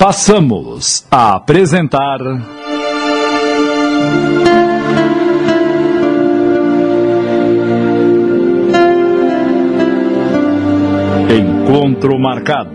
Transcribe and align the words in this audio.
passamos 0.00 1.04
a 1.10 1.34
apresentar. 1.34 2.20
Encontro 11.28 12.18
Marcado. 12.18 12.70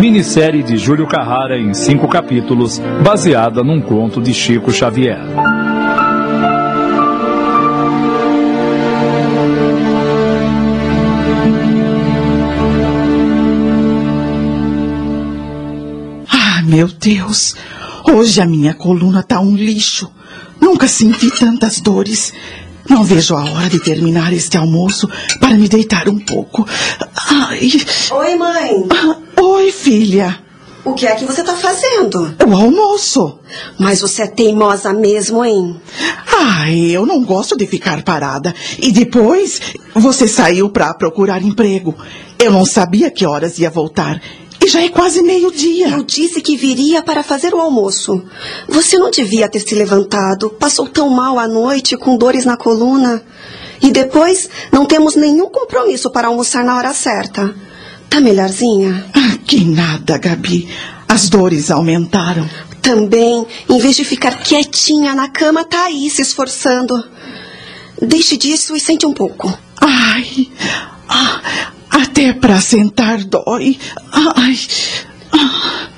Minissérie 0.00 0.64
de 0.64 0.76
Júlio 0.76 1.06
Carrara 1.06 1.56
em 1.56 1.72
cinco 1.72 2.08
capítulos, 2.08 2.80
baseada 3.04 3.62
num 3.62 3.80
conto 3.80 4.20
de 4.20 4.34
Chico 4.34 4.72
Xavier. 4.72 5.20
Meu 16.64 16.88
Deus! 16.88 17.54
Hoje 18.10 18.40
a 18.40 18.46
minha 18.46 18.74
coluna 18.74 19.22
tá 19.22 19.40
um 19.40 19.54
lixo. 19.54 20.10
Nunca 20.60 20.88
senti 20.88 21.30
tantas 21.30 21.80
dores. 21.80 22.32
Não 22.88 23.04
vejo 23.04 23.34
a 23.34 23.44
hora 23.44 23.68
de 23.68 23.80
terminar 23.80 24.32
este 24.32 24.56
almoço 24.56 25.08
para 25.38 25.54
me 25.54 25.68
deitar 25.68 26.08
um 26.08 26.18
pouco. 26.18 26.66
Ai. 27.30 27.70
Oi, 28.10 28.34
mãe. 28.36 28.86
Ah, 28.90 29.16
oi, 29.40 29.72
filha. 29.72 30.38
O 30.84 30.92
que 30.92 31.06
é 31.06 31.14
que 31.14 31.24
você 31.24 31.42
tá 31.42 31.54
fazendo? 31.54 32.34
O 32.46 32.54
almoço. 32.54 33.38
Mas 33.78 34.02
você 34.02 34.22
é 34.22 34.26
teimosa 34.26 34.92
mesmo, 34.92 35.42
hein? 35.42 35.80
Ai, 36.30 36.90
eu 36.90 37.06
não 37.06 37.24
gosto 37.24 37.56
de 37.56 37.66
ficar 37.66 38.02
parada. 38.02 38.54
E 38.78 38.92
depois, 38.92 39.60
você 39.94 40.28
saiu 40.28 40.68
para 40.68 40.92
procurar 40.92 41.42
emprego. 41.42 41.94
Eu 42.38 42.50
não 42.50 42.66
sabia 42.66 43.10
que 43.10 43.24
horas 43.24 43.58
ia 43.58 43.70
voltar. 43.70 44.20
E 44.64 44.68
já 44.68 44.80
é 44.80 44.88
quase 44.88 45.22
meio-dia. 45.22 45.90
Eu 45.90 46.02
disse 46.02 46.40
que 46.40 46.56
viria 46.56 47.02
para 47.02 47.22
fazer 47.22 47.52
o 47.52 47.60
almoço. 47.60 48.24
Você 48.66 48.96
não 48.96 49.10
devia 49.10 49.46
ter 49.46 49.60
se 49.60 49.74
levantado. 49.74 50.48
Passou 50.48 50.88
tão 50.88 51.10
mal 51.10 51.38
à 51.38 51.46
noite, 51.46 51.98
com 51.98 52.16
dores 52.16 52.46
na 52.46 52.56
coluna. 52.56 53.22
E 53.82 53.90
depois, 53.90 54.48
não 54.72 54.86
temos 54.86 55.16
nenhum 55.16 55.50
compromisso 55.50 56.10
para 56.10 56.28
almoçar 56.28 56.64
na 56.64 56.76
hora 56.76 56.94
certa. 56.94 57.54
Tá 58.08 58.22
melhorzinha? 58.22 59.04
Ah, 59.12 59.36
que 59.46 59.62
nada, 59.66 60.16
Gabi. 60.16 60.66
As 61.06 61.28
dores 61.28 61.70
aumentaram. 61.70 62.48
Também, 62.80 63.46
em 63.68 63.78
vez 63.78 63.96
de 63.96 64.04
ficar 64.04 64.38
quietinha 64.42 65.14
na 65.14 65.28
cama, 65.28 65.62
tá 65.62 65.84
aí 65.84 66.08
se 66.08 66.22
esforçando. 66.22 67.04
Deixe 68.00 68.38
disso 68.38 68.74
e 68.74 68.80
sente 68.80 69.04
um 69.04 69.12
pouco. 69.12 69.52
Ai, 69.78 70.48
ah, 71.06 71.73
até 71.94 72.32
para 72.32 72.60
sentar 72.60 73.22
dói. 73.24 73.78
Ai. 74.12 74.58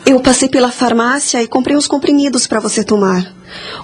Eu 0.04 0.20
passei 0.20 0.48
pela 0.48 0.70
farmácia 0.70 1.42
e 1.42 1.48
comprei 1.48 1.76
uns 1.76 1.86
comprimidos 1.86 2.46
para 2.46 2.60
você 2.60 2.84
tomar. 2.84 3.34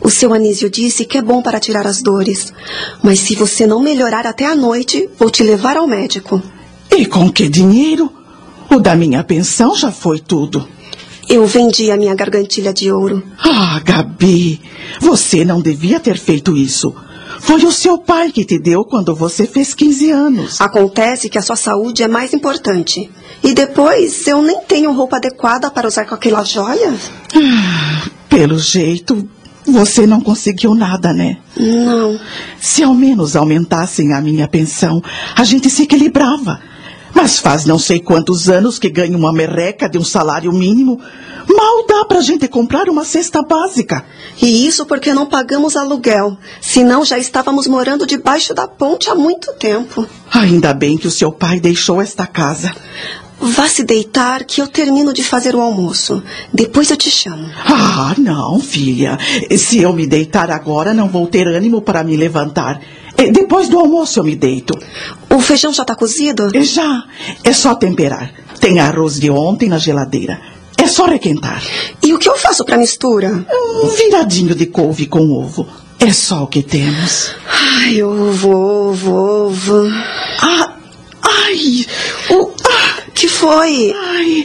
O 0.00 0.10
seu 0.10 0.32
Anísio 0.32 0.70
disse 0.70 1.04
que 1.04 1.18
é 1.18 1.22
bom 1.22 1.42
para 1.42 1.58
tirar 1.58 1.86
as 1.86 2.02
dores. 2.02 2.52
Mas 3.02 3.20
se 3.20 3.34
você 3.34 3.66
não 3.66 3.82
melhorar 3.82 4.26
até 4.26 4.46
a 4.46 4.54
noite, 4.54 5.08
vou 5.18 5.30
te 5.30 5.42
levar 5.42 5.76
ao 5.76 5.86
médico. 5.86 6.42
E 6.90 7.06
com 7.06 7.30
que 7.30 7.48
dinheiro? 7.48 8.12
O 8.70 8.78
da 8.78 8.94
minha 8.94 9.24
pensão 9.24 9.74
já 9.74 9.90
foi 9.90 10.20
tudo. 10.20 10.68
Eu 11.28 11.46
vendi 11.46 11.90
a 11.90 11.96
minha 11.96 12.14
gargantilha 12.14 12.72
de 12.72 12.92
ouro. 12.92 13.22
Ah, 13.38 13.80
Gabi, 13.84 14.60
você 15.00 15.44
não 15.44 15.60
devia 15.60 15.98
ter 15.98 16.18
feito 16.18 16.56
isso. 16.56 16.94
Foi 17.40 17.64
o 17.64 17.72
seu 17.72 17.98
pai 17.98 18.30
que 18.30 18.44
te 18.44 18.58
deu 18.58 18.84
quando 18.84 19.14
você 19.14 19.46
fez 19.46 19.74
15 19.74 20.10
anos. 20.10 20.60
Acontece 20.60 21.28
que 21.28 21.38
a 21.38 21.42
sua 21.42 21.56
saúde 21.56 22.02
é 22.02 22.08
mais 22.08 22.32
importante. 22.32 23.10
E 23.42 23.52
depois, 23.52 24.26
eu 24.26 24.42
nem 24.42 24.60
tenho 24.60 24.92
roupa 24.92 25.16
adequada 25.16 25.70
para 25.70 25.88
usar 25.88 26.04
com 26.04 26.14
aquela 26.14 26.44
joia. 26.44 26.94
Ah, 27.34 28.08
pelo 28.28 28.58
jeito, 28.58 29.28
você 29.66 30.06
não 30.06 30.20
conseguiu 30.20 30.74
nada, 30.74 31.12
né? 31.12 31.38
Não. 31.56 32.18
Se 32.60 32.82
ao 32.82 32.94
menos 32.94 33.36
aumentassem 33.36 34.12
a 34.12 34.20
minha 34.20 34.48
pensão, 34.48 35.02
a 35.36 35.44
gente 35.44 35.68
se 35.70 35.82
equilibrava. 35.82 36.60
Mas 37.14 37.38
faz 37.38 37.64
não 37.64 37.78
sei 37.78 38.00
quantos 38.00 38.48
anos 38.48 38.78
que 38.78 38.88
ganho 38.88 39.18
uma 39.18 39.32
merreca 39.32 39.88
de 39.88 39.98
um 39.98 40.04
salário 40.04 40.52
mínimo. 40.52 40.98
Mal 41.48 41.86
dá 41.86 42.04
pra 42.04 42.20
gente 42.20 42.48
comprar 42.48 42.88
uma 42.88 43.04
cesta 43.04 43.42
básica. 43.42 44.04
E 44.40 44.66
isso 44.66 44.86
porque 44.86 45.12
não 45.12 45.26
pagamos 45.26 45.76
aluguel. 45.76 46.36
Senão 46.60 47.04
já 47.04 47.18
estávamos 47.18 47.66
morando 47.66 48.06
debaixo 48.06 48.54
da 48.54 48.66
ponte 48.66 49.10
há 49.10 49.14
muito 49.14 49.52
tempo. 49.54 50.06
Ainda 50.32 50.72
bem 50.72 50.96
que 50.96 51.06
o 51.06 51.10
seu 51.10 51.30
pai 51.30 51.60
deixou 51.60 52.00
esta 52.00 52.26
casa. 52.26 52.72
Vá 53.44 53.68
se 53.68 53.82
deitar 53.82 54.44
que 54.44 54.62
eu 54.62 54.68
termino 54.68 55.12
de 55.12 55.24
fazer 55.24 55.56
o 55.56 55.60
almoço. 55.60 56.22
Depois 56.54 56.90
eu 56.90 56.96
te 56.96 57.10
chamo. 57.10 57.44
Ah, 57.66 58.14
não, 58.16 58.60
filha. 58.60 59.18
Se 59.58 59.80
eu 59.82 59.92
me 59.92 60.06
deitar 60.06 60.48
agora, 60.48 60.94
não 60.94 61.08
vou 61.08 61.26
ter 61.26 61.48
ânimo 61.48 61.82
para 61.82 62.04
me 62.04 62.16
levantar. 62.16 62.80
Depois 63.16 63.68
do 63.68 63.78
almoço 63.78 64.18
eu 64.18 64.24
me 64.24 64.34
deito. 64.34 64.74
O 65.30 65.40
feijão 65.40 65.72
já 65.72 65.82
está 65.82 65.94
cozido? 65.94 66.50
Já. 66.62 67.04
É 67.44 67.52
só 67.52 67.74
temperar. 67.74 68.32
Tem 68.60 68.78
arroz 68.80 69.18
de 69.18 69.30
ontem 69.30 69.68
na 69.68 69.78
geladeira. 69.78 70.40
É 70.76 70.86
só 70.86 71.06
requentar. 71.06 71.62
E 72.02 72.12
o 72.12 72.18
que 72.18 72.28
eu 72.28 72.36
faço 72.36 72.64
para 72.64 72.76
mistura? 72.76 73.46
Um 73.84 73.88
viradinho 73.88 74.54
de 74.54 74.66
couve 74.66 75.06
com 75.06 75.30
ovo. 75.30 75.66
É 76.00 76.12
só 76.12 76.42
o 76.42 76.46
que 76.48 76.62
temos. 76.62 77.30
Ai, 77.46 78.02
ovo, 78.02 78.50
ovo, 78.50 79.12
ovo. 79.46 79.86
Ah, 80.40 80.74
ai, 81.22 81.86
o, 82.30 82.50
ah, 82.66 83.02
que 83.14 83.28
foi? 83.28 83.94
Ai, 83.96 84.44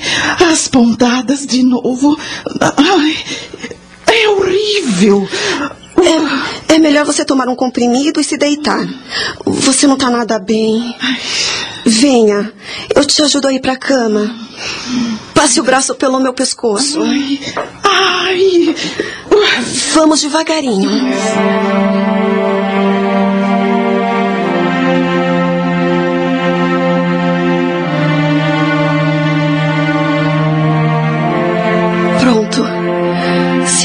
as 0.52 0.68
pontadas 0.68 1.48
de 1.48 1.64
novo. 1.64 2.16
Ai, 2.62 3.18
é 4.06 4.30
horrível. 4.30 5.28
É, 6.00 6.76
é, 6.76 6.80
melhor 6.80 7.06
você 7.06 7.26
tomar 7.26 7.48
um 7.48 7.56
comprimido 7.56 8.20
e 8.20 8.24
se 8.24 8.38
deitar. 8.38 8.86
Você 9.46 9.88
não 9.88 9.96
está 9.96 10.10
nada 10.10 10.38
bem. 10.38 10.96
Venha, 11.86 12.52
eu 12.96 13.06
te 13.06 13.22
ajudo 13.22 13.48
a 13.48 13.54
ir 13.54 13.60
para 13.60 13.74
a 13.74 13.78
cama. 13.78 14.30
Passe 15.34 15.60
o 15.60 15.64
braço 15.64 15.96
pelo 15.96 16.20
meu 16.20 16.34
pescoço. 16.34 17.02
Ai, 17.02 17.40
ai. 17.84 18.76
Vamos 19.94 20.22
devagarinho. 20.22 20.90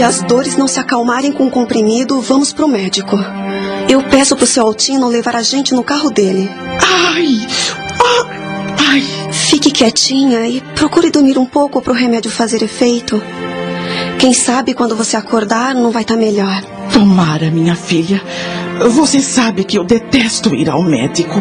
Se 0.02 0.06
as 0.06 0.22
dores 0.24 0.56
não 0.56 0.66
se 0.66 0.80
acalmarem 0.80 1.30
com 1.30 1.46
o 1.46 1.50
comprimido, 1.50 2.20
vamos 2.20 2.52
pro 2.52 2.66
médico. 2.66 3.16
Eu 3.88 4.02
peço 4.02 4.34
pro 4.34 4.48
seu 4.48 4.66
Altino 4.66 5.06
levar 5.06 5.36
a 5.36 5.42
gente 5.42 5.72
no 5.74 5.84
carro 5.84 6.10
dele. 6.10 6.50
Ai! 7.14 7.46
Ah, 8.00 8.26
ai! 8.90 9.00
Fique 9.30 9.70
quietinha 9.70 10.44
e 10.48 10.60
procure 10.74 11.08
dormir 11.08 11.38
um 11.38 11.46
pouco 11.46 11.80
pro 11.80 11.94
remédio 11.94 12.32
fazer 12.32 12.64
efeito. 12.64 13.22
Quem 14.18 14.34
sabe 14.34 14.74
quando 14.74 14.96
você 14.96 15.16
acordar 15.16 15.72
não 15.72 15.92
vai 15.92 16.02
estar 16.02 16.14
tá 16.14 16.20
melhor. 16.20 16.64
Tomara, 16.92 17.48
minha 17.48 17.76
filha. 17.76 18.20
Você 18.90 19.20
sabe 19.20 19.62
que 19.62 19.78
eu 19.78 19.84
detesto 19.84 20.52
ir 20.52 20.68
ao 20.68 20.82
médico. 20.82 21.40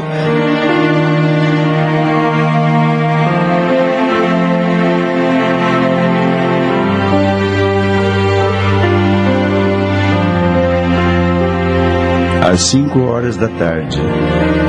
Às 12.51 12.63
cinco 12.63 12.99
horas 13.03 13.37
da 13.37 13.47
tarde, 13.47 13.97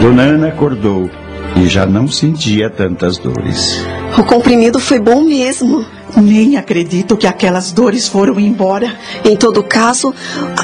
Dona 0.01 0.23
Ana 0.23 0.49
acordou 0.51 1.11
e 1.57 1.67
já 1.67 1.85
não 1.85 2.07
sentia 2.07 2.71
tantas 2.71 3.19
dores. 3.19 3.85
O 4.17 4.23
comprimido 4.23 4.79
foi 4.79 5.01
bom 5.01 5.25
mesmo. 5.25 5.85
Nem 6.17 6.57
acredito 6.57 7.17
que 7.17 7.27
aquelas 7.27 7.73
dores 7.73 8.07
foram 8.07 8.39
embora. 8.39 8.95
Em 9.25 9.37
todo 9.37 9.65
caso, 9.65 10.15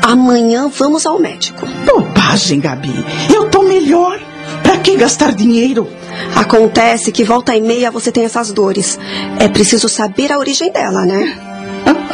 amanhã 0.01 0.69
vamos 0.69 1.07
ao 1.07 1.19
médico. 1.19 1.67
Bobagem, 1.85 2.61
Gabi. 2.61 3.05
Eu 3.35 3.51
tô 3.51 3.65
melhor. 3.65 4.21
Pra 4.63 4.77
que 4.77 4.97
gastar 4.97 5.35
dinheiro? 5.35 5.89
Acontece 6.37 7.11
que 7.11 7.25
volta 7.25 7.57
e 7.57 7.61
meia 7.61 7.91
você 7.91 8.13
tem 8.13 8.27
essas 8.27 8.53
dores. 8.53 8.97
É 9.41 9.49
preciso 9.49 9.89
saber 9.89 10.31
a 10.31 10.39
origem 10.39 10.71
dela, 10.71 11.05
né? 11.05 11.37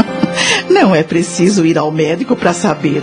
Não 0.70 0.94
é 0.94 1.02
preciso 1.02 1.66
ir 1.66 1.76
ao 1.76 1.92
médico 1.92 2.34
para 2.34 2.54
saber. 2.54 3.02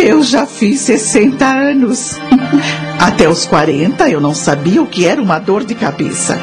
Eu 0.00 0.22
já 0.22 0.46
fiz 0.46 0.80
60 0.82 1.44
anos. 1.44 2.16
Até 2.98 3.28
os 3.28 3.46
40 3.46 4.08
eu 4.08 4.20
não 4.20 4.34
sabia 4.34 4.80
o 4.82 4.86
que 4.86 5.04
era 5.04 5.20
uma 5.20 5.38
dor 5.38 5.64
de 5.64 5.74
cabeça. 5.74 6.38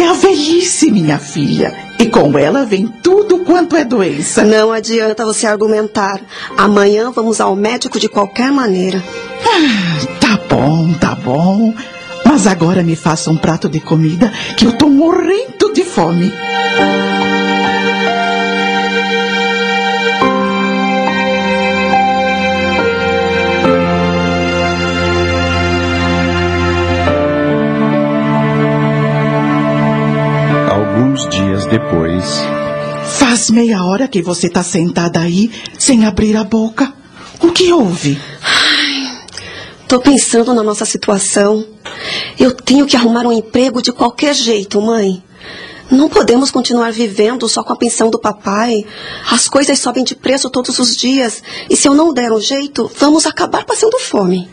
É 0.00 0.06
a 0.06 0.12
velhice, 0.12 0.90
minha 0.90 1.18
filha. 1.18 1.72
E 1.98 2.06
com 2.06 2.38
ela 2.38 2.64
vem 2.64 2.86
tudo 2.86 3.38
quanto 3.38 3.76
é 3.76 3.84
doença. 3.84 4.44
Não 4.44 4.72
adianta 4.72 5.24
você 5.24 5.46
argumentar. 5.46 6.20
Amanhã 6.56 7.10
vamos 7.10 7.40
ao 7.40 7.56
médico 7.56 7.98
de 7.98 8.08
qualquer 8.08 8.50
maneira. 8.50 9.02
Ah, 9.44 10.18
tá 10.20 10.40
bom, 10.48 10.92
tá 10.94 11.14
bom. 11.14 11.74
Mas 12.24 12.46
agora 12.46 12.82
me 12.82 12.96
faça 12.96 13.30
um 13.30 13.36
prato 13.36 13.68
de 13.68 13.80
comida 13.80 14.32
que 14.56 14.64
eu 14.64 14.72
tô 14.72 14.88
morrendo 14.88 15.72
de 15.72 15.84
fome. 15.84 16.32
Solis. 30.92 32.42
Faz 33.18 33.50
meia 33.50 33.82
hora 33.84 34.06
que 34.08 34.22
você 34.22 34.46
está 34.46 34.62
sentada 34.62 35.20
aí, 35.20 35.50
sem 35.78 36.04
abrir 36.04 36.36
a 36.36 36.44
boca. 36.44 36.92
O 37.40 37.50
que 37.50 37.72
houve? 37.72 38.20
Tô 39.88 39.98
pensando 40.00 40.54
na 40.54 40.62
nossa 40.62 40.84
situação. 40.84 41.66
Eu 42.38 42.54
tenho 42.54 42.86
que 42.86 42.96
arrumar 42.96 43.26
um 43.26 43.32
emprego 43.32 43.82
de 43.82 43.92
qualquer 43.92 44.34
jeito, 44.34 44.80
mãe. 44.80 45.22
Não 45.90 46.08
podemos 46.08 46.50
continuar 46.50 46.92
vivendo 46.92 47.48
só 47.48 47.62
com 47.62 47.72
a 47.72 47.76
pensão 47.76 48.10
do 48.10 48.18
papai. 48.18 48.84
As 49.30 49.48
coisas 49.48 49.78
sobem 49.78 50.04
de 50.04 50.14
preço 50.14 50.48
todos 50.48 50.78
os 50.78 50.96
dias. 50.96 51.42
E 51.68 51.76
se 51.76 51.88
eu 51.88 51.94
não 51.94 52.14
der 52.14 52.32
um 52.32 52.40
jeito, 52.40 52.90
vamos 52.98 53.26
acabar 53.26 53.64
passando 53.64 53.98
fome. 53.98 54.48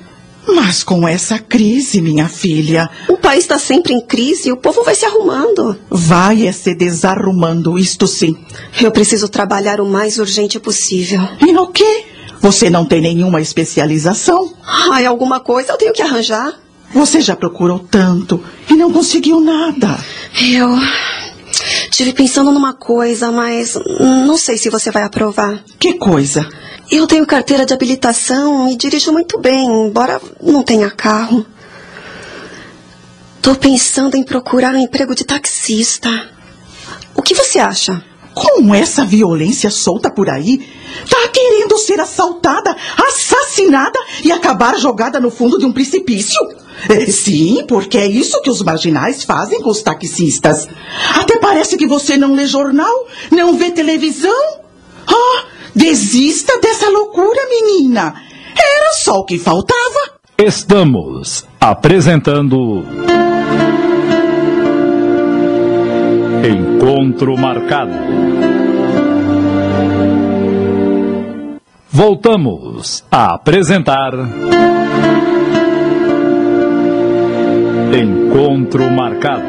Mas 0.55 0.83
com 0.83 1.07
essa 1.07 1.39
crise, 1.39 2.01
minha 2.01 2.27
filha. 2.27 2.89
O 3.07 3.17
país 3.17 3.43
está 3.43 3.59
sempre 3.59 3.93
em 3.93 4.01
crise 4.01 4.49
e 4.49 4.51
o 4.51 4.57
povo 4.57 4.83
vai 4.83 4.95
se 4.95 5.05
arrumando. 5.05 5.77
Vai 5.89 6.47
é 6.47 6.51
se 6.51 6.73
desarrumando, 6.73 7.77
isto 7.77 8.07
sim. 8.07 8.35
Eu 8.81 8.91
preciso 8.91 9.27
trabalhar 9.27 9.79
o 9.79 9.85
mais 9.85 10.17
urgente 10.17 10.59
possível. 10.59 11.21
E 11.45 11.51
no 11.51 11.71
quê? 11.71 12.05
Você 12.41 12.69
não 12.69 12.85
tem 12.85 13.01
nenhuma 13.01 13.41
especialização? 13.41 14.53
Ai, 14.91 15.05
alguma 15.05 15.39
coisa 15.39 15.73
eu 15.73 15.77
tenho 15.77 15.93
que 15.93 16.01
arranjar. 16.01 16.53
Você 16.93 17.21
já 17.21 17.35
procurou 17.35 17.79
tanto 17.79 18.43
e 18.69 18.73
não 18.73 18.91
conseguiu 18.91 19.39
nada. 19.39 19.99
Eu. 20.41 20.69
Estive 21.91 22.13
pensando 22.13 22.51
numa 22.51 22.73
coisa, 22.73 23.31
mas 23.31 23.75
não 23.99 24.37
sei 24.37 24.57
se 24.57 24.69
você 24.69 24.91
vai 24.91 25.03
aprovar. 25.03 25.63
Que 25.79 25.95
coisa? 25.95 26.47
Eu 26.89 27.05
tenho 27.07 27.25
carteira 27.25 27.65
de 27.65 27.73
habilitação 27.73 28.69
e 28.69 28.75
dirijo 28.75 29.11
muito 29.11 29.39
bem, 29.39 29.65
embora 29.87 30.21
não 30.41 30.63
tenha 30.63 30.89
carro. 30.89 31.45
Tô 33.41 33.55
pensando 33.55 34.15
em 34.15 34.23
procurar 34.23 34.73
um 34.73 34.79
emprego 34.79 35.15
de 35.15 35.23
taxista. 35.23 36.09
O 37.15 37.21
que 37.21 37.33
você 37.33 37.59
acha? 37.59 38.03
Com 38.33 38.73
essa 38.73 39.03
violência 39.03 39.69
solta 39.69 40.09
por 40.09 40.29
aí, 40.29 40.59
tá 41.09 41.27
querendo 41.27 41.77
ser 41.77 41.99
assaltada, 41.99 42.75
assassinada 43.59 43.99
e 44.23 44.31
acabar 44.31 44.77
jogada 44.77 45.19
no 45.19 45.29
fundo 45.29 45.57
de 45.57 45.65
um 45.65 45.71
precipício? 45.71 46.39
É, 46.89 47.05
sim, 47.07 47.65
porque 47.67 47.97
é 47.97 48.07
isso 48.07 48.41
que 48.41 48.49
os 48.49 48.61
marginais 48.61 49.23
fazem 49.23 49.61
com 49.61 49.69
os 49.69 49.81
taxistas. 49.81 50.67
Até 51.15 51.37
parece 51.37 51.75
que 51.75 51.85
você 51.85 52.15
não 52.17 52.33
lê 52.33 52.45
jornal, 52.45 53.07
não 53.31 53.57
vê 53.57 53.71
televisão. 53.71 54.59
Ah, 55.07 55.43
desista 55.75 56.57
dessa 56.59 56.89
loucura, 56.89 57.41
menina. 57.49 58.13
Era 58.55 58.93
só 58.93 59.15
o 59.15 59.25
que 59.25 59.37
faltava. 59.37 60.19
Estamos 60.37 61.45
apresentando. 61.59 62.85
Encontro 66.41 67.37
marcado. 67.37 68.48
Voltamos 71.91 73.03
a 73.09 73.33
apresentar. 73.33 74.13
Encontro 77.91 78.91
marcado. 78.91 79.43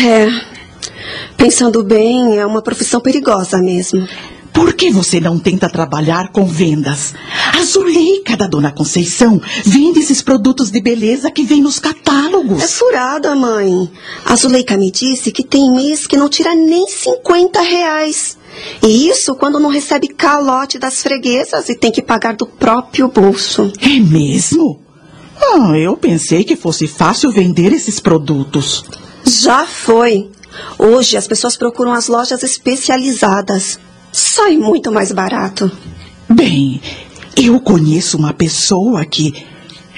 É. 0.00 0.28
Pensando 1.36 1.82
bem, 1.82 2.38
é 2.38 2.46
uma 2.46 2.62
profissão 2.62 3.00
perigosa 3.00 3.58
mesmo. 3.58 4.06
Por 4.58 4.72
que 4.72 4.90
você 4.90 5.20
não 5.20 5.38
tenta 5.38 5.70
trabalhar 5.70 6.32
com 6.32 6.44
vendas? 6.44 7.14
A 7.56 7.62
Zuleika 7.62 8.36
da 8.36 8.48
Dona 8.48 8.72
Conceição 8.72 9.40
vende 9.64 10.00
esses 10.00 10.20
produtos 10.20 10.68
de 10.72 10.80
beleza 10.80 11.30
que 11.30 11.44
vem 11.44 11.62
nos 11.62 11.78
catálogos. 11.78 12.60
É 12.60 12.66
furada, 12.66 13.36
mãe. 13.36 13.88
A 14.24 14.34
Zuleika 14.34 14.76
me 14.76 14.90
disse 14.90 15.30
que 15.30 15.44
tem 15.44 15.70
mês 15.70 16.08
que 16.08 16.16
não 16.16 16.28
tira 16.28 16.56
nem 16.56 16.88
50 16.88 17.60
reais. 17.62 18.36
E 18.82 19.08
isso 19.08 19.36
quando 19.36 19.60
não 19.60 19.70
recebe 19.70 20.08
calote 20.08 20.76
das 20.76 21.04
freguesas 21.04 21.68
e 21.68 21.76
tem 21.76 21.92
que 21.92 22.02
pagar 22.02 22.34
do 22.34 22.44
próprio 22.44 23.06
bolso. 23.06 23.72
É 23.80 24.00
mesmo? 24.00 24.80
Ah, 25.40 25.78
eu 25.78 25.96
pensei 25.96 26.42
que 26.42 26.56
fosse 26.56 26.88
fácil 26.88 27.30
vender 27.30 27.72
esses 27.72 28.00
produtos. 28.00 28.84
Já 29.24 29.64
foi. 29.64 30.28
Hoje 30.76 31.16
as 31.16 31.28
pessoas 31.28 31.56
procuram 31.56 31.92
as 31.92 32.08
lojas 32.08 32.42
especializadas. 32.42 33.78
Sai 34.12 34.56
muito 34.56 34.90
mais 34.90 35.12
barato. 35.12 35.70
Bem, 36.28 36.80
eu 37.36 37.60
conheço 37.60 38.16
uma 38.16 38.32
pessoa 38.32 39.04
que 39.04 39.46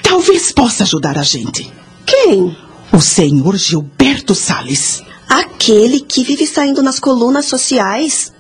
talvez 0.03 0.53
possa 0.53 0.85
ajudar 0.85 1.19
a 1.19 1.23
gente. 1.23 1.71
Quem? 2.07 2.57
O 2.93 3.01
senhor 3.01 3.57
Gilberto 3.57 4.35
Sales. 4.35 5.03
Aquele 5.29 6.01
que 6.01 6.25
vive 6.25 6.47
saindo 6.47 6.83
nas 6.83 6.99
colunas 6.99 7.47
sociais 7.47 8.33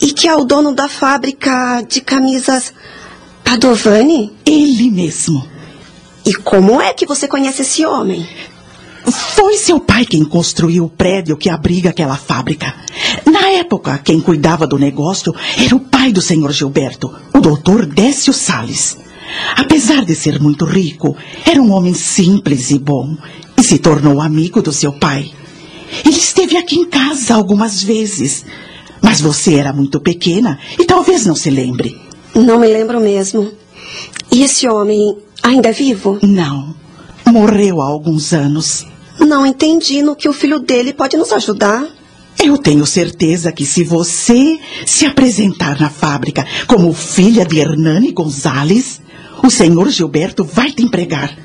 e 0.00 0.12
que 0.12 0.26
é 0.26 0.34
o 0.34 0.44
dono 0.44 0.74
da 0.74 0.88
fábrica 0.88 1.82
de 1.88 2.00
camisas 2.00 2.72
Padovani? 3.44 4.32
Ele 4.46 4.90
mesmo. 4.90 5.44
E 6.24 6.34
como 6.34 6.80
é 6.80 6.92
que 6.92 7.06
você 7.06 7.26
conhece 7.26 7.62
esse 7.62 7.84
homem? 7.84 8.28
Foi 9.06 9.56
seu 9.56 9.80
pai 9.80 10.04
quem 10.04 10.24
construiu 10.24 10.84
o 10.84 10.90
prédio 10.90 11.36
que 11.36 11.48
abriga 11.48 11.90
aquela 11.90 12.16
fábrica. 12.16 12.74
Na 13.24 13.50
época, 13.50 13.98
quem 13.98 14.20
cuidava 14.20 14.66
do 14.66 14.78
negócio 14.78 15.34
era 15.56 15.74
o 15.74 15.80
pai 15.80 16.12
do 16.12 16.20
senhor 16.20 16.52
Gilberto, 16.52 17.12
o 17.34 17.40
doutor 17.40 17.86
Décio 17.86 18.32
Sales. 18.32 18.98
Apesar 19.56 20.04
de 20.04 20.14
ser 20.14 20.40
muito 20.40 20.64
rico, 20.64 21.16
era 21.46 21.60
um 21.60 21.72
homem 21.72 21.94
simples 21.94 22.70
e 22.70 22.78
bom 22.78 23.16
e 23.56 23.62
se 23.62 23.78
tornou 23.78 24.20
amigo 24.20 24.60
do 24.60 24.72
seu 24.72 24.92
pai. 24.92 25.30
Ele 26.04 26.16
esteve 26.16 26.56
aqui 26.56 26.76
em 26.76 26.88
casa 26.88 27.34
algumas 27.34 27.82
vezes, 27.82 28.44
mas 29.02 29.20
você 29.20 29.54
era 29.54 29.72
muito 29.72 30.00
pequena 30.00 30.58
e 30.78 30.84
talvez 30.84 31.26
não 31.26 31.34
se 31.34 31.50
lembre. 31.50 32.00
Não 32.34 32.60
me 32.60 32.68
lembro 32.68 33.00
mesmo. 33.00 33.50
E 34.30 34.42
esse 34.42 34.68
homem 34.68 35.16
ainda 35.42 35.68
é 35.68 35.72
vivo? 35.72 36.18
Não. 36.22 36.74
Morreu 37.26 37.80
há 37.80 37.86
alguns 37.86 38.32
anos. 38.32 38.86
Não 39.20 39.46
entendi 39.46 40.02
no 40.02 40.16
que 40.16 40.28
o 40.28 40.32
filho 40.32 40.58
dele 40.58 40.92
pode 40.92 41.16
nos 41.16 41.32
ajudar. 41.32 41.86
Eu 42.42 42.56
tenho 42.56 42.86
certeza 42.86 43.52
que 43.52 43.66
se 43.66 43.84
você 43.84 44.58
se 44.86 45.04
apresentar 45.04 45.78
na 45.78 45.90
fábrica 45.90 46.46
como 46.66 46.92
filha 46.94 47.44
de 47.44 47.58
Hernani 47.58 48.12
Gonzalez, 48.12 49.00
o 49.42 49.50
senhor 49.50 49.90
Gilberto 49.90 50.42
vai 50.42 50.72
te 50.72 50.82
empregar. 50.82 51.36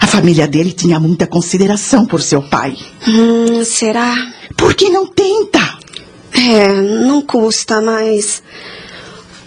A 0.00 0.06
família 0.06 0.46
dele 0.46 0.72
tinha 0.72 1.00
muita 1.00 1.26
consideração 1.26 2.06
por 2.06 2.22
seu 2.22 2.40
pai. 2.40 2.76
Hum, 3.06 3.64
será? 3.64 4.14
Por 4.56 4.74
que 4.74 4.88
não 4.88 5.06
tenta? 5.06 5.78
É, 6.32 6.68
não 7.04 7.20
custa, 7.20 7.80
mas. 7.80 8.42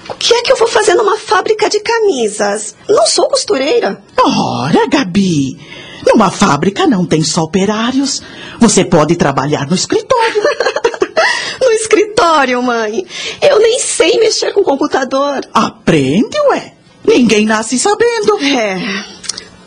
O 0.09 0.13
que 0.15 0.33
é 0.33 0.41
que 0.41 0.51
eu 0.51 0.57
vou 0.57 0.67
fazer 0.67 0.93
numa 0.95 1.17
fábrica 1.17 1.69
de 1.69 1.79
camisas? 1.79 2.75
Não 2.89 3.07
sou 3.07 3.29
costureira. 3.29 4.03
Ora, 4.17 4.87
Gabi, 4.89 5.57
numa 6.05 6.29
fábrica 6.31 6.87
não 6.87 7.05
tem 7.05 7.23
só 7.23 7.43
operários. 7.43 8.21
Você 8.59 8.83
pode 8.83 9.15
trabalhar 9.15 9.67
no 9.67 9.75
escritório. 9.75 10.43
no 11.61 11.71
escritório, 11.71 12.61
mãe. 12.63 13.05
Eu 13.41 13.59
nem 13.59 13.79
sei 13.79 14.19
mexer 14.19 14.53
com 14.53 14.63
computador. 14.63 15.41
Aprende, 15.53 16.37
ué. 16.49 16.73
Ninguém 17.05 17.45
nasce 17.45 17.79
sabendo. 17.79 18.37
É, 18.43 19.05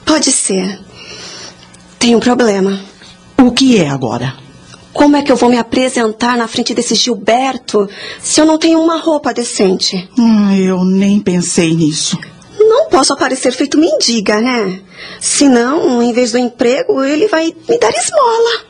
pode 0.05 0.31
ser. 0.31 0.81
Tem 1.99 2.15
um 2.15 2.21
problema. 2.21 2.81
O 3.39 3.51
que 3.51 3.79
é 3.79 3.89
agora? 3.89 4.35
Como 4.93 5.17
é 5.17 5.23
que 5.23 5.33
eu 5.33 5.37
vou 5.37 5.51
me 5.51 5.59
apresentar 5.59 6.37
na 6.37 6.47
frente 6.47 6.73
desse 6.73 6.95
Gilberto 6.95 7.89
se 8.21 8.41
eu 8.41 8.47
não 8.47 8.57
tenho 8.57 8.81
uma 8.81 9.01
roupa 9.01 9.35
decente? 9.35 10.09
Hum, 10.17 10.55
eu 10.55 10.85
nem 10.85 11.19
pensei 11.19 11.75
nisso. 11.75 12.17
Não 12.75 12.89
posso 12.89 13.13
aparecer 13.13 13.53
feito 13.53 13.79
mendiga, 13.79 14.41
né? 14.41 14.81
Senão, 15.21 16.03
em 16.03 16.13
vez 16.13 16.33
do 16.33 16.39
emprego, 16.39 17.05
ele 17.05 17.29
vai 17.29 17.55
me 17.69 17.79
dar 17.79 17.93
esmola. 17.93 18.65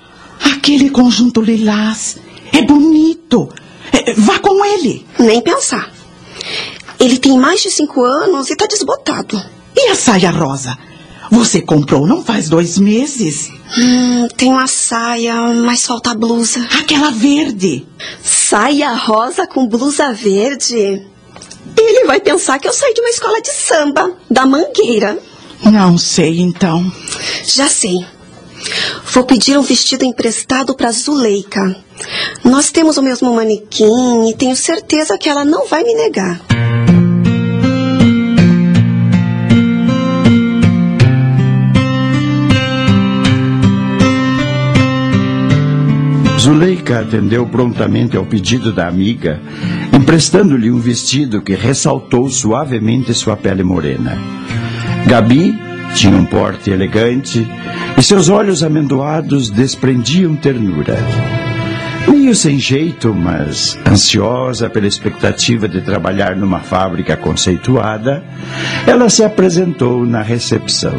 Aquele 0.53 0.91
conjunto 0.91 1.41
lilás 1.41 2.19
é 2.53 2.61
bonito. 2.61 3.49
É, 3.91 4.13
vá 4.13 4.39
com 4.39 4.63
ele. 4.63 5.07
Nem 5.19 5.41
pensar. 5.41 5.91
Ele 7.01 7.19
tem 7.19 7.39
mais 7.39 7.63
de 7.63 7.71
cinco 7.71 8.05
anos 8.05 8.51
e 8.51 8.57
tá 8.57 8.67
desbotado. 8.67 9.43
E 9.75 9.89
a 9.89 9.95
saia 9.95 10.31
rosa? 10.31 10.77
Você 11.31 11.63
comprou 11.63 12.07
não 12.07 12.23
faz 12.23 12.51
dois 12.51 12.77
meses? 12.77 13.51
Hum, 13.79 14.29
tem 14.37 14.53
uma 14.53 14.67
saia, 14.67 15.35
mas 15.55 15.87
falta 15.87 16.11
a 16.11 16.15
blusa. 16.15 16.61
Aquela 16.79 17.11
verde. 17.11 17.87
Saia 18.23 18.93
rosa 18.93 19.47
com 19.47 19.67
blusa 19.67 20.13
verde? 20.13 21.03
Ele 21.77 22.05
vai 22.05 22.21
pensar 22.21 22.59
que 22.59 22.69
eu 22.69 22.73
saí 22.73 22.95
de 22.95 23.01
uma 23.01 23.11
escola 23.11 23.41
de 23.41 23.51
samba, 23.51 24.13
da 24.31 24.47
Mangueira. 24.47 25.19
Não 25.65 25.97
sei, 25.97 26.41
então. 26.41 26.93
Já 27.45 27.69
sei. 27.69 28.05
Vou 29.13 29.25
pedir 29.25 29.59
um 29.59 29.63
vestido 29.63 30.05
emprestado 30.05 30.75
para 30.75 30.93
Zuleika. 30.93 31.77
Nós 32.43 32.71
temos 32.71 32.97
o 32.97 33.03
mesmo 33.03 33.35
manequim 33.35 34.29
e 34.29 34.35
tenho 34.35 34.57
certeza 34.57 35.19
que 35.19 35.29
ela 35.29 35.45
não 35.45 35.67
vai 35.67 35.83
me 35.85 35.95
negar. 35.95 36.41
Zuleika 46.39 47.01
atendeu 47.01 47.47
prontamente 47.47 48.19
ao 48.19 48.27
pedido 48.27 48.71
da 48.71 48.87
amiga, 48.87 49.41
emprestando-lhe 50.05 50.71
um 50.71 50.79
vestido 50.79 51.41
que 51.41 51.55
ressaltou 51.55 52.29
suavemente 52.29 53.15
sua 53.15 53.39
pele 53.39 53.65
morena. 53.65 54.19
Gabi 55.07 55.59
tinha 55.95 56.15
um 56.15 56.27
porte 56.27 56.71
elegante 56.71 57.49
e 57.97 58.03
seus 58.03 58.29
olhos 58.29 58.63
amendoados 58.63 59.49
desprendiam 59.49 60.37
ternura. 60.37 60.99
Meio 62.07 62.35
sem 62.35 62.59
jeito, 62.59 63.15
mas 63.15 63.79
ansiosa 63.89 64.69
pela 64.69 64.87
expectativa 64.87 65.67
de 65.67 65.81
trabalhar 65.81 66.37
numa 66.37 66.61
fábrica 66.61 67.17
conceituada, 67.17 68.23
ela 68.87 69.09
se 69.09 69.25
apresentou 69.25 70.05
na 70.05 70.21
recepção. 70.21 70.97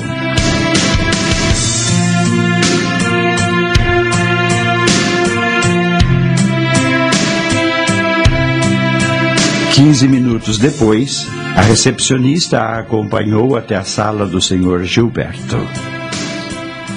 Quinze 9.76 10.08
minutos 10.08 10.58
depois, 10.58 11.28
a 11.54 11.60
recepcionista 11.60 12.60
a 12.60 12.80
acompanhou 12.80 13.58
até 13.58 13.76
a 13.76 13.84
sala 13.84 14.26
do 14.26 14.40
senhor 14.42 14.86
Gilberto. 14.86 15.58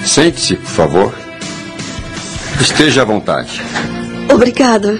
Sente-se, 0.05 0.55
por 0.55 0.65
favor. 0.65 1.13
Esteja 2.61 3.01
à 3.01 3.05
vontade. 3.05 3.61
Obrigada. 4.33 4.97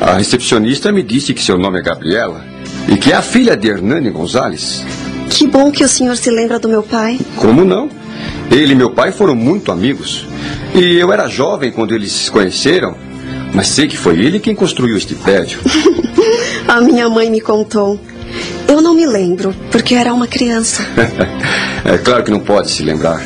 A 0.00 0.14
recepcionista 0.14 0.90
me 0.90 1.02
disse 1.02 1.34
que 1.34 1.42
seu 1.42 1.58
nome 1.58 1.80
é 1.80 1.82
Gabriela 1.82 2.42
e 2.88 2.96
que 2.96 3.12
é 3.12 3.16
a 3.16 3.20
filha 3.20 3.54
de 3.54 3.68
Hernani 3.68 4.08
Gonzalez. 4.08 4.82
Que 5.28 5.46
bom 5.46 5.70
que 5.70 5.84
o 5.84 5.88
senhor 5.88 6.16
se 6.16 6.30
lembra 6.30 6.58
do 6.58 6.66
meu 6.66 6.82
pai. 6.82 7.20
Como 7.36 7.62
não? 7.62 7.90
Ele 8.50 8.72
e 8.72 8.74
meu 8.74 8.88
pai 8.88 9.12
foram 9.12 9.34
muito 9.34 9.70
amigos. 9.70 10.26
E 10.74 10.96
eu 10.96 11.12
era 11.12 11.28
jovem 11.28 11.72
quando 11.72 11.94
eles 11.94 12.10
se 12.10 12.30
conheceram, 12.30 12.96
mas 13.52 13.68
sei 13.68 13.86
que 13.86 13.96
foi 13.96 14.18
ele 14.18 14.40
quem 14.40 14.54
construiu 14.54 14.96
este 14.96 15.14
prédio. 15.14 15.60
A 16.66 16.80
minha 16.80 17.08
mãe 17.08 17.30
me 17.30 17.40
contou. 17.40 17.98
Eu 18.68 18.82
não 18.82 18.94
me 18.94 19.06
lembro, 19.06 19.54
porque 19.70 19.94
era 19.94 20.12
uma 20.12 20.26
criança. 20.26 20.82
é 21.84 21.96
claro 21.98 22.24
que 22.24 22.30
não 22.30 22.40
pode 22.40 22.70
se 22.70 22.82
lembrar. 22.82 23.24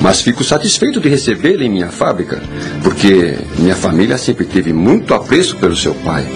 Mas 0.00 0.20
fico 0.20 0.44
satisfeito 0.44 1.00
de 1.00 1.08
recebê-la 1.08 1.64
em 1.64 1.70
minha 1.70 1.88
fábrica, 1.88 2.42
porque 2.82 3.38
minha 3.58 3.74
família 3.74 4.18
sempre 4.18 4.44
teve 4.44 4.72
muito 4.72 5.14
apreço 5.14 5.56
pelo 5.56 5.74
seu 5.74 5.94
pai. 5.94 6.26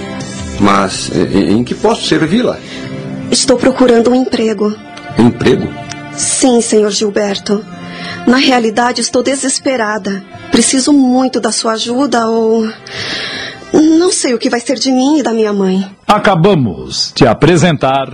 Mas 0.59 1.11
em, 1.15 1.59
em 1.59 1.65
que 1.65 1.75
posso 1.75 2.07
servi-la? 2.07 2.59
Estou 3.31 3.59
procurando 3.59 4.11
um 4.11 4.15
emprego. 4.15 4.75
Emprego? 5.19 5.69
Sim, 6.17 6.61
senhor 6.63 6.91
Gilberto. 6.91 7.63
Na 8.27 8.39
realidade, 8.39 9.01
estou 9.01 9.23
desesperada. 9.23 10.25
Preciso 10.59 10.93
muito 10.93 11.38
da 11.38 11.53
sua 11.53 11.75
ajuda 11.75 12.27
ou. 12.27 12.69
Não 13.73 14.11
sei 14.11 14.35
o 14.35 14.38
que 14.38 14.50
vai 14.50 14.59
ser 14.59 14.75
de 14.75 14.91
mim 14.91 15.21
e 15.21 15.23
da 15.23 15.33
minha 15.33 15.53
mãe. 15.53 15.88
Acabamos 16.05 17.12
de 17.15 17.25
apresentar. 17.29 18.09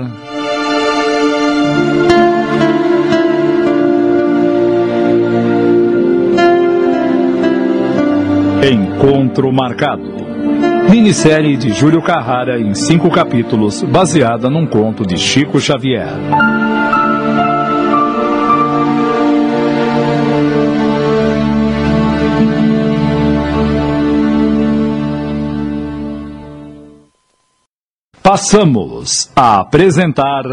Encontro 8.63 9.51
Marcado. 9.51 10.13
Minissérie 10.91 11.57
de 11.57 11.73
Júlio 11.73 12.03
Carrara 12.03 12.61
em 12.61 12.75
cinco 12.75 13.11
capítulos, 13.11 13.83
baseada 13.83 14.51
num 14.51 14.67
conto 14.67 15.07
de 15.07 15.17
Chico 15.17 15.59
Xavier. 15.59 16.13
Passamos 28.27 29.31
a 29.37 29.61
apresentar. 29.61 30.45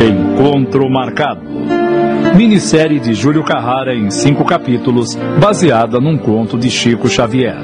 Encontro 0.00 0.88
Marcado. 0.88 1.40
Minissérie 2.36 3.00
de 3.00 3.12
Júlio 3.12 3.42
Carrara 3.42 3.92
em 3.92 4.08
cinco 4.08 4.44
capítulos, 4.44 5.16
baseada 5.40 5.98
num 5.98 6.16
conto 6.16 6.56
de 6.56 6.70
Chico 6.70 7.08
Xavier. 7.08 7.56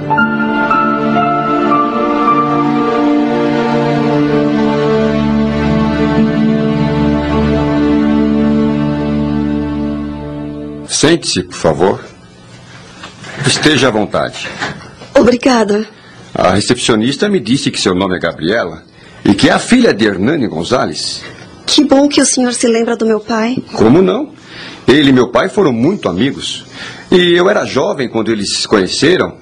Sente-se, 10.96 11.42
por 11.42 11.54
favor. 11.54 12.00
Esteja 13.46 13.88
à 13.88 13.90
vontade. 13.90 14.48
Obrigada. 15.14 15.86
A 16.34 16.52
recepcionista 16.52 17.28
me 17.28 17.38
disse 17.38 17.70
que 17.70 17.78
seu 17.78 17.94
nome 17.94 18.16
é 18.16 18.18
Gabriela 18.18 18.82
e 19.22 19.34
que 19.34 19.50
é 19.50 19.52
a 19.52 19.58
filha 19.58 19.92
de 19.92 20.06
Hernani 20.06 20.46
Gonzalez. 20.46 21.22
Que 21.66 21.84
bom 21.84 22.08
que 22.08 22.18
o 22.18 22.24
senhor 22.24 22.54
se 22.54 22.66
lembra 22.66 22.96
do 22.96 23.04
meu 23.04 23.20
pai. 23.20 23.58
Como 23.74 24.00
não? 24.00 24.32
Ele 24.88 25.10
e 25.10 25.12
meu 25.12 25.28
pai 25.28 25.50
foram 25.50 25.70
muito 25.70 26.08
amigos. 26.08 26.64
E 27.10 27.34
eu 27.34 27.50
era 27.50 27.66
jovem 27.66 28.08
quando 28.08 28.32
eles 28.32 28.56
se 28.56 28.66
conheceram, 28.66 29.34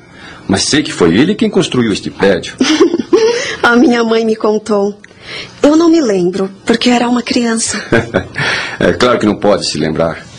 mas 0.48 0.62
sei 0.62 0.82
que 0.82 0.92
foi 0.92 1.16
ele 1.16 1.36
quem 1.36 1.48
construiu 1.48 1.92
este 1.92 2.10
prédio. 2.10 2.56
A 3.62 3.76
minha 3.76 4.02
mãe 4.02 4.24
me 4.24 4.34
contou. 4.34 4.98
Eu 5.62 5.76
não 5.76 5.88
me 5.88 6.00
lembro, 6.00 6.50
porque 6.66 6.90
era 6.90 7.08
uma 7.08 7.22
criança. 7.22 7.80
é 8.80 8.92
claro 8.92 9.20
que 9.20 9.26
não 9.26 9.36
pode 9.36 9.64
se 9.68 9.78
lembrar. 9.78 10.33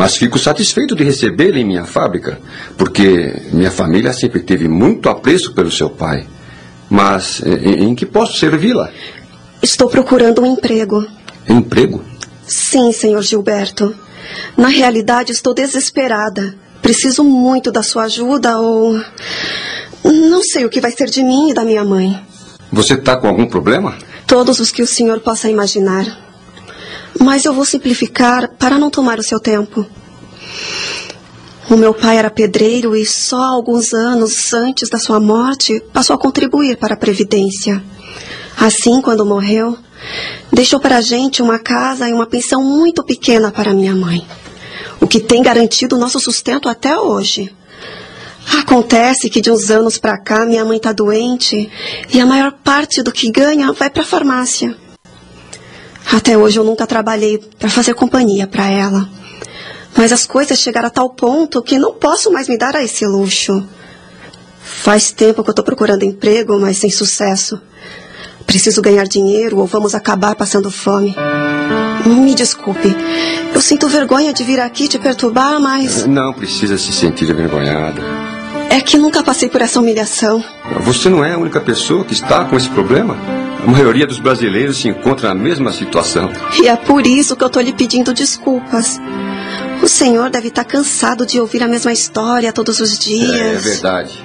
Mas 0.00 0.16
fico 0.16 0.38
satisfeito 0.38 0.96
de 0.96 1.04
recebê-la 1.04 1.58
em 1.58 1.64
minha 1.66 1.84
fábrica, 1.84 2.40
porque 2.78 3.34
minha 3.52 3.70
família 3.70 4.14
sempre 4.14 4.40
teve 4.40 4.66
muito 4.66 5.10
apreço 5.10 5.52
pelo 5.52 5.70
seu 5.70 5.90
pai. 5.90 6.26
Mas 6.88 7.42
em, 7.44 7.90
em 7.90 7.94
que 7.94 8.06
posso 8.06 8.38
servi-la? 8.38 8.90
Estou 9.62 9.90
procurando 9.90 10.40
um 10.40 10.46
emprego. 10.46 11.06
Emprego? 11.46 12.02
Sim, 12.46 12.92
senhor 12.92 13.20
Gilberto. 13.20 13.94
Na 14.56 14.68
realidade, 14.68 15.32
estou 15.32 15.52
desesperada. 15.52 16.54
Preciso 16.80 17.22
muito 17.22 17.70
da 17.70 17.82
sua 17.82 18.04
ajuda 18.04 18.58
ou. 18.58 18.98
Não 20.02 20.42
sei 20.42 20.64
o 20.64 20.70
que 20.70 20.80
vai 20.80 20.92
ser 20.92 21.10
de 21.10 21.22
mim 21.22 21.50
e 21.50 21.54
da 21.54 21.62
minha 21.62 21.84
mãe. 21.84 22.18
Você 22.72 22.94
está 22.94 23.18
com 23.18 23.28
algum 23.28 23.46
problema? 23.46 23.98
Todos 24.26 24.60
os 24.60 24.72
que 24.72 24.80
o 24.80 24.86
senhor 24.86 25.20
possa 25.20 25.50
imaginar. 25.50 26.29
Mas 27.18 27.44
eu 27.44 27.52
vou 27.52 27.64
simplificar 27.64 28.48
para 28.58 28.78
não 28.78 28.90
tomar 28.90 29.18
o 29.18 29.22
seu 29.22 29.40
tempo. 29.40 29.86
O 31.70 31.76
meu 31.76 31.94
pai 31.94 32.18
era 32.18 32.30
pedreiro 32.30 32.96
e 32.96 33.06
só 33.06 33.40
alguns 33.42 33.94
anos 33.94 34.52
antes 34.52 34.88
da 34.88 34.98
sua 34.98 35.20
morte 35.20 35.80
passou 35.92 36.14
a 36.14 36.18
contribuir 36.18 36.76
para 36.76 36.94
a 36.94 36.96
Previdência. 36.96 37.82
Assim, 38.56 39.00
quando 39.00 39.24
morreu, 39.24 39.78
deixou 40.52 40.80
para 40.80 40.96
a 40.96 41.00
gente 41.00 41.40
uma 41.40 41.58
casa 41.58 42.08
e 42.08 42.12
uma 42.12 42.26
pensão 42.26 42.62
muito 42.62 43.04
pequena 43.04 43.52
para 43.52 43.72
minha 43.72 43.94
mãe, 43.94 44.26
o 45.00 45.06
que 45.06 45.20
tem 45.20 45.42
garantido 45.42 45.96
o 45.96 45.98
nosso 45.98 46.18
sustento 46.18 46.68
até 46.68 46.98
hoje. 46.98 47.54
Acontece 48.58 49.30
que 49.30 49.40
de 49.40 49.50
uns 49.50 49.70
anos 49.70 49.96
para 49.96 50.18
cá 50.18 50.44
minha 50.44 50.64
mãe 50.64 50.78
está 50.78 50.92
doente 50.92 51.70
e 52.12 52.20
a 52.20 52.26
maior 52.26 52.52
parte 52.64 53.00
do 53.00 53.12
que 53.12 53.30
ganha 53.30 53.72
vai 53.72 53.88
para 53.88 54.02
a 54.02 54.06
farmácia. 54.06 54.76
Até 56.12 56.36
hoje 56.36 56.58
eu 56.58 56.64
nunca 56.64 56.86
trabalhei 56.86 57.38
para 57.38 57.68
fazer 57.68 57.94
companhia 57.94 58.46
para 58.46 58.68
ela. 58.68 59.08
Mas 59.96 60.12
as 60.12 60.26
coisas 60.26 60.58
chegaram 60.58 60.88
a 60.88 60.90
tal 60.90 61.10
ponto 61.10 61.62
que 61.62 61.78
não 61.78 61.92
posso 61.92 62.32
mais 62.32 62.48
me 62.48 62.58
dar 62.58 62.74
a 62.74 62.82
esse 62.82 63.06
luxo. 63.06 63.64
Faz 64.62 65.10
tempo 65.12 65.42
que 65.42 65.50
eu 65.50 65.52
estou 65.52 65.64
procurando 65.64 66.04
emprego, 66.04 66.58
mas 66.58 66.78
sem 66.78 66.90
sucesso. 66.90 67.60
Preciso 68.46 68.82
ganhar 68.82 69.06
dinheiro 69.06 69.58
ou 69.58 69.66
vamos 69.66 69.94
acabar 69.94 70.34
passando 70.34 70.70
fome. 70.70 71.14
Me 72.06 72.34
desculpe. 72.34 72.94
Eu 73.54 73.60
sinto 73.60 73.88
vergonha 73.88 74.32
de 74.32 74.42
vir 74.42 74.58
aqui 74.58 74.88
te 74.88 74.98
perturbar, 74.98 75.60
mas. 75.60 76.06
Não 76.06 76.32
precisa 76.32 76.78
se 76.78 76.92
sentir 76.92 77.28
envergonhada. 77.30 78.00
É 78.70 78.80
que 78.80 78.96
nunca 78.96 79.20
passei 79.22 79.48
por 79.48 79.60
essa 79.60 79.80
humilhação. 79.80 80.42
Você 80.82 81.08
não 81.08 81.24
é 81.24 81.32
a 81.32 81.38
única 81.38 81.60
pessoa 81.60 82.04
que 82.04 82.12
está 82.12 82.44
com 82.44 82.56
esse 82.56 82.68
problema? 82.70 83.16
A 83.66 83.68
maioria 83.68 84.06
dos 84.06 84.20
brasileiros 84.20 84.80
se 84.80 84.88
encontra 84.88 85.28
na 85.28 85.34
mesma 85.34 85.72
situação. 85.72 86.30
E 86.62 86.68
é 86.68 86.76
por 86.76 87.04
isso 87.04 87.34
que 87.34 87.42
eu 87.42 87.48
estou 87.48 87.60
lhe 87.60 87.72
pedindo 87.72 88.14
desculpas. 88.14 89.00
O 89.82 89.88
senhor 89.88 90.30
deve 90.30 90.48
estar 90.48 90.64
cansado 90.64 91.26
de 91.26 91.40
ouvir 91.40 91.64
a 91.64 91.68
mesma 91.68 91.92
história 91.92 92.52
todos 92.52 92.78
os 92.78 92.96
dias. 92.96 93.34
É, 93.34 93.54
é 93.54 93.58
verdade. 93.58 94.24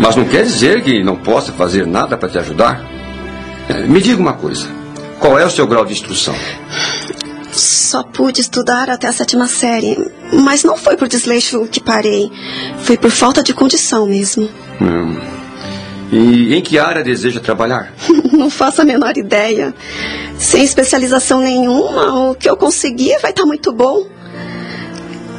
Mas 0.00 0.16
não 0.16 0.24
quer 0.24 0.44
dizer 0.44 0.82
que 0.82 1.04
não 1.04 1.16
possa 1.16 1.52
fazer 1.52 1.86
nada 1.86 2.16
para 2.16 2.30
te 2.30 2.38
ajudar. 2.38 2.82
É, 3.68 3.82
me 3.82 4.00
diga 4.00 4.20
uma 4.20 4.32
coisa. 4.32 4.66
Qual 5.20 5.38
é 5.38 5.44
o 5.44 5.50
seu 5.50 5.66
grau 5.66 5.84
de 5.84 5.92
instrução? 5.92 6.34
Só 7.54 8.02
pude 8.02 8.40
estudar 8.40 8.90
até 8.90 9.06
a 9.06 9.12
sétima 9.12 9.46
série. 9.46 9.96
Mas 10.32 10.64
não 10.64 10.76
foi 10.76 10.96
por 10.96 11.06
desleixo 11.06 11.66
que 11.66 11.80
parei. 11.80 12.30
Foi 12.82 12.96
por 12.96 13.12
falta 13.12 13.42
de 13.42 13.54
condição 13.54 14.06
mesmo. 14.06 14.48
Hum. 14.82 15.16
E 16.10 16.54
em 16.54 16.60
que 16.60 16.78
área 16.78 17.02
deseja 17.02 17.40
trabalhar? 17.40 17.92
Não 18.32 18.50
faço 18.50 18.82
a 18.82 18.84
menor 18.84 19.16
ideia. 19.16 19.74
Sem 20.38 20.62
especialização 20.62 21.40
nenhuma, 21.40 22.30
o 22.30 22.34
que 22.34 22.48
eu 22.48 22.56
conseguir 22.56 23.18
vai 23.20 23.30
estar 23.30 23.42
tá 23.42 23.46
muito 23.46 23.72
bom. 23.72 24.06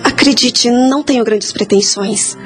Acredite, 0.04 0.70
não 0.70 1.04
tenho 1.04 1.24
grandes 1.24 1.52
pretensões. 1.52 2.38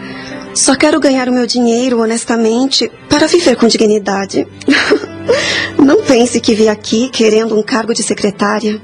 Só 0.53 0.75
quero 0.75 0.99
ganhar 0.99 1.29
o 1.29 1.31
meu 1.31 1.45
dinheiro 1.45 2.01
honestamente 2.01 2.91
para 3.07 3.27
viver 3.27 3.55
com 3.55 3.67
dignidade. 3.67 4.47
Não 5.77 6.03
pense 6.03 6.41
que 6.41 6.55
vi 6.55 6.67
aqui 6.67 7.09
querendo 7.09 7.57
um 7.57 7.63
cargo 7.63 7.93
de 7.93 8.03
secretária. 8.03 8.81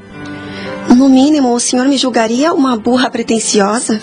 No 0.89 1.09
mínimo, 1.09 1.53
o 1.53 1.59
senhor 1.59 1.87
me 1.87 1.97
julgaria 1.97 2.53
uma 2.53 2.77
burra 2.77 3.09
pretensiosa? 3.09 3.99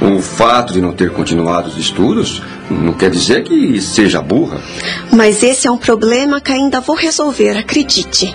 o 0.00 0.20
fato 0.22 0.72
de 0.72 0.80
não 0.80 0.92
ter 0.92 1.10
continuado 1.10 1.68
os 1.68 1.78
estudos 1.78 2.42
não 2.70 2.92
quer 2.92 3.10
dizer 3.10 3.44
que 3.44 3.80
seja 3.80 4.20
burra. 4.20 4.60
Mas 5.12 5.42
esse 5.42 5.66
é 5.66 5.70
um 5.70 5.76
problema 5.76 6.40
que 6.40 6.52
ainda 6.52 6.80
vou 6.80 6.96
resolver, 6.96 7.56
acredite. 7.56 8.34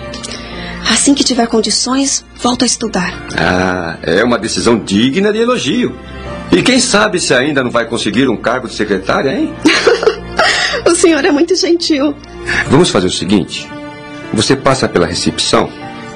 Assim 0.88 1.14
que 1.14 1.22
tiver 1.22 1.46
condições, 1.46 2.24
volto 2.36 2.62
a 2.62 2.66
estudar. 2.66 3.26
Ah, 3.36 3.96
é 4.02 4.24
uma 4.24 4.38
decisão 4.38 4.78
digna 4.78 5.32
de 5.32 5.38
elogio. 5.38 5.94
E 6.50 6.62
quem 6.62 6.80
sabe 6.80 7.20
se 7.20 7.32
ainda 7.32 7.62
não 7.62 7.70
vai 7.70 7.86
conseguir 7.86 8.28
um 8.28 8.36
cargo 8.36 8.66
de 8.66 8.74
secretária, 8.74 9.30
hein? 9.30 9.54
o 10.84 10.94
senhor 10.96 11.24
é 11.24 11.30
muito 11.30 11.54
gentil. 11.54 12.14
Vamos 12.68 12.90
fazer 12.90 13.06
o 13.06 13.12
seguinte: 13.12 13.68
você 14.32 14.56
passa 14.56 14.88
pela 14.88 15.06
recepção 15.06 15.70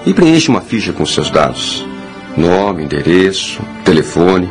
e 0.07 0.13
preenche 0.13 0.49
uma 0.49 0.61
ficha 0.61 0.93
com 0.93 1.05
seus 1.07 1.31
dados: 1.31 1.87
nome, 2.37 2.85
endereço, 2.85 3.61
telefone. 3.85 4.51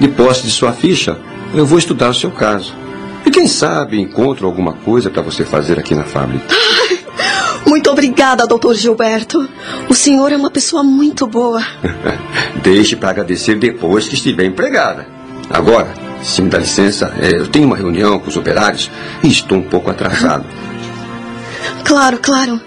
De 0.00 0.08
posse 0.08 0.42
de 0.42 0.50
sua 0.50 0.72
ficha, 0.72 1.16
eu 1.54 1.64
vou 1.64 1.78
estudar 1.78 2.10
o 2.10 2.14
seu 2.14 2.30
caso. 2.30 2.74
E 3.24 3.30
quem 3.30 3.46
sabe 3.46 4.00
encontro 4.00 4.46
alguma 4.46 4.72
coisa 4.72 5.08
para 5.08 5.22
você 5.22 5.44
fazer 5.44 5.78
aqui 5.78 5.94
na 5.94 6.04
fábrica. 6.04 6.44
Muito 7.66 7.90
obrigada, 7.90 8.46
doutor 8.46 8.74
Gilberto. 8.74 9.48
O 9.88 9.94
senhor 9.94 10.30
é 10.32 10.36
uma 10.36 10.50
pessoa 10.50 10.82
muito 10.82 11.26
boa. 11.26 11.64
Deixe 12.62 12.94
para 12.94 13.10
agradecer 13.10 13.54
depois 13.56 14.06
que 14.06 14.14
estiver 14.14 14.44
empregada. 14.44 15.06
Agora, 15.48 15.94
se 16.22 16.42
me 16.42 16.50
dá 16.50 16.58
licença, 16.58 17.14
é, 17.18 17.36
eu 17.36 17.46
tenho 17.48 17.66
uma 17.66 17.76
reunião 17.76 18.18
com 18.18 18.28
os 18.28 18.36
operários 18.36 18.90
e 19.22 19.28
estou 19.28 19.58
um 19.58 19.62
pouco 19.62 19.90
atrasado. 19.90 20.44
Claro, 21.84 22.18
claro. 22.18 22.60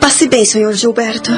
Passe 0.00 0.26
bem, 0.28 0.44
senhor 0.44 0.72
Gilberto. 0.72 1.30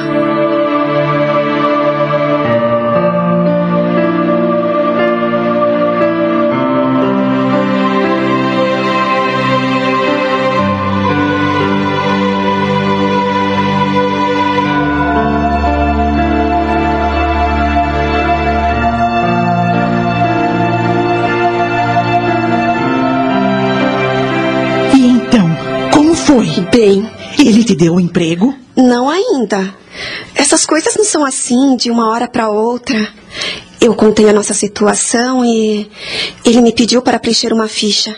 Bem. 26.71 27.22
Ele 27.43 27.63
te 27.63 27.75
deu 27.75 27.95
um 27.95 27.99
emprego? 27.99 28.55
Não 28.73 29.09
ainda. 29.09 29.75
Essas 30.33 30.65
coisas 30.65 30.95
não 30.95 31.03
são 31.03 31.25
assim 31.25 31.75
de 31.75 31.91
uma 31.91 32.09
hora 32.09 32.25
para 32.25 32.49
outra. 32.49 33.13
Eu 33.81 33.93
contei 33.93 34.29
a 34.29 34.33
nossa 34.33 34.53
situação 34.53 35.43
e 35.43 35.91
ele 36.45 36.61
me 36.61 36.71
pediu 36.71 37.01
para 37.01 37.19
preencher 37.19 37.51
uma 37.51 37.67
ficha. 37.67 38.15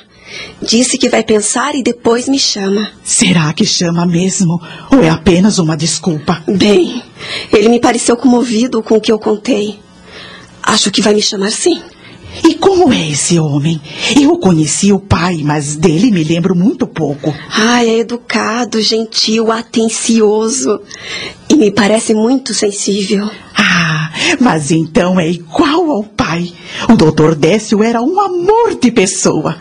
Disse 0.62 0.98
que 1.00 1.10
vai 1.10 1.24
pensar 1.24 1.74
e 1.74 1.82
depois 1.82 2.28
me 2.28 2.38
chama. 2.38 2.92
Será 3.04 3.52
que 3.52 3.66
chama 3.66 4.06
mesmo? 4.06 4.62
Ou 4.92 5.02
é 5.02 5.10
apenas 5.10 5.58
uma 5.58 5.76
desculpa? 5.76 6.44
Bem, 6.48 7.02
ele 7.52 7.70
me 7.70 7.80
pareceu 7.80 8.16
comovido 8.16 8.84
com 8.84 8.98
o 8.98 9.02
que 9.02 9.12
eu 9.12 9.18
contei. 9.18 9.80
Acho 10.62 10.92
que 10.92 11.02
vai 11.02 11.16
me 11.16 11.22
chamar 11.22 11.52
sim. 11.52 11.82
E 12.44 12.56
como 12.56 12.92
é 12.92 13.10
esse 13.10 13.40
homem? 13.40 13.80
Eu 14.20 14.38
conheci 14.38 14.92
o 14.92 15.00
pai, 15.00 15.42
mas 15.44 15.76
dele 15.76 16.12
me 16.12 16.24
lembro 16.24 16.56
muito 16.56 16.86
pouco. 16.86 17.34
Ah, 17.52 17.84
é 17.84 18.00
educado, 18.00 18.82
gentil, 18.82 19.52
atencioso. 19.52 20.82
E 21.50 21.56
me 21.56 21.72
parece 21.72 22.14
muito 22.14 22.54
sensível. 22.54 23.30
Ah, 23.56 24.12
mas 24.40 24.72
então 24.72 25.20
é 25.20 25.30
igual 25.30 25.92
ao 25.92 26.04
pai. 26.04 26.54
O 26.90 26.96
doutor 26.96 27.36
Décio 27.36 27.84
era 27.84 28.02
um 28.02 28.20
amor 28.20 28.76
de 28.76 28.92
pessoa. 28.92 29.56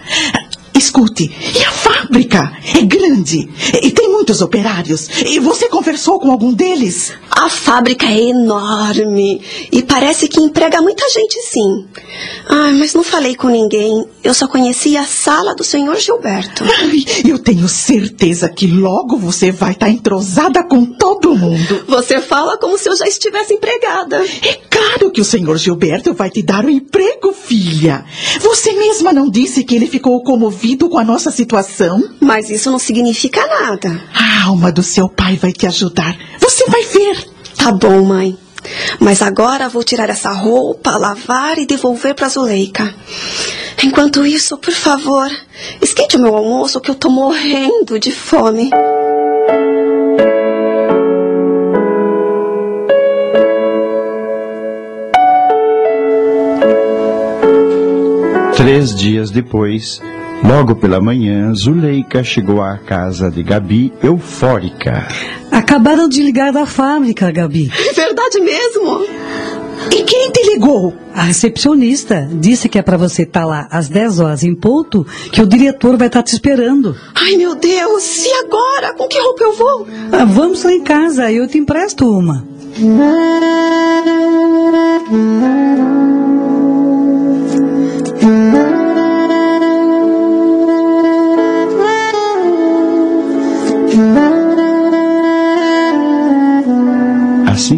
Escute, 0.75 1.31
e 1.55 1.65
a 1.65 1.71
fábrica? 2.05 2.53
É 2.75 2.83
grande. 2.83 3.49
E 3.83 3.91
tem 3.91 4.09
muitos 4.11 4.41
operários. 4.41 5.09
E 5.27 5.39
você 5.41 5.69
conversou 5.69 6.19
com 6.19 6.31
algum 6.31 6.53
deles? 6.53 7.13
A 7.31 7.49
fábrica 7.49 8.07
é 8.07 8.29
enorme. 8.29 9.41
E 9.73 9.83
parece 9.83 10.29
que 10.29 10.41
emprega 10.41 10.81
muita 10.81 11.09
gente, 11.11 11.41
sim. 11.43 11.87
Ah, 12.47 12.71
mas 12.73 12.95
não 12.95 13.03
falei 13.03 13.35
com 13.35 13.49
ninguém. 13.49 14.07
Eu 14.23 14.35
só 14.35 14.47
conheci 14.47 14.97
a 14.97 15.05
sala 15.05 15.55
do 15.55 15.65
senhor 15.65 15.97
Gilberto. 15.99 16.65
Ai, 16.65 17.05
eu 17.29 17.39
tenho 17.39 17.69
certeza 17.69 18.49
que 18.49 18.67
logo 18.67 19.17
você 19.17 19.51
vai 19.51 19.73
estar 19.73 19.87
tá 19.87 19.93
entrosada 19.93 20.63
com 20.65 20.85
todo 20.85 21.35
mundo. 21.35 21.85
Você 21.89 22.21
fala 22.21 22.57
como 22.59 22.79
se 22.79 22.89
eu 22.89 22.97
já 22.97 23.07
estivesse 23.07 23.55
empregada. 23.55 24.25
É 24.43 24.55
claro 24.71 25.11
que 25.11 25.21
o 25.21 25.25
senhor 25.25 25.57
Gilberto 25.59 26.15
vai 26.15 26.31
te 26.31 26.43
dar 26.43 26.65
o 26.65 26.69
um 26.69 26.71
emprego, 26.71 27.33
filha. 27.33 28.05
Você 28.41 28.73
mesma 28.73 29.13
não 29.13 29.29
disse 29.29 29.65
que 29.65 29.75
ele 29.75 29.87
ficou 29.87 30.23
comovido 30.23 30.45
comovido 30.45 30.89
com 30.89 30.99
a 30.99 31.05
nossa 31.05 31.31
situação? 31.31 31.94
Mas 32.21 32.51
isso 32.51 32.71
não 32.71 32.79
significa 32.79 33.47
nada. 33.47 34.01
A 34.15 34.47
alma 34.47 34.71
do 34.73 34.83
seu 34.83 35.09
pai 35.09 35.37
vai 35.37 35.53
te 35.53 35.67
ajudar. 35.67 36.17
Você 36.41 36.65
vai 36.67 36.85
ver. 36.85 37.29
Tá 37.57 37.73
bom, 37.73 38.03
mãe. 38.03 38.37
Mas 38.99 39.23
agora 39.23 39.69
vou 39.69 39.85
tirar 39.85 40.09
essa 40.09 40.33
roupa, 40.33 40.97
lavar 40.97 41.59
e 41.59 41.67
devolver 41.67 42.15
para 42.15 42.29
Zuleika. 42.29 42.95
Enquanto 43.83 44.25
isso, 44.25 44.57
por 44.57 44.73
favor, 44.73 45.31
esquente 45.81 46.17
o 46.17 46.21
meu 46.21 46.35
almoço 46.35 46.81
que 46.81 46.91
eu 46.91 46.95
tô 46.95 47.11
morrendo 47.11 47.99
de 47.99 48.11
fome. 48.11 48.71
Três 58.57 58.95
dias 58.95 59.31
depois, 59.31 60.01
Logo 60.43 60.77
pela 60.77 61.01
manhã, 61.01 61.53
Zuleika 61.55 62.23
chegou 62.23 62.63
à 62.63 62.77
casa 62.79 63.31
de 63.31 63.43
Gabi 63.43 63.93
eufórica. 64.03 65.07
Acabaram 65.51 66.09
de 66.09 66.23
ligar 66.23 66.53
da 66.53 66.67
fábrica, 66.67 67.31
Gabi. 67.31 67.71
É 67.73 67.93
verdade 67.93 68.41
mesmo? 68.41 69.07
E 69.91 70.03
quem 70.03 70.31
te 70.31 70.43
ligou? 70.51 70.95
A 71.15 71.23
recepcionista 71.23 72.29
disse 72.33 72.69
que 72.69 72.79
é 72.79 72.83
para 72.83 72.97
você 72.97 73.23
estar 73.23 73.41
tá 73.41 73.47
lá 73.47 73.69
às 73.71 73.89
10 73.89 74.21
horas 74.21 74.43
em 74.43 74.55
ponto, 74.55 75.07
que 75.31 75.41
o 75.41 75.47
diretor 75.47 75.97
vai 75.97 76.09
estar 76.09 76.21
tá 76.21 76.25
te 76.25 76.33
esperando. 76.33 76.97
Ai, 77.15 77.37
meu 77.37 77.55
Deus, 77.55 78.25
e 78.25 78.33
agora? 78.45 78.95
Com 78.95 79.07
que 79.09 79.19
roupa 79.19 79.45
eu 79.45 79.53
vou? 79.53 79.87
Ah, 80.13 80.25
vamos 80.25 80.65
lá 80.65 80.73
em 80.73 80.83
casa, 80.83 81.31
eu 81.31 81.47
te 81.47 81.59
empresto 81.59 82.11
uma. 82.11 82.45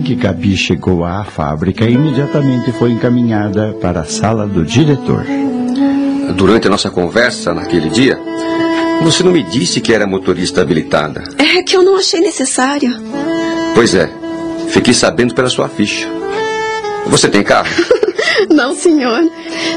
Que 0.07 0.15
Gabi 0.15 0.57
chegou 0.57 1.05
à 1.05 1.25
fábrica, 1.25 1.85
imediatamente 1.85 2.71
foi 2.71 2.93
encaminhada 2.93 3.77
para 3.81 4.03
a 4.03 4.05
sala 4.05 4.47
do 4.47 4.65
diretor. 4.65 5.27
Durante 6.37 6.69
a 6.69 6.71
nossa 6.71 6.91
conversa 6.91 7.53
naquele 7.53 7.89
dia, 7.89 8.17
você 9.03 9.25
não 9.25 9.33
me 9.33 9.43
disse 9.43 9.81
que 9.81 9.93
era 9.93 10.07
motorista 10.07 10.63
habilitada. 10.63 11.25
É 11.37 11.61
que 11.61 11.77
eu 11.77 11.83
não 11.83 11.97
achei 11.97 12.21
necessário. 12.21 12.97
Pois 13.75 13.97
é, 13.97 14.09
fiquei 14.69 14.95
sabendo 14.95 15.35
pela 15.35 15.49
sua 15.49 15.69
ficha. 15.69 16.07
Você 17.07 17.29
tem 17.29 17.43
carro? 17.43 17.67
não, 18.49 18.77
senhor. 18.77 19.29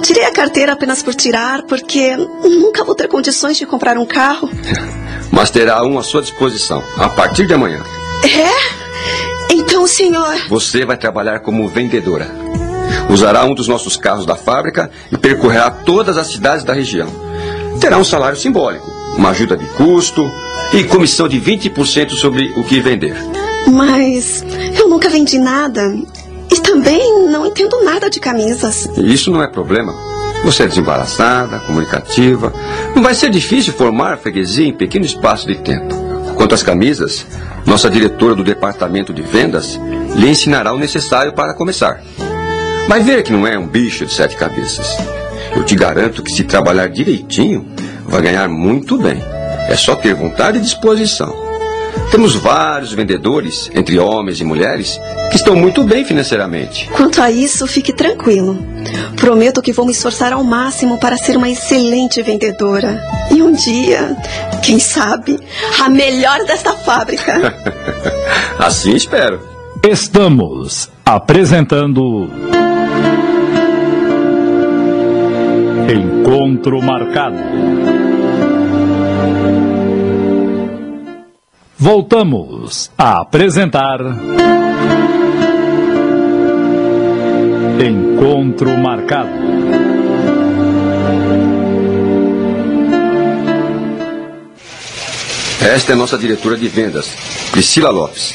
Tirei 0.03 0.25
a 0.25 0.31
carteira 0.31 0.73
apenas 0.73 1.01
por 1.01 1.15
tirar, 1.15 1.63
porque 1.63 2.15
nunca 2.15 2.83
vou 2.83 2.93
ter 2.93 3.07
condições 3.07 3.57
de 3.57 3.65
comprar 3.65 3.97
um 3.97 4.05
carro. 4.05 4.47
Mas 5.31 5.49
terá 5.49 5.83
um 5.83 5.97
à 5.97 6.03
sua 6.03 6.21
disposição, 6.21 6.83
a 6.97 7.09
partir 7.09 7.47
de 7.47 7.53
amanhã. 7.55 7.81
É? 8.23 8.88
Então, 9.79 9.87
senhor. 9.87 10.35
Você 10.49 10.85
vai 10.85 10.97
trabalhar 10.97 11.39
como 11.39 11.65
vendedora. 11.69 12.29
Usará 13.09 13.45
um 13.45 13.53
dos 13.53 13.65
nossos 13.65 13.95
carros 13.95 14.25
da 14.25 14.35
fábrica 14.35 14.91
e 15.09 15.17
percorrerá 15.17 15.71
todas 15.71 16.17
as 16.17 16.27
cidades 16.27 16.65
da 16.65 16.73
região. 16.73 17.07
Terá 17.79 17.97
um 17.97 18.03
salário 18.03 18.37
simbólico, 18.37 18.91
uma 19.15 19.29
ajuda 19.29 19.55
de 19.55 19.65
custo 19.67 20.29
e 20.73 20.83
comissão 20.83 21.29
de 21.29 21.39
20% 21.39 22.09
sobre 22.09 22.51
o 22.57 22.63
que 22.65 22.81
vender. 22.81 23.15
Mas 23.71 24.43
eu 24.77 24.89
nunca 24.89 25.07
vendi 25.07 25.39
nada. 25.39 25.81
E 26.51 26.59
também 26.59 27.29
não 27.29 27.45
entendo 27.45 27.81
nada 27.81 28.09
de 28.09 28.19
camisas. 28.19 28.89
Isso 28.97 29.31
não 29.31 29.41
é 29.41 29.47
problema. 29.47 29.95
Você 30.43 30.63
é 30.63 30.67
desembaraçada, 30.67 31.59
comunicativa. 31.59 32.51
Não 32.93 33.01
vai 33.01 33.13
ser 33.13 33.29
difícil 33.29 33.71
formar 33.71 34.17
freguesia 34.17 34.67
em 34.67 34.73
pequeno 34.73 35.05
espaço 35.05 35.47
de 35.47 35.55
tempo. 35.55 36.08
Quanto 36.39 36.55
às 36.55 36.63
camisas, 36.63 37.27
nossa 37.65 37.89
diretora 37.89 38.33
do 38.33 38.45
departamento 38.45 39.13
de 39.13 39.21
vendas 39.21 39.77
lhe 40.15 40.29
ensinará 40.29 40.73
o 40.73 40.79
necessário 40.79 41.33
para 41.33 41.53
começar. 41.53 42.01
Vai 42.87 43.03
ver 43.03 43.23
que 43.23 43.33
não 43.33 43.45
é 43.45 43.59
um 43.59 43.67
bicho 43.67 44.05
de 44.05 44.13
sete 44.13 44.37
cabeças. 44.37 44.87
Eu 45.53 45.65
te 45.65 45.75
garanto 45.75 46.23
que 46.23 46.31
se 46.31 46.45
trabalhar 46.45 46.87
direitinho, 46.87 47.67
vai 48.05 48.21
ganhar 48.21 48.47
muito 48.47 48.97
bem. 48.97 49.21
É 49.67 49.75
só 49.75 49.97
ter 49.97 50.13
vontade 50.13 50.59
e 50.59 50.61
disposição. 50.61 51.48
Temos 52.11 52.35
vários 52.35 52.91
vendedores, 52.91 53.69
entre 53.73 53.99
homens 53.99 54.41
e 54.41 54.43
mulheres, 54.43 54.99
que 55.29 55.37
estão 55.37 55.55
muito 55.55 55.83
bem 55.83 56.03
financeiramente. 56.03 56.89
Quanto 56.91 57.21
a 57.21 57.29
isso, 57.29 57.67
fique 57.67 57.93
tranquilo. 57.93 58.57
Prometo 59.15 59.61
que 59.61 59.71
vou 59.71 59.85
me 59.85 59.91
esforçar 59.91 60.33
ao 60.33 60.43
máximo 60.43 60.97
para 60.97 61.17
ser 61.17 61.37
uma 61.37 61.49
excelente 61.49 62.21
vendedora. 62.23 62.99
E 63.31 63.43
um 63.43 63.51
dia, 63.51 64.17
quem 64.63 64.79
sabe, 64.79 65.39
a 65.79 65.87
melhor 65.87 66.39
desta 66.45 66.73
fábrica. 66.73 67.53
assim 68.57 68.95
espero. 68.95 69.39
Estamos 69.87 70.89
apresentando. 71.05 72.29
Encontro 75.89 76.81
Marcado. 76.81 77.37
Voltamos 81.81 82.91
a 82.97 83.21
apresentar. 83.21 84.01
Encontro 87.79 88.77
Marcado. 88.77 89.29
Esta 95.61 95.93
é 95.93 95.95
nossa 95.95 96.17
diretora 96.17 96.57
de 96.57 96.67
vendas, 96.67 97.15
Priscila 97.51 97.89
Lopes. 97.89 98.33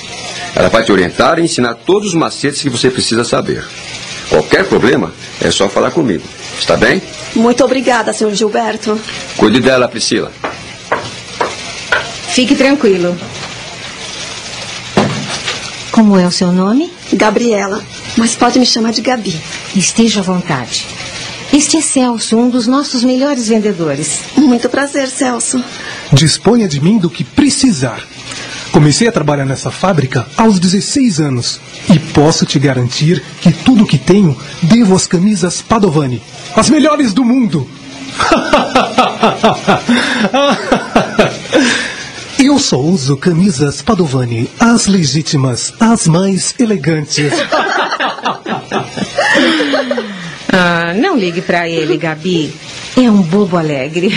Ela 0.57 0.71
vai 0.71 0.83
te 0.83 0.91
orientar 0.91 1.39
e 1.39 1.43
ensinar 1.43 1.75
todos 1.75 2.09
os 2.09 2.15
macetes 2.15 2.63
que 2.63 2.71
você 2.71 2.91
precisa 2.91 3.25
saber. 3.25 3.63
Qualquer 4.31 4.65
problema, 4.65 5.13
é 5.43 5.51
só 5.51 5.69
falar 5.69 5.91
comigo. 5.91 6.25
Está 6.59 6.79
bem? 6.79 7.03
Muito 7.35 7.63
obrigada, 7.63 8.15
senhor 8.15 8.33
Gilberto. 8.33 8.99
Cuide 9.37 9.61
dela, 9.61 9.87
Priscila. 9.87 10.33
Fique 12.35 12.57
tranquilo. 12.57 13.15
Como 15.95 16.19
é 16.19 16.27
o 16.27 16.33
seu 16.33 16.51
nome? 16.51 16.93
Gabriela, 17.13 17.81
mas 18.17 18.35
pode 18.35 18.59
me 18.59 18.67
chamar 18.67 18.91
de 18.91 19.01
Gabi. 19.01 19.41
Esteja 19.77 20.19
à 20.19 20.23
vontade. 20.25 20.85
Este 21.53 21.77
é 21.77 21.81
Celso, 21.81 22.37
um 22.37 22.51
dos 22.51 22.67
nossos 22.67 23.05
melhores 23.05 23.47
vendedores. 23.47 24.19
Muito 24.37 24.69
prazer, 24.69 25.07
Celso. 25.07 25.63
Disponha 26.13 26.67
de 26.67 26.81
mim 26.81 26.99
do 26.99 27.09
que 27.09 27.23
precisar. 27.23 28.03
Comecei 28.73 29.07
a 29.07 29.13
trabalhar 29.13 29.45
nessa 29.45 29.71
fábrica 29.71 30.27
aos 30.37 30.59
16 30.59 31.21
anos 31.21 31.61
e 31.89 31.97
posso 31.97 32.45
te 32.45 32.59
garantir 32.59 33.23
que 33.41 33.53
tudo 33.53 33.87
que 33.87 33.97
tenho 33.97 34.37
devo 34.63 34.97
às 34.97 35.07
camisas 35.07 35.63
Padovani, 35.63 36.21
as 36.57 36.71
melhores 36.71 37.13
do 37.13 37.25
mundo. 37.25 37.71
Eu 42.45 42.59
só 42.59 42.79
uso 42.79 43.17
camisas 43.17 43.81
Padovani, 43.81 44.51
as 44.61 44.87
legítimas, 44.87 45.73
as 45.81 46.07
mais 46.07 46.55
elegantes. 46.59 47.33
ah, 50.53 50.93
não 50.95 51.17
ligue 51.17 51.41
para 51.41 51.67
ele, 51.67 51.97
Gabi. 51.97 52.55
É 52.99 53.11
um 53.11 53.23
bobo 53.23 53.57
alegre. 53.57 54.13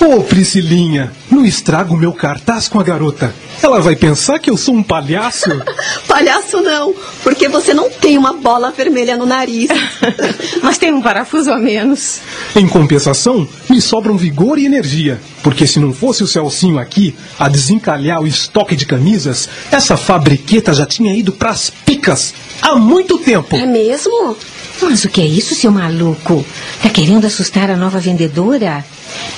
Ô, 0.00 0.18
oh, 0.18 0.22
Priscilinha, 0.22 1.10
não 1.28 1.44
estraga 1.44 1.92
o 1.92 1.96
meu 1.96 2.12
cartaz 2.12 2.68
com 2.68 2.78
a 2.78 2.84
garota. 2.84 3.34
Ela 3.60 3.80
vai 3.80 3.96
pensar 3.96 4.38
que 4.38 4.48
eu 4.48 4.56
sou 4.56 4.74
um 4.74 4.82
palhaço? 4.82 5.50
palhaço 6.06 6.60
não, 6.62 6.94
porque 7.24 7.48
você 7.48 7.74
não 7.74 7.90
tem 7.90 8.16
uma 8.16 8.32
bola 8.32 8.70
vermelha 8.70 9.16
no 9.16 9.26
nariz. 9.26 9.68
Mas 10.62 10.78
tem 10.78 10.92
um 10.92 11.02
parafuso 11.02 11.50
a 11.50 11.58
menos. 11.58 12.20
Em 12.54 12.68
compensação, 12.68 13.48
me 13.68 13.80
sobram 13.80 14.16
vigor 14.16 14.56
e 14.56 14.66
energia. 14.66 15.20
Porque 15.42 15.66
se 15.66 15.80
não 15.80 15.92
fosse 15.92 16.22
o 16.22 16.28
Celcinho 16.28 16.78
aqui 16.78 17.16
a 17.38 17.48
desencalhar 17.48 18.22
o 18.22 18.26
estoque 18.26 18.76
de 18.76 18.86
camisas, 18.86 19.48
essa 19.70 19.96
fabriqueta 19.96 20.72
já 20.72 20.86
tinha 20.86 21.12
ido 21.14 21.32
pras 21.32 21.70
picas 21.84 22.34
há 22.62 22.76
muito 22.76 23.18
tempo. 23.18 23.56
É 23.56 23.66
mesmo? 23.66 24.36
Mas 24.80 25.04
o 25.04 25.08
que 25.08 25.20
é 25.20 25.26
isso, 25.26 25.54
seu 25.54 25.70
maluco? 25.70 26.44
Tá 26.82 26.88
querendo 26.88 27.26
assustar 27.26 27.70
a 27.70 27.76
nova 27.76 27.98
vendedora? 27.98 28.84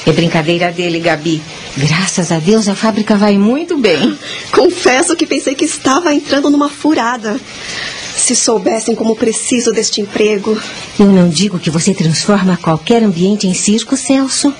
É 0.06 0.12
brincadeira 0.12 0.70
dele, 0.70 1.00
Gabi. 1.00 1.40
Graças 1.76 2.30
a 2.30 2.38
Deus 2.38 2.68
a 2.68 2.74
fábrica 2.74 3.16
vai 3.16 3.38
muito 3.38 3.78
bem. 3.78 4.16
Confesso 4.52 5.16
que 5.16 5.26
pensei 5.26 5.54
que 5.54 5.64
estava 5.64 6.14
entrando 6.14 6.50
numa 6.50 6.68
furada. 6.68 7.40
Se 8.16 8.36
soubessem 8.36 8.94
como 8.94 9.16
preciso 9.16 9.72
deste 9.72 10.00
emprego. 10.00 10.60
Eu 10.98 11.06
não 11.06 11.28
digo 11.28 11.58
que 11.58 11.70
você 11.70 11.94
transforma 11.94 12.56
qualquer 12.56 13.02
ambiente 13.02 13.46
em 13.46 13.54
circo, 13.54 13.96
Celso. 13.96 14.52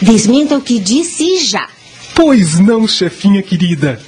Desminta 0.00 0.56
o 0.56 0.60
que 0.60 0.78
disse 0.78 1.44
já. 1.44 1.68
Pois 2.14 2.58
não, 2.58 2.86
chefinha 2.88 3.42
querida. 3.42 4.00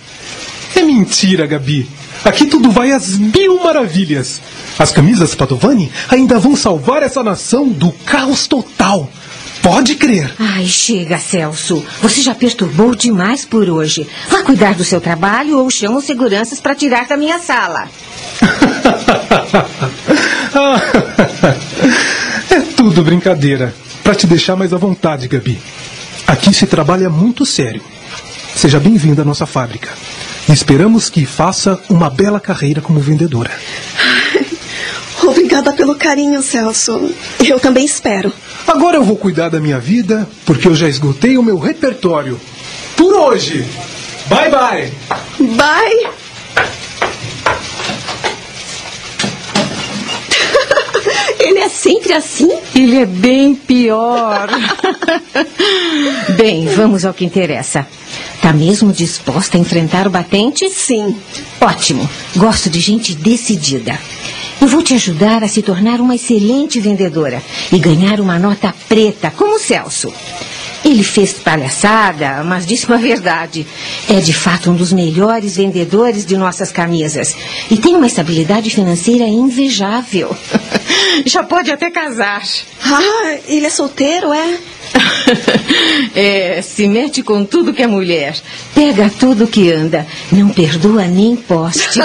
É 0.74 0.82
mentira, 0.82 1.46
Gabi. 1.46 1.88
Aqui 2.24 2.46
tudo 2.46 2.70
vai 2.70 2.92
às 2.92 3.18
mil 3.18 3.62
maravilhas. 3.62 4.40
As 4.80 4.90
camisas 4.90 5.34
Padovani 5.34 5.92
ainda 6.08 6.38
vão 6.38 6.56
salvar 6.56 7.02
essa 7.02 7.22
nação 7.22 7.68
do 7.68 7.92
caos 7.92 8.46
total. 8.46 9.10
Pode 9.62 9.94
crer. 9.94 10.32
Ai, 10.38 10.64
chega, 10.64 11.18
Celso. 11.18 11.84
Você 12.00 12.22
já 12.22 12.34
perturbou 12.34 12.94
demais 12.94 13.44
por 13.44 13.68
hoje. 13.68 14.08
Vá 14.30 14.42
cuidar 14.42 14.74
do 14.74 14.82
seu 14.82 14.98
trabalho 14.98 15.58
ou 15.58 15.70
chamo 15.70 16.00
seguranças 16.00 16.60
para 16.60 16.74
tirar 16.74 17.06
da 17.06 17.18
minha 17.18 17.38
sala. 17.38 17.90
é 22.50 22.60
tudo 22.74 23.04
brincadeira. 23.04 23.74
Para 24.02 24.14
te 24.14 24.26
deixar 24.26 24.56
mais 24.56 24.72
à 24.72 24.78
vontade, 24.78 25.28
Gabi. 25.28 25.60
Aqui 26.26 26.54
se 26.54 26.66
trabalha 26.66 27.10
muito 27.10 27.44
sério. 27.44 27.82
Seja 28.56 28.80
bem-vinda 28.80 29.20
à 29.20 29.26
nossa 29.26 29.44
fábrica. 29.44 29.90
Esperamos 30.48 31.10
que 31.10 31.26
faça 31.26 31.78
uma 31.88 32.08
bela 32.08 32.40
carreira 32.40 32.80
como 32.80 32.98
vendedora. 32.98 33.50
Obrigada 35.26 35.72
pelo 35.72 35.94
carinho, 35.94 36.42
Celso. 36.42 37.12
Eu 37.46 37.60
também 37.60 37.84
espero. 37.84 38.32
Agora 38.66 38.96
eu 38.96 39.04
vou 39.04 39.16
cuidar 39.16 39.48
da 39.48 39.60
minha 39.60 39.78
vida, 39.78 40.28
porque 40.44 40.68
eu 40.68 40.74
já 40.74 40.88
esgotei 40.88 41.36
o 41.36 41.42
meu 41.42 41.58
repertório. 41.58 42.40
Por 42.96 43.14
hoje. 43.14 43.64
Bye, 44.28 44.50
bye. 44.50 44.92
Bye. 45.56 46.10
Ele 51.40 51.58
é 51.58 51.68
sempre 51.68 52.12
assim? 52.12 52.50
Ele 52.74 52.98
é 52.98 53.06
bem 53.06 53.54
pior. 53.54 54.48
bem, 56.36 56.66
vamos 56.66 57.04
ao 57.04 57.14
que 57.14 57.24
interessa. 57.24 57.86
Tá 58.40 58.52
mesmo 58.52 58.92
disposta 58.92 59.56
a 59.56 59.60
enfrentar 59.60 60.06
o 60.06 60.10
batente? 60.10 60.70
Sim. 60.70 61.16
Ótimo. 61.60 62.08
Gosto 62.36 62.70
de 62.70 62.80
gente 62.80 63.14
decidida. 63.14 63.98
Eu 64.60 64.68
vou 64.68 64.82
te 64.82 64.94
ajudar 64.94 65.42
a 65.42 65.48
se 65.48 65.62
tornar 65.62 66.00
uma 66.00 66.14
excelente 66.14 66.80
vendedora 66.80 67.42
e 67.72 67.78
ganhar 67.78 68.20
uma 68.20 68.38
nota 68.38 68.74
preta, 68.88 69.30
como 69.30 69.56
o 69.56 69.58
Celso. 69.58 70.12
Ele 70.84 71.02
fez 71.02 71.32
palhaçada, 71.34 72.42
mas 72.44 72.66
disse 72.66 72.86
uma 72.86 72.96
verdade. 72.96 73.66
É 74.08 74.20
de 74.20 74.32
fato 74.32 74.70
um 74.70 74.74
dos 74.74 74.92
melhores 74.92 75.56
vendedores 75.56 76.24
de 76.24 76.36
nossas 76.36 76.72
camisas. 76.72 77.36
E 77.70 77.76
tem 77.76 77.96
uma 77.96 78.06
estabilidade 78.06 78.70
financeira 78.70 79.24
invejável. 79.24 80.34
Já 81.26 81.42
pode 81.42 81.70
até 81.70 81.90
casar. 81.90 82.42
Ah, 82.82 83.38
ele 83.46 83.66
é 83.66 83.70
solteiro, 83.70 84.32
é? 84.32 84.58
é, 86.14 86.62
se 86.62 86.88
mete 86.88 87.22
com 87.22 87.44
tudo 87.44 87.72
que 87.72 87.82
é 87.82 87.86
mulher. 87.86 88.36
Pega 88.74 89.10
tudo 89.10 89.46
que 89.46 89.72
anda. 89.72 90.06
Não 90.32 90.48
perdoa 90.48 91.06
nem 91.06 91.36
poste. 91.36 92.00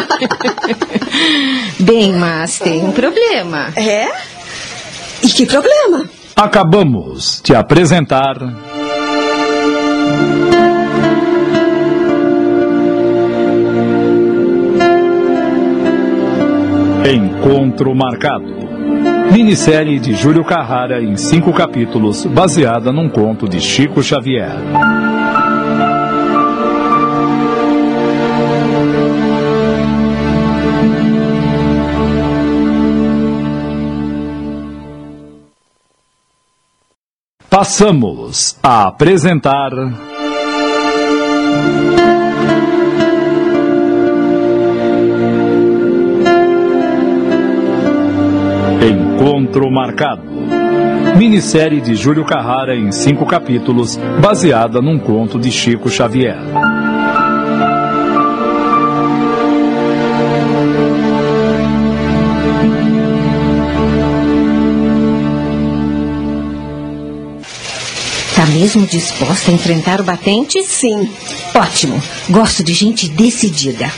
Bem, 1.80 2.14
mas 2.14 2.60
tem 2.60 2.84
um 2.84 2.92
problema. 2.92 3.74
É? 3.76 4.10
E 5.24 5.28
que 5.30 5.46
problema? 5.46 6.10
Acabamos 6.36 7.42
de 7.44 7.56
apresentar. 7.56 8.36
Encontro 17.06 17.96
Marcado. 17.96 18.65
Minissérie 19.32 20.00
de 20.00 20.14
Júlio 20.14 20.44
Carrara 20.44 21.02
em 21.02 21.16
cinco 21.18 21.52
capítulos, 21.54 22.26
baseada 22.26 22.92
num 22.92 23.10
conto 23.10 23.48
de 23.48 23.60
Chico 23.60 24.02
Xavier. 24.02 24.56
Passamos 37.50 38.58
a 38.62 38.88
apresentar. 38.88 39.72
Encontro 49.16 49.72
Marcado. 49.72 50.24
Minissérie 51.18 51.80
de 51.80 51.96
Júlio 51.96 52.26
Carrara 52.26 52.76
em 52.76 52.92
cinco 52.92 53.26
capítulos, 53.26 53.98
baseada 54.22 54.82
num 54.82 55.00
conto 55.00 55.40
de 55.40 55.50
Chico 55.50 55.90
Xavier. 55.90 56.38
Tá 68.36 68.46
mesmo 68.48 68.86
disposta 68.86 69.50
a 69.50 69.54
enfrentar 69.54 70.02
o 70.02 70.04
batente? 70.04 70.62
Sim. 70.62 71.10
Ótimo. 71.56 72.02
Gosto 72.30 72.62
de 72.62 72.74
gente 72.74 73.08
decidida. 73.08 73.90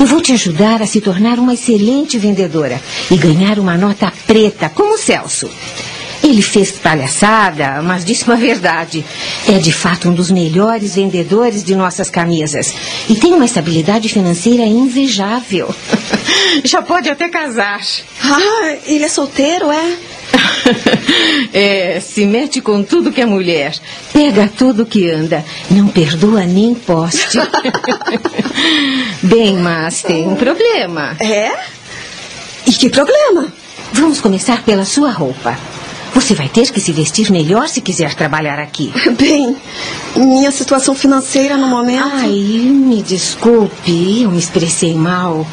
Eu 0.00 0.06
vou 0.06 0.22
te 0.22 0.32
ajudar 0.32 0.80
a 0.80 0.86
se 0.86 0.98
tornar 0.98 1.38
uma 1.38 1.52
excelente 1.52 2.16
vendedora 2.16 2.80
e 3.10 3.16
ganhar 3.18 3.58
uma 3.58 3.76
nota 3.76 4.10
preta, 4.26 4.70
como 4.70 4.94
o 4.94 4.98
Celso. 4.98 5.50
Ele 6.24 6.40
fez 6.40 6.72
palhaçada, 6.72 7.82
mas 7.82 8.02
disse 8.02 8.24
uma 8.24 8.36
verdade. 8.36 9.04
É 9.46 9.58
de 9.58 9.70
fato 9.70 10.08
um 10.08 10.14
dos 10.14 10.30
melhores 10.30 10.94
vendedores 10.94 11.62
de 11.62 11.74
nossas 11.74 12.08
camisas. 12.08 12.74
E 13.10 13.14
tem 13.14 13.34
uma 13.34 13.44
estabilidade 13.44 14.08
financeira 14.08 14.62
invejável. 14.62 15.68
Já 16.64 16.80
pode 16.80 17.10
até 17.10 17.28
casar. 17.28 17.80
Ah, 18.22 18.76
ele 18.86 19.04
é 19.04 19.08
solteiro, 19.08 19.70
é? 19.70 19.96
é, 21.52 22.00
se 22.00 22.24
mete 22.26 22.60
com 22.60 22.82
tudo 22.82 23.12
que 23.12 23.20
é 23.20 23.26
mulher. 23.26 23.74
Pega 24.12 24.50
tudo 24.56 24.86
que 24.86 25.10
anda. 25.10 25.44
Não 25.70 25.88
perdoa 25.88 26.44
nem 26.44 26.74
poste. 26.74 27.38
Bem, 29.22 29.56
mas 29.56 30.02
tem 30.02 30.26
um 30.26 30.36
problema. 30.36 31.16
É? 31.20 31.52
E 32.66 32.72
que 32.72 32.88
problema? 32.88 33.52
Vamos 33.92 34.20
começar 34.20 34.62
pela 34.62 34.84
sua 34.84 35.10
roupa. 35.10 35.58
Você 36.14 36.34
vai 36.34 36.48
ter 36.48 36.70
que 36.70 36.80
se 36.80 36.92
vestir 36.92 37.30
melhor 37.30 37.68
se 37.68 37.80
quiser 37.80 38.14
trabalhar 38.14 38.58
aqui. 38.58 38.92
Bem, 39.18 39.56
minha 40.16 40.50
situação 40.50 40.94
financeira 40.94 41.56
no 41.56 41.68
momento. 41.68 42.02
Ai, 42.04 42.30
me 42.30 43.02
desculpe, 43.02 44.22
eu 44.22 44.30
me 44.30 44.38
expressei 44.38 44.94
mal. 44.94 45.46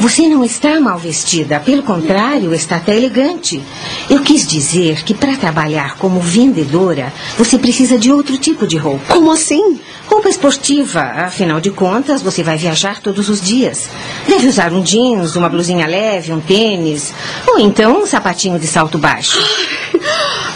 Você 0.00 0.28
não 0.28 0.44
está 0.44 0.80
mal 0.80 0.98
vestida, 0.98 1.60
pelo 1.60 1.82
contrário, 1.82 2.54
está 2.54 2.76
até 2.76 2.96
elegante. 2.96 3.62
Eu 4.10 4.20
quis 4.20 4.46
dizer 4.46 5.02
que 5.04 5.14
para 5.14 5.36
trabalhar 5.36 5.96
como 5.96 6.20
vendedora, 6.20 7.12
você 7.38 7.58
precisa 7.58 7.98
de 7.98 8.12
outro 8.12 8.36
tipo 8.36 8.66
de 8.66 8.76
roupa. 8.76 9.14
Como 9.14 9.30
assim? 9.30 9.80
Roupa 10.12 10.28
esportiva, 10.28 11.00
afinal 11.00 11.58
de 11.58 11.70
contas, 11.70 12.20
você 12.20 12.42
vai 12.42 12.58
viajar 12.58 13.00
todos 13.00 13.30
os 13.30 13.40
dias. 13.40 13.88
Deve 14.28 14.46
usar 14.46 14.70
um 14.70 14.82
jeans, 14.82 15.36
uma 15.36 15.48
blusinha 15.48 15.86
leve, 15.86 16.34
um 16.34 16.38
tênis, 16.38 17.14
ou 17.48 17.58
então 17.58 18.02
um 18.02 18.06
sapatinho 18.06 18.58
de 18.58 18.66
salto 18.66 18.98
baixo. 18.98 19.42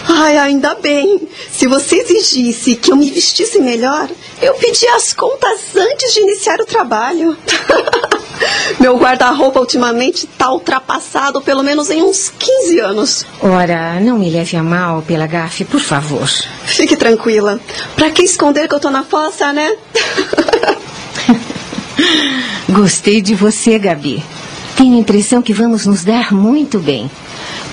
Ai, 0.06 0.36
ainda 0.36 0.74
bem. 0.74 1.26
Se 1.50 1.66
você 1.66 1.96
exigisse 1.96 2.76
que 2.76 2.92
eu 2.92 2.96
me 2.96 3.10
vestisse 3.10 3.58
melhor, 3.58 4.10
eu 4.42 4.52
pedia 4.56 4.94
as 4.94 5.14
contas 5.14 5.74
antes 5.74 6.12
de 6.12 6.20
iniciar 6.20 6.60
o 6.60 6.66
trabalho. 6.66 7.34
Meu 8.80 8.96
guarda-roupa 8.96 9.60
ultimamente 9.60 10.26
está 10.26 10.50
ultrapassado 10.50 11.40
pelo 11.40 11.62
menos 11.62 11.90
em 11.90 12.02
uns 12.02 12.30
15 12.30 12.80
anos. 12.80 13.26
Ora, 13.40 14.00
não 14.00 14.18
me 14.18 14.30
leve 14.30 14.56
a 14.56 14.62
mal 14.62 15.02
pela 15.02 15.26
gafe, 15.26 15.64
por 15.64 15.80
favor. 15.80 16.28
Fique 16.64 16.96
tranquila. 16.96 17.60
Pra 17.94 18.10
que 18.10 18.22
esconder 18.22 18.68
que 18.68 18.74
eu 18.74 18.80
tô 18.80 18.90
na 18.90 19.04
fossa, 19.04 19.52
né? 19.52 19.74
Gostei 22.68 23.22
de 23.22 23.34
você, 23.34 23.78
Gabi. 23.78 24.22
Tenho 24.76 24.96
a 24.96 25.00
impressão 25.00 25.40
que 25.40 25.54
vamos 25.54 25.86
nos 25.86 26.04
dar 26.04 26.32
muito 26.32 26.78
bem. 26.78 27.10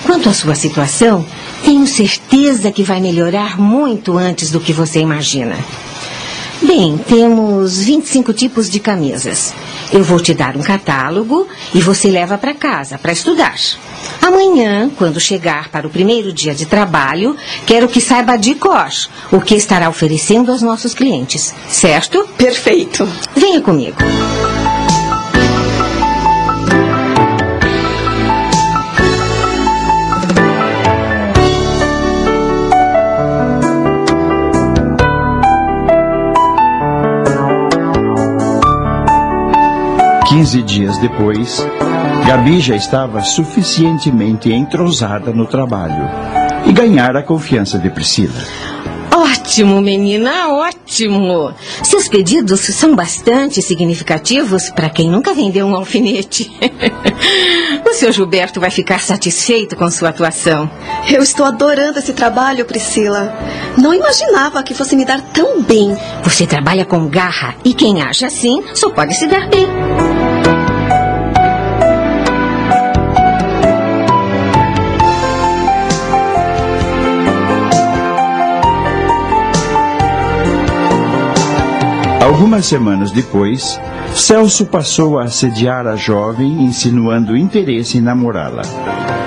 Quanto 0.04 0.28
à 0.28 0.32
sua 0.32 0.54
situação, 0.54 1.24
tenho 1.64 1.86
certeza 1.86 2.70
que 2.70 2.82
vai 2.82 3.00
melhorar 3.00 3.58
muito 3.58 4.16
antes 4.16 4.50
do 4.50 4.60
que 4.60 4.72
você 4.72 5.00
imagina. 5.00 5.56
Bem, 6.62 6.96
temos 6.96 7.82
25 7.82 8.32
tipos 8.32 8.70
de 8.70 8.80
camisas. 8.80 9.52
Eu 9.92 10.02
vou 10.02 10.20
te 10.20 10.34
dar 10.34 10.56
um 10.56 10.62
catálogo 10.62 11.46
e 11.74 11.80
você 11.80 12.10
leva 12.10 12.38
para 12.38 12.54
casa 12.54 12.98
para 12.98 13.12
estudar. 13.12 13.54
Amanhã, 14.20 14.90
quando 14.96 15.20
chegar 15.20 15.68
para 15.68 15.86
o 15.86 15.90
primeiro 15.90 16.32
dia 16.32 16.54
de 16.54 16.66
trabalho, 16.66 17.36
quero 17.66 17.88
que 17.88 18.00
saiba 18.00 18.36
de 18.36 18.54
cor 18.54 18.90
o 19.30 19.40
que 19.40 19.54
estará 19.54 19.88
oferecendo 19.88 20.50
aos 20.50 20.62
nossos 20.62 20.94
clientes, 20.94 21.54
certo? 21.68 22.26
Perfeito. 22.36 23.08
Venha 23.36 23.60
comigo. 23.60 23.96
15 40.34 40.62
dias 40.62 40.98
depois, 40.98 41.64
Gabi 42.26 42.58
já 42.58 42.74
estava 42.74 43.22
suficientemente 43.22 44.52
entrosada 44.52 45.32
no 45.32 45.46
trabalho 45.46 46.10
e 46.66 46.72
ganhara 46.72 47.20
a 47.20 47.22
confiança 47.22 47.78
de 47.78 47.88
Priscila. 47.88 48.34
Ótimo, 49.12 49.80
menina, 49.80 50.48
ótimo. 50.48 51.54
Seus 51.84 52.08
pedidos 52.08 52.62
são 52.62 52.96
bastante 52.96 53.62
significativos 53.62 54.70
para 54.70 54.90
quem 54.90 55.08
nunca 55.08 55.32
vendeu 55.32 55.68
um 55.68 55.76
alfinete. 55.76 56.50
o 57.88 57.94
seu 57.94 58.10
Gilberto 58.10 58.58
vai 58.58 58.70
ficar 58.70 58.98
satisfeito 58.98 59.76
com 59.76 59.88
sua 59.88 60.08
atuação. 60.08 60.68
Eu 61.08 61.22
estou 61.22 61.46
adorando 61.46 62.00
esse 62.00 62.12
trabalho, 62.12 62.64
Priscila. 62.64 63.32
Não 63.78 63.94
imaginava 63.94 64.64
que 64.64 64.74
fosse 64.74 64.96
me 64.96 65.04
dar 65.04 65.20
tão 65.32 65.62
bem. 65.62 65.96
Você 66.24 66.44
trabalha 66.44 66.84
com 66.84 67.06
garra 67.06 67.54
e 67.64 67.72
quem 67.72 68.02
age 68.02 68.24
assim 68.24 68.64
só 68.74 68.90
pode 68.90 69.14
se 69.14 69.28
dar 69.28 69.48
bem. 69.48 70.13
Algumas 82.34 82.66
semanas 82.66 83.12
depois, 83.12 83.80
Celso 84.12 84.66
passou 84.66 85.20
a 85.20 85.22
assediar 85.22 85.86
a 85.86 85.94
jovem, 85.94 86.64
insinuando 86.64 87.36
interesse 87.36 87.96
em 87.96 88.00
namorá-la. 88.00 88.62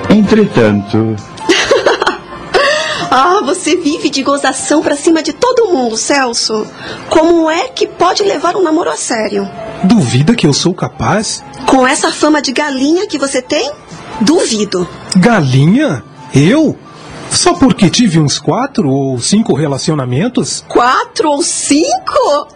Entretanto. 0.09 1.15
ah, 3.09 3.39
você 3.45 3.77
vive 3.77 4.09
de 4.09 4.21
gozação 4.21 4.81
pra 4.81 4.97
cima 4.97 5.23
de 5.23 5.31
todo 5.31 5.71
mundo, 5.71 5.95
Celso. 5.95 6.67
Como 7.09 7.49
é 7.49 7.69
que 7.69 7.87
pode 7.87 8.23
levar 8.23 8.57
um 8.57 8.61
namoro 8.61 8.89
a 8.89 8.97
sério? 8.97 9.49
Duvida 9.85 10.35
que 10.35 10.45
eu 10.45 10.51
sou 10.51 10.73
capaz? 10.73 11.41
Com 11.65 11.87
essa 11.87 12.11
fama 12.11 12.41
de 12.41 12.51
galinha 12.51 13.07
que 13.07 13.17
você 13.17 13.41
tem? 13.41 13.71
Duvido. 14.19 14.85
Galinha? 15.15 16.03
Eu? 16.35 16.77
Só 17.31 17.53
porque 17.53 17.89
tive 17.89 18.19
uns 18.19 18.39
quatro 18.39 18.89
ou 18.89 19.19
cinco 19.19 19.53
relacionamentos? 19.53 20.63
Quatro 20.67 21.29
ou 21.29 21.41
cinco? 21.41 22.47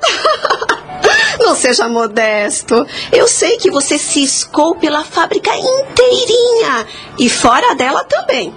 Não 1.40 1.56
seja 1.56 1.88
modesto. 1.88 2.86
Eu 3.12 3.28
sei 3.28 3.58
que 3.58 3.72
você 3.72 3.98
ciscou 3.98 4.76
pela 4.76 5.04
fábrica 5.04 5.52
inteirinha 5.56 6.86
e 7.20 7.30
fora 7.30 7.74
dela 7.76 8.04
também. 8.04 8.54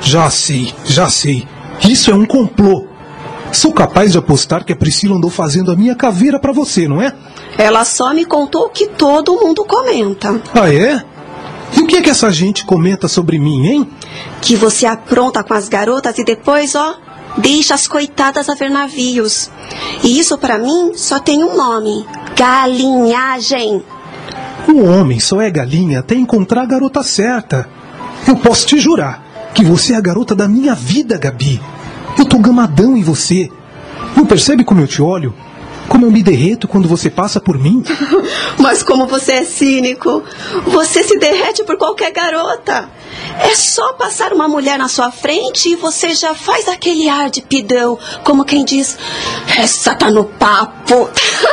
Já 0.00 0.30
sei, 0.30 0.72
já 0.84 1.08
sei. 1.08 1.46
Isso 1.88 2.10
é 2.10 2.14
um 2.14 2.26
complô. 2.26 2.86
Sou 3.52 3.72
capaz 3.72 4.12
de 4.12 4.18
apostar 4.18 4.64
que 4.64 4.72
a 4.72 4.76
Priscila 4.76 5.16
andou 5.16 5.30
fazendo 5.30 5.70
a 5.70 5.76
minha 5.76 5.94
caveira 5.94 6.38
para 6.38 6.52
você, 6.52 6.88
não 6.88 7.00
é? 7.00 7.14
Ela 7.56 7.84
só 7.84 8.12
me 8.12 8.24
contou 8.24 8.66
o 8.66 8.70
que 8.70 8.88
todo 8.88 9.36
mundo 9.40 9.64
comenta. 9.64 10.40
Ah, 10.52 10.72
é? 10.72 11.04
E 11.76 11.80
o 11.80 11.86
que 11.86 11.96
é 11.96 12.02
que 12.02 12.10
essa 12.10 12.30
gente 12.30 12.64
comenta 12.64 13.08
sobre 13.08 13.38
mim, 13.38 13.66
hein? 13.66 13.90
Que 14.40 14.56
você 14.56 14.86
apronta 14.86 15.42
com 15.42 15.54
as 15.54 15.68
garotas 15.68 16.18
e 16.18 16.24
depois, 16.24 16.74
ó, 16.74 16.96
deixa 17.38 17.74
as 17.74 17.88
coitadas 17.88 18.48
a 18.48 18.54
ver 18.54 18.70
navios. 18.70 19.50
E 20.02 20.18
isso 20.18 20.38
para 20.38 20.58
mim 20.58 20.92
só 20.94 21.18
tem 21.18 21.42
um 21.42 21.56
nome: 21.56 22.06
galinhagem. 22.36 23.82
O 24.68 24.84
homem 24.84 25.20
só 25.20 25.40
é 25.40 25.50
galinha 25.50 26.00
até 26.00 26.14
encontrar 26.14 26.62
a 26.62 26.66
garota 26.66 27.02
certa. 27.02 27.68
Eu 28.26 28.36
posso 28.36 28.66
te 28.66 28.78
jurar 28.78 29.50
que 29.54 29.64
você 29.64 29.92
é 29.92 29.96
a 29.96 30.00
garota 30.00 30.34
da 30.34 30.48
minha 30.48 30.74
vida, 30.74 31.18
Gabi. 31.18 31.60
Eu 32.18 32.24
tô 32.24 32.38
gamadão 32.38 32.96
em 32.96 33.02
você. 33.02 33.50
Não 34.16 34.24
percebe 34.24 34.64
como 34.64 34.80
eu 34.80 34.86
te 34.86 35.02
olho? 35.02 35.34
Como 35.88 36.06
eu 36.06 36.10
me 36.10 36.22
derreto 36.22 36.66
quando 36.66 36.88
você 36.88 37.10
passa 37.10 37.40
por 37.40 37.58
mim? 37.58 37.82
Mas 38.58 38.82
como 38.82 39.06
você 39.06 39.32
é 39.32 39.44
cínico, 39.44 40.22
você 40.66 41.02
se 41.02 41.18
derrete 41.18 41.62
por 41.64 41.76
qualquer 41.76 42.12
garota. 42.12 42.88
É 43.40 43.54
só 43.54 43.92
passar 43.94 44.32
uma 44.32 44.48
mulher 44.48 44.78
na 44.78 44.88
sua 44.88 45.10
frente 45.10 45.70
e 45.70 45.76
você 45.76 46.14
já 46.14 46.34
faz 46.34 46.68
aquele 46.68 47.08
ar 47.08 47.30
de 47.30 47.42
pidão, 47.42 47.98
como 48.22 48.44
quem 48.44 48.64
diz: 48.64 48.96
Essa 49.56 49.94
tá 49.94 50.10
no 50.10 50.24
papo. 50.24 51.08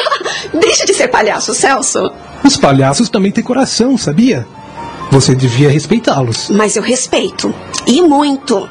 Deixe 0.54 0.86
de 0.86 0.94
ser 0.94 1.08
palhaço, 1.08 1.54
Celso. 1.54 2.12
Os 2.44 2.58
palhaços 2.58 3.10
também 3.10 3.32
têm 3.32 3.44
coração, 3.44 3.98
sabia? 3.98 4.48
Você 5.12 5.36
devia 5.36 5.70
respeitá-los. 5.70 6.50
Mas 6.50 6.78
eu 6.78 6.82
respeito. 6.82 7.54
E 7.86 8.02
muito. 8.02 8.68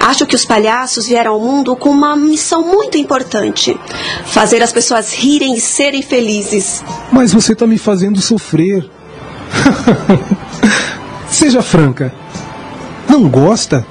Acho 0.00 0.26
que 0.26 0.34
os 0.34 0.44
palhaços 0.44 1.06
vieram 1.06 1.34
ao 1.34 1.40
mundo 1.40 1.76
com 1.76 1.90
uma 1.90 2.16
missão 2.16 2.62
muito 2.62 2.98
importante: 2.98 3.78
fazer 4.24 4.62
as 4.62 4.72
pessoas 4.72 5.14
rirem 5.14 5.54
e 5.54 5.60
serem 5.60 6.02
felizes. 6.02 6.82
Mas 7.12 7.32
você 7.32 7.52
está 7.52 7.66
me 7.66 7.78
fazendo 7.78 8.20
sofrer. 8.20 8.90
Seja 11.30 11.62
franca. 11.62 12.12
Não 13.08 13.28
gosta? 13.28 13.86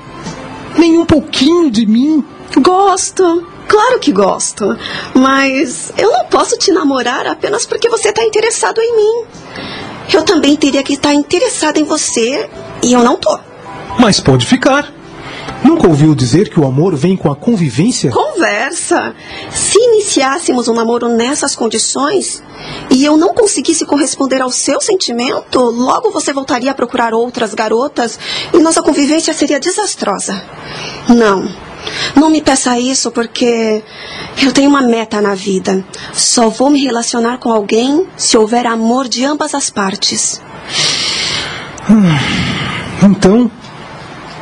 Nem 0.77 0.97
um 0.97 1.05
pouquinho 1.05 1.71
de 1.71 1.85
mim? 1.85 2.23
Gosto. 2.57 3.47
Claro 3.67 3.99
que 3.99 4.11
gosto. 4.11 4.77
Mas 5.13 5.93
eu 5.97 6.11
não 6.11 6.25
posso 6.25 6.57
te 6.57 6.71
namorar 6.71 7.25
apenas 7.25 7.65
porque 7.65 7.89
você 7.89 8.09
está 8.09 8.23
interessado 8.23 8.79
em 8.81 8.95
mim. 8.95 9.25
Eu 10.13 10.23
também 10.23 10.55
teria 10.55 10.83
que 10.83 10.93
estar 10.93 11.13
interessada 11.13 11.79
em 11.79 11.83
você 11.83 12.49
e 12.83 12.93
eu 12.93 13.03
não 13.03 13.17
tô. 13.17 13.37
Mas 13.99 14.19
pode 14.19 14.45
ficar. 14.45 14.93
Nunca 15.63 15.87
ouviu 15.87 16.13
dizer 16.13 16.49
que 16.49 16.59
o 16.59 16.65
amor 16.65 16.95
vem 16.95 17.17
com 17.17 17.31
a 17.31 17.35
convivência? 17.35 18.11
Conversa! 18.11 19.15
Se 19.51 19.79
iniciássemos 19.79 20.67
um 20.67 20.73
namoro 20.73 21.09
nessas 21.09 21.55
condições 21.55 22.43
e 22.91 23.03
eu 23.03 23.17
não 23.17 23.33
conseguisse 23.33 23.85
corresponder 23.85 24.41
ao 24.41 24.51
seu 24.51 24.79
sentimento, 24.79 25.59
logo 25.59 26.11
você 26.11 26.31
voltaria 26.31 26.71
a 26.71 26.75
procurar 26.75 27.13
outras 27.13 27.53
garotas 27.53 28.19
e 28.53 28.59
nossa 28.59 28.83
convivência 28.83 29.33
seria 29.33 29.59
desastrosa. 29.59 30.43
Não. 31.09 31.64
Não 32.15 32.29
me 32.29 32.41
peça 32.41 32.79
isso 32.79 33.11
porque 33.11 33.83
eu 34.41 34.51
tenho 34.51 34.69
uma 34.69 34.81
meta 34.81 35.21
na 35.21 35.35
vida. 35.35 35.83
Só 36.13 36.49
vou 36.49 36.69
me 36.69 36.83
relacionar 36.83 37.37
com 37.37 37.51
alguém 37.51 38.05
se 38.17 38.37
houver 38.37 38.65
amor 38.65 39.07
de 39.07 39.23
ambas 39.23 39.53
as 39.53 39.69
partes. 39.69 40.41
Então, 43.03 43.51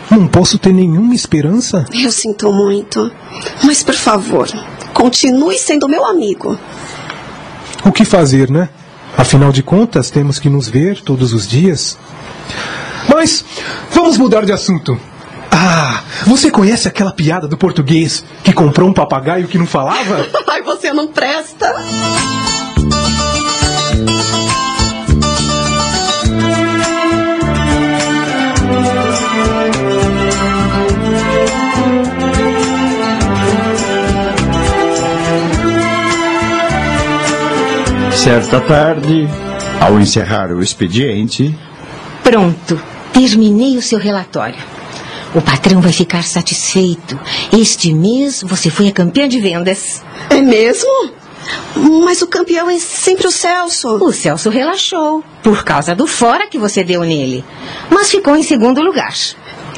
não 0.09 0.27
posso 0.27 0.57
ter 0.57 0.71
nenhuma 0.71 1.13
esperança? 1.15 1.85
Eu 1.91 2.11
sinto 2.11 2.51
muito. 2.51 3.11
Mas 3.63 3.83
por 3.83 3.95
favor, 3.95 4.47
continue 4.93 5.57
sendo 5.57 5.89
meu 5.89 6.05
amigo. 6.05 6.57
O 7.83 7.91
que 7.91 8.05
fazer, 8.05 8.49
né? 8.49 8.69
Afinal 9.17 9.51
de 9.51 9.61
contas, 9.61 10.09
temos 10.09 10.39
que 10.39 10.49
nos 10.49 10.67
ver 10.67 11.01
todos 11.01 11.33
os 11.33 11.47
dias. 11.47 11.97
Mas 13.07 13.43
vamos 13.91 14.17
mudar 14.17 14.45
de 14.45 14.51
assunto. 14.51 14.99
Ah, 15.55 16.01
você 16.25 16.49
conhece 16.49 16.87
aquela 16.87 17.11
piada 17.11 17.47
do 17.47 17.55
português 17.55 18.25
que 18.43 18.51
comprou 18.51 18.89
um 18.89 18.93
papagaio 18.93 19.47
que 19.47 19.59
não 19.59 19.67
falava? 19.67 20.27
Ai, 20.49 20.63
você 20.63 20.91
não 20.91 21.07
presta. 21.07 21.71
Certa 38.11 38.59
tarde, 38.61 39.27
ao 39.79 39.99
encerrar 39.99 40.49
o 40.51 40.63
expediente, 40.63 41.55
Pronto, 42.23 42.81
terminei 43.11 43.77
o 43.77 43.81
seu 43.81 43.99
relatório. 43.99 44.72
O 45.35 45.41
patrão 45.41 45.81
vai 45.81 45.91
ficar 45.91 46.23
satisfeito. 46.23 47.19
Este 47.51 47.91
mês 47.93 48.43
você 48.43 48.69
foi 48.69 48.87
a 48.87 48.91
campeã 48.91 49.27
de 49.27 49.39
vendas. 49.39 50.01
É 50.29 50.39
mesmo? 50.39 51.11
Mas 52.05 52.21
o 52.21 52.27
campeão 52.27 52.69
é 52.69 52.77
sempre 52.79 53.27
o 53.27 53.31
Celso. 53.31 53.95
O 53.95 54.13
Celso 54.13 54.49
relaxou, 54.49 55.23
por 55.41 55.63
causa 55.63 55.95
do 55.95 56.07
fora 56.07 56.47
que 56.47 56.57
você 56.57 56.83
deu 56.83 57.01
nele. 57.01 57.43
Mas 57.89 58.11
ficou 58.11 58.35
em 58.35 58.43
segundo 58.43 58.81
lugar. 58.81 59.13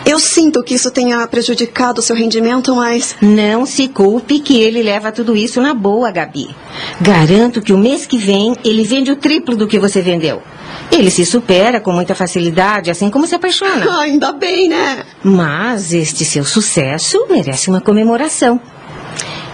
Eu 0.06 0.20
sinto 0.20 0.62
que 0.62 0.76
isso 0.76 0.92
tenha 0.92 1.26
prejudicado 1.26 2.00
o 2.00 2.04
seu 2.04 2.16
rendimento, 2.16 2.76
mas. 2.76 3.16
Não 3.22 3.66
se 3.66 3.88
culpe 3.88 4.40
que 4.40 4.62
ele 4.62 4.84
leva 4.84 5.12
tudo 5.12 5.36
isso 5.36 5.60
na 5.60 5.74
boa, 5.74 6.12
Gabi. 6.12 6.56
Garanto 7.02 7.62
que 7.62 7.74
o 7.74 7.78
mês 7.78 8.06
que 8.06 8.18
vem 8.18 8.56
ele 8.64 8.84
vende 8.84 9.12
o 9.12 9.16
triplo 9.16 9.56
do 9.56 9.68
que 9.68 9.80
você 9.80 10.02
vendeu. 10.02 10.44
Ele 10.92 11.10
se 11.10 11.26
supera 11.26 11.80
com 11.80 11.92
muita 11.92 12.16
facilidade, 12.16 12.90
assim 12.90 13.10
como 13.10 13.28
se 13.28 13.36
apaixona. 13.36 14.00
Ainda 14.02 14.32
bem, 14.32 14.70
né? 14.70 15.04
Mas 15.24 15.94
este 15.94 16.24
seu 16.24 16.46
sucesso 16.46 17.26
merece 17.30 17.70
uma 17.70 17.82
comemoração. 17.82 18.60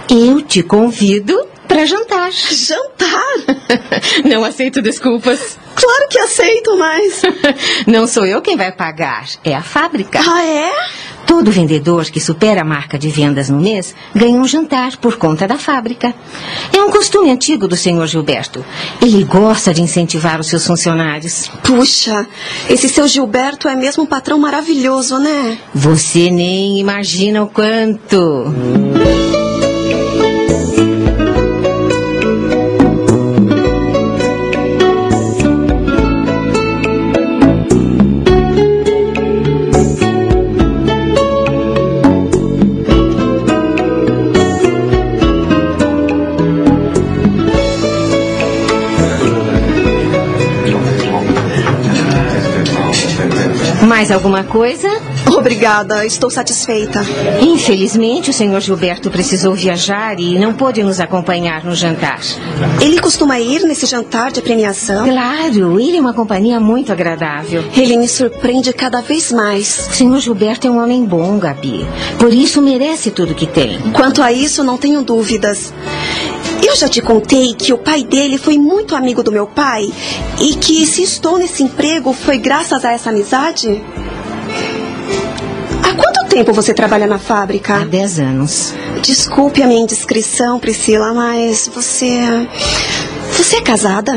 Eu 0.09 0.41
te 0.41 0.61
convido 0.61 1.47
para 1.71 1.85
jantar. 1.85 2.31
Jantar? 2.31 4.25
Não 4.29 4.43
aceito 4.43 4.81
desculpas. 4.81 5.57
Claro 5.73 6.07
que 6.09 6.19
aceito, 6.19 6.77
mas. 6.77 7.21
Não 7.87 8.05
sou 8.05 8.25
eu 8.25 8.41
quem 8.41 8.57
vai 8.57 8.73
pagar, 8.73 9.25
é 9.41 9.55
a 9.55 9.61
fábrica. 9.61 10.19
Ah, 10.19 10.43
é? 10.43 10.69
Todo 11.25 11.49
vendedor 11.49 12.03
que 12.05 12.19
supera 12.19 12.61
a 12.61 12.65
marca 12.65 12.99
de 12.99 13.07
vendas 13.07 13.49
no 13.49 13.57
mês 13.57 13.95
ganha 14.13 14.37
um 14.37 14.45
jantar 14.45 14.97
por 14.97 15.15
conta 15.15 15.47
da 15.47 15.57
fábrica. 15.57 16.13
É 16.75 16.81
um 16.81 16.89
costume 16.89 17.31
antigo 17.31 17.69
do 17.69 17.77
senhor 17.77 18.05
Gilberto. 18.05 18.65
Ele 19.01 19.23
gosta 19.23 19.73
de 19.73 19.81
incentivar 19.81 20.41
os 20.41 20.47
seus 20.47 20.67
funcionários. 20.67 21.49
Puxa, 21.63 22.27
esse 22.69 22.89
seu 22.89 23.07
Gilberto 23.07 23.69
é 23.69 23.75
mesmo 23.75 24.03
um 24.03 24.07
patrão 24.07 24.37
maravilhoso, 24.37 25.19
né? 25.19 25.57
Você 25.73 26.29
nem 26.29 26.79
imagina 26.79 27.43
o 27.43 27.47
quanto. 27.47 28.53
Mais 54.11 54.23
alguma 54.25 54.43
coisa? 54.43 54.89
Obrigada, 55.25 56.05
estou 56.05 56.29
satisfeita. 56.29 56.99
Infelizmente, 57.41 58.29
o 58.29 58.33
senhor 58.33 58.59
Gilberto 58.59 59.09
precisou 59.09 59.53
viajar 59.53 60.19
e 60.19 60.37
não 60.37 60.53
pôde 60.53 60.83
nos 60.83 60.99
acompanhar 60.99 61.63
no 61.63 61.73
jantar. 61.73 62.19
Ele 62.81 62.99
costuma 62.99 63.39
ir 63.39 63.61
nesse 63.63 63.85
jantar 63.85 64.29
de 64.29 64.41
premiação? 64.41 65.05
Claro, 65.07 65.79
ele 65.79 65.95
é 65.95 66.01
uma 66.01 66.13
companhia 66.13 66.59
muito 66.59 66.91
agradável. 66.91 67.63
Ele 67.73 67.95
me 67.95 68.07
surpreende 68.07 68.73
cada 68.73 68.99
vez 68.99 69.31
mais. 69.31 69.87
O 69.89 69.93
senhor 69.93 70.19
Gilberto 70.19 70.67
é 70.67 70.69
um 70.69 70.83
homem 70.83 71.05
bom, 71.05 71.39
Gabi. 71.39 71.87
Por 72.19 72.33
isso 72.33 72.61
merece 72.61 73.11
tudo 73.11 73.33
que 73.33 73.47
tem. 73.47 73.79
Quanto 73.93 74.21
a 74.21 74.33
isso, 74.33 74.61
não 74.61 74.77
tenho 74.77 75.03
dúvidas. 75.03 75.73
Eu 76.63 76.75
já 76.75 76.87
te 76.87 77.01
contei 77.01 77.53
que 77.55 77.73
o 77.73 77.77
pai 77.77 78.03
dele 78.03 78.37
foi 78.37 78.57
muito 78.57 78.95
amigo 78.95 79.23
do 79.23 79.31
meu 79.31 79.47
pai 79.47 79.91
e 80.39 80.53
que 80.55 80.85
se 80.85 81.01
estou 81.01 81.39
nesse 81.39 81.63
emprego 81.63 82.13
foi 82.13 82.37
graças 82.37 82.85
a 82.85 82.91
essa 82.91 83.09
amizade? 83.09 83.81
Tempo 86.31 86.53
você 86.53 86.73
trabalha 86.73 87.07
na 87.07 87.19
fábrica? 87.19 87.75
Há 87.75 87.83
10 87.83 88.19
anos. 88.21 88.73
Desculpe 89.01 89.61
a 89.61 89.67
minha 89.67 89.81
indiscrição, 89.81 90.59
Priscila, 90.59 91.13
mas 91.13 91.69
você. 91.75 92.47
Você 93.33 93.57
é 93.57 93.61
casada? 93.61 94.13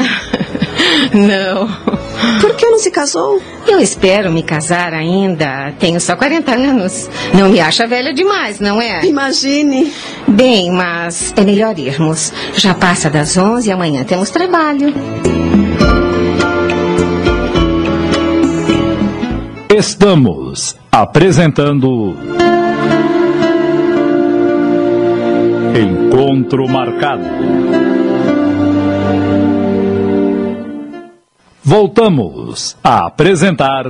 Não. 1.13 1.67
Por 2.41 2.55
que 2.55 2.67
não 2.67 2.79
se 2.79 2.93
casou? 2.93 3.43
Eu 3.67 3.81
espero 3.81 4.31
me 4.31 4.45
casar 4.45 4.95
ainda. 4.95 5.73
Tenho 5.81 6.01
só 6.01 6.15
40 6.15 6.55
anos. 6.55 7.11
Não 7.37 7.49
me 7.49 7.61
acha 7.61 7.85
velha 7.85 8.15
demais, 8.15 8.61
não 8.61 8.81
é? 8.81 9.05
Imagine. 9.05 9.93
Bem, 10.29 10.71
mas 10.71 11.35
é 11.37 11.43
melhor 11.43 11.77
irmos. 11.79 12.33
Já 12.55 12.75
passa 12.75 13.11
das 13.11 13.37
11 13.37 13.69
e 13.69 13.73
amanhã 13.73 14.05
temos 14.05 14.31
trabalho. 14.31 14.95
Estamos 19.77 20.77
apresentando. 20.93 22.15
Encontro 25.75 26.69
marcado. 26.69 27.25
Voltamos 31.65 32.77
a 32.85 33.07
apresentar. 33.07 33.87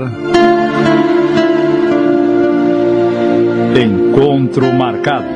Encontro 3.77 4.73
marcado. 4.73 5.27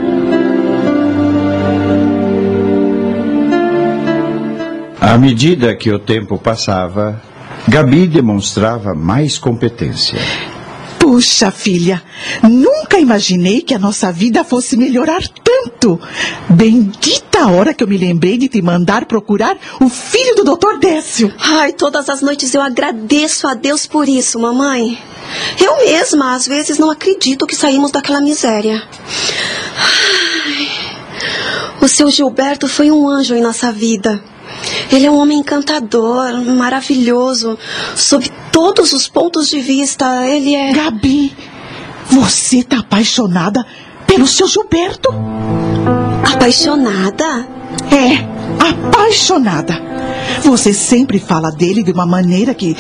À 4.99 5.19
medida 5.19 5.77
que 5.77 5.93
o 5.93 5.99
tempo 5.99 6.39
passava, 6.39 7.28
Gabi 7.69 8.07
demonstrava 8.07 8.95
mais 8.95 9.37
competência. 9.37 10.19
Puxa, 10.99 11.51
filha, 11.51 12.03
nunca 12.43 12.99
imaginei 12.99 13.61
que 13.61 13.75
a 13.75 13.79
nossa 13.79 14.11
vida 14.11 14.43
fosse 14.43 14.75
melhorar 14.75 15.21
tanto. 15.45 16.01
Bendita 16.49 17.41
a 17.41 17.51
hora 17.51 17.75
que 17.75 17.85
eu 17.85 17.89
me 17.89 17.99
lembrei 17.99 18.39
de 18.39 18.49
te 18.49 18.63
mandar 18.63 19.05
procurar 19.05 19.59
o 19.83 19.89
filho 19.91 20.35
do 20.35 20.45
Dr. 20.45 20.79
Décio. 20.81 21.31
Ai, 21.39 21.75
todas 21.75 22.09
as 22.09 22.23
noites 22.23 22.55
eu 22.55 22.63
agradeço 22.63 23.47
a 23.47 23.53
Deus 23.53 23.87
por 23.87 24.09
isso, 24.09 24.41
mamãe. 24.41 24.99
Eu 25.63 25.77
mesma, 25.77 26.35
às 26.35 26.47
vezes, 26.47 26.79
não 26.79 26.91
acredito 26.91 27.47
que 27.47 27.55
saímos 27.55 27.91
daquela 27.91 28.23
miséria. 28.23 28.83
Ai, 29.77 30.69
o 31.83 31.87
seu 31.87 32.11
Gilberto 32.11 32.67
foi 32.67 32.91
um 32.91 33.07
anjo 33.07 33.35
em 33.35 33.43
nossa 33.43 33.71
vida. 33.71 34.23
Ele 34.91 35.07
é 35.07 35.11
um 35.11 35.19
homem 35.19 35.39
encantador, 35.39 36.33
maravilhoso, 36.45 37.59
sob 37.95 38.29
todos 38.51 38.93
os 38.93 39.09
pontos 39.09 39.49
de 39.49 39.61
vista. 39.61 40.27
Ele 40.27 40.55
é. 40.55 40.73
Gabi, 40.73 41.37
você 42.11 42.63
tá 42.63 42.79
apaixonada 42.79 43.65
pelo 44.07 44.27
seu 44.27 44.49
Gilberto? 44.49 45.11
Apaixonada? 46.33 47.47
É, 47.93 48.25
apaixonada. 48.59 49.81
Você 50.43 50.73
sempre 50.73 51.19
fala 51.19 51.51
dele 51.51 51.83
de 51.83 51.93
uma 51.93 52.07
maneira 52.07 52.55
que. 52.55 52.77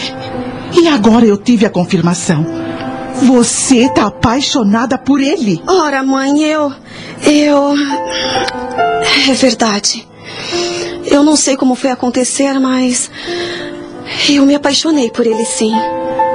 E 0.73 0.89
agora 0.89 1.25
eu 1.25 1.37
tive 1.37 1.67
a 1.67 1.71
confirmação. 1.71 2.45
Você 3.23 3.89
tá 3.89 4.07
apaixonada 4.07 4.97
por 4.97 5.21
ele. 5.21 5.61
Ora, 5.67 6.03
mãe, 6.03 6.43
eu. 6.43 6.73
Eu. 7.25 7.75
É 9.29 9.33
verdade. 9.35 10.07
Eu 11.11 11.23
não 11.23 11.37
sei 11.37 11.57
como 11.57 11.75
foi 11.75 11.91
acontecer, 11.91 12.59
mas. 12.59 13.11
Eu 14.29 14.47
me 14.47 14.55
apaixonei 14.55 15.11
por 15.11 15.27
ele 15.27 15.45
sim. 15.45 15.73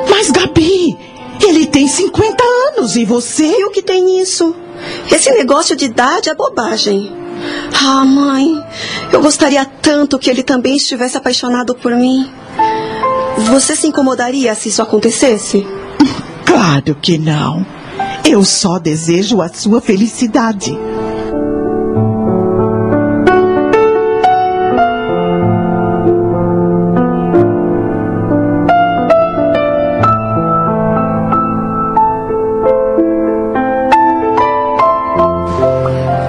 Mas, 0.09 0.30
Gabi, 0.32 0.97
ele 1.41 1.65
tem 1.65 1.88
50 1.88 2.43
anos 2.69 2.95
e 2.95 3.05
você. 3.05 3.45
E 3.59 3.65
o 3.65 3.71
que 3.71 3.82
tem 3.82 4.03
nisso? 4.03 4.55
Esse 5.11 5.32
negócio 5.32 5.76
de 5.76 5.86
idade 5.86 6.30
é 6.30 6.36
bobagem. 6.36 7.11
Ah, 7.74 8.05
mãe, 8.05 8.63
eu 9.11 9.21
gostaria 9.21 9.65
tanto 9.65 10.19
que 10.19 10.30
ele 10.30 10.43
também 10.43 10.78
estivesse 10.78 11.17
apaixonado 11.17 11.76
por 11.76 11.93
mim. 11.95 12.30
Você 13.38 13.76
se 13.76 13.88
incomodaria 13.88 14.53
se 14.55 14.69
isso 14.69 14.82
acontecesse? 14.82 15.65
Claro 16.45 16.95
que 17.01 17.17
não. 17.17 17.65
Eu 18.24 18.43
só 18.43 18.80
desejo 18.80 19.41
a 19.41 19.49
sua 19.49 19.82
felicidade. 19.82 20.78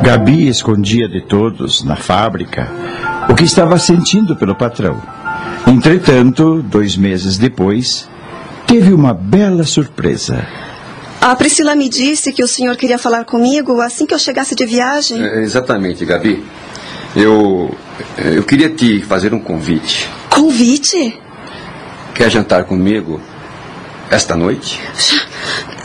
Gabi 0.05 0.49
escondia 0.49 1.09
de 1.09 1.23
todos, 1.23 1.83
na 1.83 1.97
fábrica, 1.97 2.71
o 3.27 3.35
que 3.35 3.45
estava 3.45 3.79
sentindo 3.79 4.37
pelo 4.37 4.55
patrão. 4.55 5.03
Entretanto, 5.67 6.63
dois 6.63 6.95
meses 6.95 7.39
depois, 7.39 8.07
teve 8.67 8.93
uma 8.93 9.15
bela 9.15 9.65
surpresa. 9.65 10.47
A 11.23 11.35
Priscila 11.35 11.75
me 11.75 11.89
disse 11.89 12.35
que 12.35 12.45
o 12.45 12.47
senhor 12.47 12.77
queria 12.77 12.99
falar 12.99 13.25
comigo 13.25 13.81
assim 13.81 14.05
que 14.05 14.13
eu 14.13 14.19
chegasse 14.19 14.55
de 14.55 14.67
viagem. 14.67 15.25
É, 15.25 15.41
exatamente, 15.41 16.05
Gabi. 16.05 16.45
Eu, 17.17 17.75
eu 18.19 18.43
queria 18.43 18.69
te 18.69 19.01
fazer 19.01 19.33
um 19.33 19.41
convite. 19.41 20.07
Convite? 20.29 21.19
Quer 22.15 22.31
jantar 22.31 22.65
comigo 22.65 23.23
esta 24.11 24.37
noite? 24.37 24.79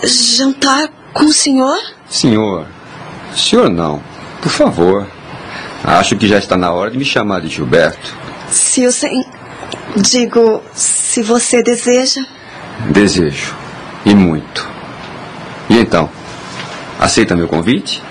Jantar 0.03 0.89
com 1.13 1.23
o 1.23 1.31
senhor? 1.31 1.77
Senhor. 2.09 2.67
Senhor 3.33 3.69
não. 3.69 4.08
Por 4.41 4.51
favor. 4.51 5.07
Acho 5.83 6.15
que 6.15 6.27
já 6.27 6.37
está 6.37 6.57
na 6.57 6.71
hora 6.71 6.91
de 6.91 6.97
me 6.97 7.05
chamar 7.05 7.41
de 7.41 7.49
Gilberto. 7.49 8.15
Se 8.49 8.85
o 8.85 8.91
sen... 8.91 9.25
Digo, 9.95 10.61
se 10.73 11.21
você 11.23 11.63
deseja. 11.63 12.21
Desejo. 12.91 13.55
E 14.05 14.13
muito. 14.13 14.67
E 15.69 15.77
então? 15.77 16.09
Aceita 16.99 17.35
meu 17.35 17.47
convite? 17.47 18.01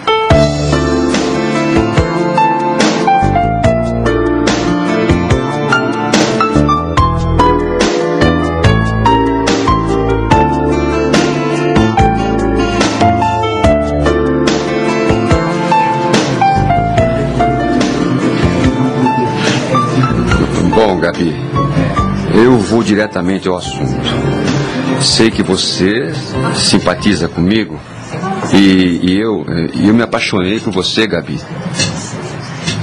Diretamente 22.89 23.47
ao 23.47 23.57
assunto. 23.57 24.01
Sei 25.03 25.30
que 25.30 25.43
você 25.43 26.11
simpatiza 26.55 27.28
comigo 27.28 27.78
e, 28.55 29.01
e 29.03 29.20
eu, 29.20 29.45
eu 29.84 29.93
me 29.93 30.03
apaixonei 30.03 30.59
por 30.59 30.72
você, 30.72 31.07
Gabi. 31.07 31.39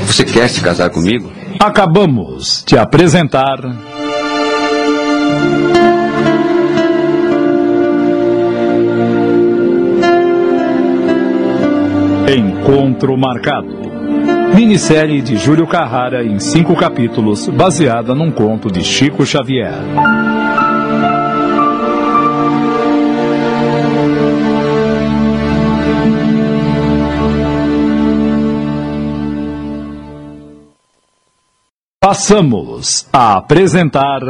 Você 0.06 0.24
quer 0.24 0.48
se 0.48 0.62
casar 0.62 0.92
comigo? 0.92 1.32
Acabamos 1.60 2.64
de 2.68 2.78
apresentar. 2.78 3.58
Encontro 12.28 13.18
Marcado. 13.18 13.85
Minissérie 14.56 15.22
de 15.22 15.36
Júlio 15.36 15.68
Carrara 15.68 16.24
em 16.24 16.40
cinco 16.40 16.78
capítulos, 16.78 17.50
baseada 17.50 18.16
num 18.16 18.32
conto 18.32 18.72
de 18.72 18.82
Chico 18.86 19.26
Xavier. 19.26 19.74
Passamos 32.00 33.10
a 33.12 33.36
apresentar. 33.36 34.22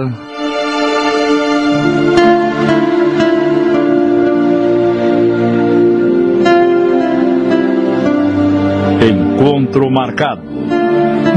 Encontro 9.45 9.91
Marcado. 9.91 10.41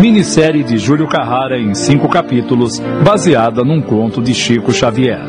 Minissérie 0.00 0.64
de 0.64 0.78
Júlio 0.78 1.06
Carrara 1.06 1.58
em 1.58 1.74
cinco 1.74 2.08
capítulos, 2.08 2.80
baseada 3.04 3.62
num 3.62 3.82
conto 3.82 4.22
de 4.22 4.32
Chico 4.32 4.72
Xavier. 4.72 5.20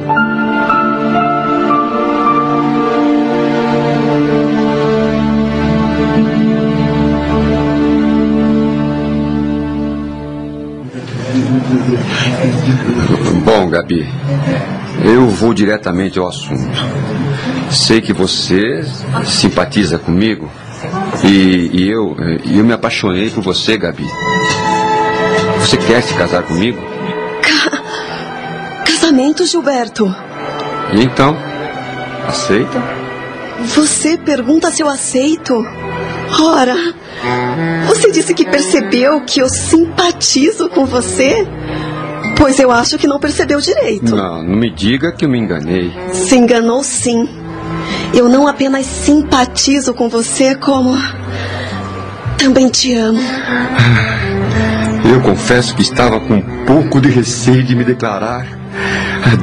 Bom, 13.43 13.69
Gabi, 13.69 14.07
eu 15.03 15.27
vou 15.27 15.53
diretamente 15.53 16.17
ao 16.17 16.29
assunto. 16.29 16.79
Sei 17.69 17.99
que 17.99 18.13
você 18.13 18.85
simpatiza 19.25 19.99
comigo 19.99 20.49
e, 21.23 21.69
e 21.73 21.89
eu, 21.89 22.15
eu 22.45 22.63
me 22.63 22.73
apaixonei 22.73 23.29
por 23.29 23.43
você, 23.43 23.77
Gabi. 23.77 24.05
Você 25.59 25.77
quer 25.77 26.01
se 26.01 26.13
casar 26.13 26.43
comigo? 26.43 26.79
Ca... 27.41 28.83
Casamento, 28.85 29.45
Gilberto. 29.45 30.05
E 30.93 31.03
então? 31.03 31.37
Aceita? 32.27 32.81
Você 33.75 34.17
pergunta 34.17 34.71
se 34.71 34.81
eu 34.81 34.89
aceito? 34.89 35.53
Ora, 36.41 36.75
você 37.87 38.11
disse 38.11 38.33
que 38.33 38.45
percebeu 38.45 39.21
que 39.21 39.39
eu 39.39 39.49
simpatizo 39.49 40.69
com 40.69 40.85
você? 40.85 41.45
Pois 42.37 42.57
eu 42.59 42.71
acho 42.71 42.97
que 42.97 43.07
não 43.07 43.19
percebeu 43.19 43.59
direito. 43.59 44.15
Não, 44.15 44.41
não 44.41 44.55
me 44.55 44.69
diga 44.69 45.11
que 45.11 45.25
eu 45.25 45.29
me 45.29 45.37
enganei. 45.37 45.91
Se 46.13 46.35
enganou 46.37 46.83
sim. 46.83 47.27
Eu 48.13 48.27
não 48.27 48.47
apenas 48.47 48.85
simpatizo 48.85 49.93
com 49.93 50.09
você, 50.09 50.55
como. 50.55 50.97
Também 52.37 52.69
te 52.69 52.93
amo. 52.93 53.19
Eu 55.11 55.21
confesso 55.21 55.75
que 55.75 55.81
estava 55.81 56.19
com 56.19 56.35
um 56.35 56.65
pouco 56.65 57.01
de 57.01 57.09
receio 57.09 57.63
de 57.63 57.75
me 57.75 57.83
declarar. 57.83 58.47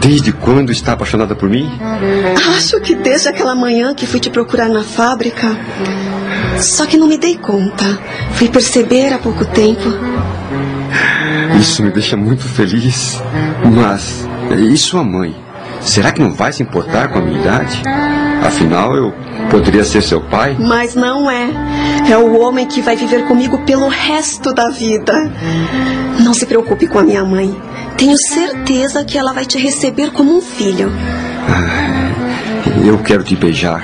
Desde 0.01 0.33
quando 0.33 0.73
está 0.73 0.93
apaixonada 0.93 1.35
por 1.35 1.49
mim? 1.49 1.71
Acho 2.57 2.81
que 2.81 2.95
desde 2.95 3.29
aquela 3.29 3.55
manhã 3.55 3.95
que 3.95 4.07
fui 4.07 4.19
te 4.19 4.31
procurar 4.31 4.69
na 4.69 4.83
fábrica. 4.83 5.57
Só 6.59 6.87
que 6.87 6.97
não 6.97 7.07
me 7.07 7.19
dei 7.19 7.37
conta. 7.37 7.85
Fui 8.33 8.49
perceber 8.49 9.13
há 9.13 9.19
pouco 9.19 9.45
tempo. 9.45 9.89
Isso 11.61 11.83
me 11.83 11.91
deixa 11.91 12.17
muito 12.17 12.45
feliz. 12.45 13.21
Mas, 13.65 14.27
e 14.57 14.77
sua 14.77 15.05
mãe? 15.05 15.46
Será 15.87 16.11
que 16.11 16.21
não 16.21 16.33
vai 16.33 16.53
se 16.53 16.63
importar 16.63 17.09
com 17.09 17.21
a 17.21 17.23
minha 17.23 17.41
idade? 17.41 17.81
Afinal, 18.45 18.95
eu 18.95 19.15
poderia 19.49 19.85
ser 19.85 20.03
seu 20.03 20.21
pai? 20.21 20.57
Mas 20.59 20.95
não 20.95 21.31
é. 21.31 21.49
É 22.11 22.19
o 22.19 22.39
homem 22.41 22.67
que 22.67 22.83
vai 22.83 22.97
viver 22.97 23.25
comigo 23.27 23.59
pelo 23.65 23.89
resto 23.89 24.53
da 24.53 24.69
vida. 24.69 25.15
Não 26.23 26.35
se 26.35 26.45
preocupe 26.45 26.87
com 26.87 26.99
a 26.99 27.03
minha 27.03 27.25
mãe. 27.25 27.57
Tenho 27.97 28.17
certeza 28.19 29.05
que 29.05 29.17
ela 29.17 29.33
vai 29.33 29.47
te 29.47 29.59
receber 29.59 30.11
como 30.11 30.37
um 30.37 30.41
filho. 30.41 30.93
Ah, 31.49 32.85
eu 32.85 32.99
quero 32.99 33.23
te 33.23 33.37
beijar. 33.37 33.83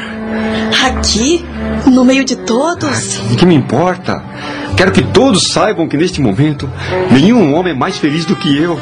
Aqui? 0.84 1.44
No 1.86 2.04
meio 2.04 2.24
de 2.24 2.36
todos? 2.36 3.20
O 3.30 3.36
que 3.36 3.46
me 3.46 3.54
importa? 3.54 4.22
Quero 4.76 4.90
que 4.92 5.02
todos 5.02 5.48
saibam 5.52 5.88
que 5.88 5.96
neste 5.96 6.20
momento 6.20 6.68
nenhum 7.10 7.54
homem 7.54 7.72
é 7.72 7.76
mais 7.76 7.96
feliz 7.98 8.24
do 8.24 8.34
que 8.34 8.56
eu. 8.56 8.78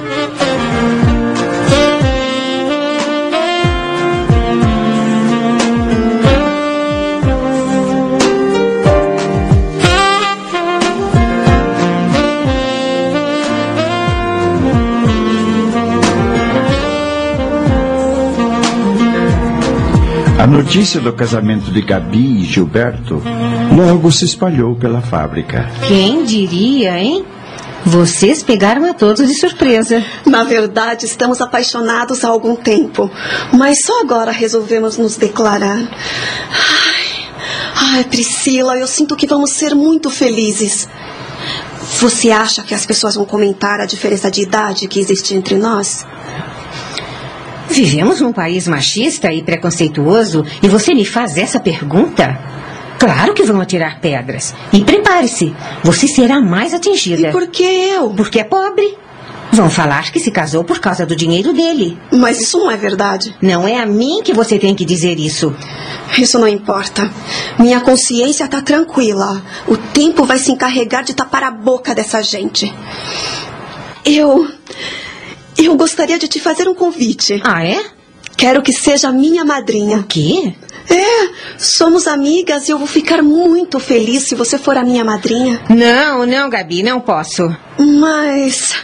A 20.41 20.47
notícia 20.47 21.03
do 21.03 21.13
casamento 21.13 21.71
de 21.71 21.83
Gabi 21.83 22.41
e 22.41 22.45
Gilberto 22.45 23.23
logo 23.77 24.11
se 24.11 24.25
espalhou 24.25 24.75
pela 24.75 25.03
fábrica. 25.03 25.71
Quem 25.87 26.25
diria, 26.25 26.99
hein? 26.99 27.27
Vocês 27.85 28.43
pegaram 28.43 28.89
a 28.89 28.95
todos 28.95 29.29
de 29.29 29.35
surpresa. 29.35 30.03
Na 30.25 30.43
verdade, 30.43 31.05
estamos 31.05 31.43
apaixonados 31.43 32.25
há 32.25 32.29
algum 32.29 32.57
tempo, 32.57 33.11
mas 33.53 33.85
só 33.85 34.01
agora 34.01 34.33
resolvemos 34.33 34.97
nos 34.97 35.19
declarar. 35.19 35.77
Ai, 35.77 37.97
ai, 37.97 38.05
Priscila, 38.05 38.79
eu 38.79 38.87
sinto 38.87 39.17
que 39.17 39.27
vamos 39.27 39.51
ser 39.51 39.75
muito 39.75 40.09
felizes. 40.09 40.89
Você 42.01 42.31
acha 42.31 42.63
que 42.63 42.75
as 42.75 42.87
pessoas 42.87 43.15
vão 43.15 43.27
comentar 43.27 43.79
a 43.79 43.85
diferença 43.85 44.31
de 44.31 44.41
idade 44.41 44.89
que 44.89 45.01
existe 45.01 45.35
entre 45.35 45.57
nós? 45.57 46.07
Vivemos 47.83 48.21
num 48.21 48.31
país 48.31 48.69
machista 48.69 49.33
e 49.33 49.43
preconceituoso 49.43 50.45
e 50.63 50.69
você 50.69 50.93
me 50.93 51.07
faz 51.07 51.39
essa 51.39 51.59
pergunta? 51.59 52.39
Claro 52.99 53.33
que 53.33 53.43
vão 53.43 53.59
atirar 53.59 54.01
pedras. 54.03 54.55
E 54.71 54.85
prepare-se, 54.85 55.57
você 55.83 56.07
será 56.07 56.43
mais 56.43 56.75
atingida. 56.75 57.29
E 57.29 57.33
por 57.33 57.47
que 57.47 57.63
eu? 57.63 58.11
Porque 58.11 58.39
é 58.39 58.45
pobre. 58.45 58.99
Vão 59.51 59.71
falar 59.71 60.13
que 60.13 60.21
se 60.21 60.31
casou 60.31 60.63
por 60.63 60.79
causa 60.79 61.07
do 61.07 61.17
dinheiro 61.17 61.55
dele. 61.55 61.99
Mas 62.13 62.43
isso 62.43 62.59
não 62.59 62.71
é 62.71 62.77
verdade. 62.77 63.35
Não 63.41 63.67
é 63.67 63.79
a 63.79 63.87
mim 63.87 64.21
que 64.23 64.35
você 64.35 64.59
tem 64.59 64.75
que 64.75 64.85
dizer 64.85 65.19
isso. 65.19 65.57
Isso 66.19 66.39
não 66.39 66.47
importa. 66.47 67.11
Minha 67.59 67.81
consciência 67.81 68.45
está 68.45 68.61
tranquila. 68.61 69.43
O 69.67 69.79
tempo 69.79 70.27
vai 70.27 70.37
se 70.37 70.53
encarregar 70.53 71.03
de 71.03 71.15
tapar 71.15 71.45
a 71.45 71.51
boca 71.51 71.95
dessa 71.95 72.23
gente. 72.23 72.71
Eu. 74.05 74.47
Eu 75.63 75.77
gostaria 75.77 76.19
de 76.19 76.27
te 76.27 76.41
fazer 76.41 76.67
um 76.69 76.75
convite. 76.75 77.41
Ah, 77.45 77.65
é? 77.65 77.85
Quero 78.37 78.63
que 78.63 78.73
seja 78.73 79.13
minha 79.13 79.45
madrinha. 79.45 79.99
O 79.99 80.05
quê? 80.05 80.55
É, 80.89 81.29
somos 81.59 82.07
amigas 82.07 82.69
e 82.69 82.73
eu 82.73 82.79
vou 82.79 82.87
ficar 82.87 83.23
muito 83.23 83.79
feliz 83.79 84.25
se 84.25 84.35
você 84.35 84.57
for 84.57 84.77
a 84.79 84.83
minha 84.83 85.05
madrinha. 85.05 85.61
Não, 85.69 86.25
não, 86.25 86.49
Gabi, 86.49 86.83
não 86.83 87.01
posso. 87.01 87.55
Mas. 87.79 88.75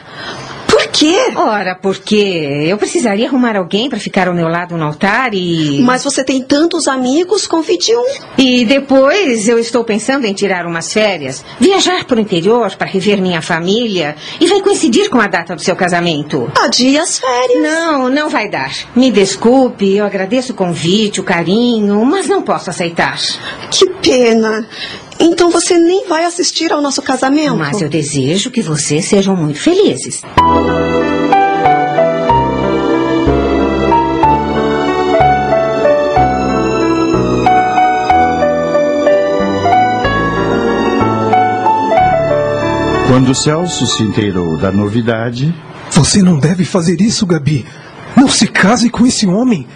Por 0.77 0.89
quê? 0.89 1.33
Ora, 1.35 1.75
porque 1.75 2.67
eu 2.69 2.77
precisaria 2.77 3.27
arrumar 3.27 3.57
alguém 3.57 3.89
para 3.89 3.99
ficar 3.99 4.29
ao 4.29 4.35
meu 4.35 4.47
lado 4.47 4.77
no 4.77 4.85
altar 4.85 5.33
e. 5.33 5.81
Mas 5.81 6.05
você 6.05 6.23
tem 6.23 6.43
tantos 6.43 6.87
amigos, 6.87 7.47
convide 7.47 7.97
um. 7.97 8.05
E 8.37 8.63
depois 8.67 9.49
eu 9.49 9.59
estou 9.59 9.85
pensando 9.85 10.27
em 10.27 10.35
tirar 10.35 10.67
umas 10.67 10.93
férias, 10.93 11.43
viajar 11.59 12.05
para 12.05 12.19
o 12.19 12.21
interior 12.21 12.77
para 12.77 12.87
rever 12.87 13.23
minha 13.23 13.41
família 13.41 14.17
e 14.39 14.47
vai 14.47 14.61
coincidir 14.61 15.09
com 15.09 15.19
a 15.19 15.27
data 15.27 15.57
do 15.57 15.63
seu 15.63 15.75
casamento. 15.75 16.53
Adie 16.63 16.99
as 16.99 17.21
férias. 17.21 17.63
Não, 17.63 18.11
não 18.11 18.29
vai 18.29 18.51
dar. 18.51 18.71
Me 18.95 19.11
desculpe, 19.11 19.97
eu 19.97 20.05
agradeço 20.05 20.53
o 20.53 20.57
convite, 20.57 21.21
o 21.21 21.25
carinho, 21.25 22.05
mas 22.05 22.29
não 22.29 22.43
posso 22.43 22.69
aceitar. 22.69 23.19
Que 23.71 23.89
pena. 24.03 24.69
Então 25.19 25.51
você 25.51 25.79
nem 25.79 26.07
vai 26.07 26.25
assistir 26.25 26.73
ao 26.73 26.83
nosso 26.83 27.03
casamento? 27.03 27.57
Mas 27.57 27.81
eu 27.81 27.89
desejo 27.89 28.51
que 28.51 28.63
vocês 28.63 29.05
sejam 29.07 29.35
muito 29.37 29.59
felizes. 29.59 30.23
Quando 43.09 43.35
Celso 43.35 43.87
se 43.87 44.03
inteirou 44.03 44.57
da 44.59 44.71
novidade, 44.71 45.55
Você 45.93 46.21
não 46.21 46.39
deve 46.39 46.65
fazer 46.65 47.01
isso, 47.01 47.25
Gabi. 47.25 47.65
Não 48.17 48.29
se 48.29 48.47
case 48.47 48.91
com 48.91 49.07
esse 49.07 49.27
homem. 49.27 49.67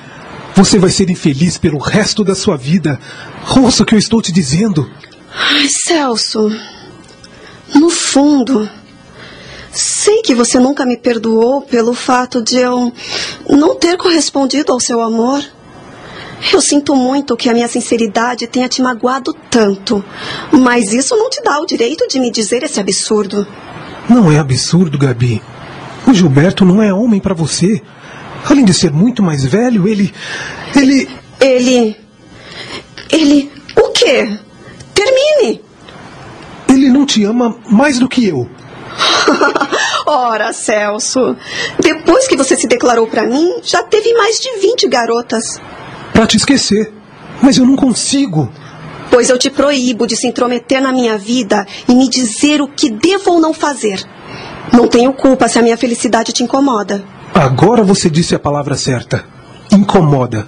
Você 0.54 0.78
vai 0.78 0.90
ser 0.90 1.08
infeliz 1.08 1.56
pelo 1.56 1.78
resto 1.78 2.22
da 2.22 2.34
sua 2.34 2.56
vida. 2.56 2.98
Ouça 3.56 3.82
o 3.82 3.86
que 3.86 3.94
eu 3.94 3.98
estou 3.98 4.20
te 4.20 4.32
dizendo. 4.32 4.90
Ai, 5.32 5.68
Celso. 5.68 6.50
No 7.74 7.88
fundo, 7.88 8.68
sei 9.70 10.22
que 10.22 10.34
você 10.34 10.58
nunca 10.58 10.84
me 10.84 10.96
perdoou 10.96 11.62
pelo 11.62 11.94
fato 11.94 12.42
de 12.42 12.56
eu 12.56 12.92
não 13.48 13.76
ter 13.76 13.96
correspondido 13.96 14.72
ao 14.72 14.80
seu 14.80 15.00
amor. 15.00 15.42
Eu 16.52 16.60
sinto 16.60 16.96
muito 16.96 17.36
que 17.36 17.50
a 17.50 17.52
minha 17.52 17.68
sinceridade 17.68 18.46
tenha 18.46 18.68
te 18.68 18.80
magoado 18.80 19.34
tanto, 19.50 20.02
mas 20.50 20.92
isso 20.92 21.14
não 21.14 21.28
te 21.28 21.42
dá 21.42 21.60
o 21.60 21.66
direito 21.66 22.08
de 22.08 22.18
me 22.18 22.30
dizer 22.30 22.62
esse 22.62 22.80
absurdo. 22.80 23.46
Não 24.08 24.32
é 24.32 24.38
absurdo, 24.38 24.98
Gabi. 24.98 25.42
O 26.06 26.14
Gilberto 26.14 26.64
não 26.64 26.82
é 26.82 26.92
homem 26.92 27.20
para 27.20 27.34
você. 27.34 27.80
Além 28.48 28.64
de 28.64 28.72
ser 28.72 28.90
muito 28.90 29.22
mais 29.22 29.44
velho, 29.44 29.86
ele. 29.86 30.12
Ele. 30.74 31.08
Ele. 31.38 31.96
Ele. 33.12 33.52
O 33.76 33.90
quê? 33.90 34.38
Termine! 35.00 35.62
Ele 36.68 36.90
não 36.90 37.06
te 37.06 37.24
ama 37.24 37.56
mais 37.70 37.98
do 37.98 38.06
que 38.06 38.28
eu. 38.28 38.46
Ora, 40.04 40.52
Celso, 40.52 41.34
depois 41.82 42.28
que 42.28 42.36
você 42.36 42.54
se 42.54 42.66
declarou 42.66 43.06
para 43.06 43.26
mim, 43.26 43.60
já 43.62 43.82
teve 43.82 44.12
mais 44.12 44.38
de 44.38 44.60
20 44.60 44.88
garotas. 44.88 45.58
Pra 46.12 46.26
te 46.26 46.36
esquecer. 46.36 46.92
Mas 47.40 47.56
eu 47.56 47.64
não 47.64 47.76
consigo. 47.76 48.52
Pois 49.10 49.30
eu 49.30 49.38
te 49.38 49.48
proíbo 49.48 50.06
de 50.06 50.16
se 50.16 50.26
intrometer 50.26 50.82
na 50.82 50.92
minha 50.92 51.16
vida 51.16 51.66
e 51.88 51.94
me 51.94 52.06
dizer 52.06 52.60
o 52.60 52.68
que 52.68 52.90
devo 52.90 53.32
ou 53.32 53.40
não 53.40 53.54
fazer. 53.54 54.04
Não 54.70 54.86
tenho 54.86 55.14
culpa 55.14 55.48
se 55.48 55.58
a 55.58 55.62
minha 55.62 55.78
felicidade 55.78 56.30
te 56.30 56.44
incomoda. 56.44 57.02
Agora 57.34 57.82
você 57.82 58.10
disse 58.10 58.34
a 58.34 58.38
palavra 58.38 58.76
certa. 58.76 59.24
Incomoda. 59.72 60.46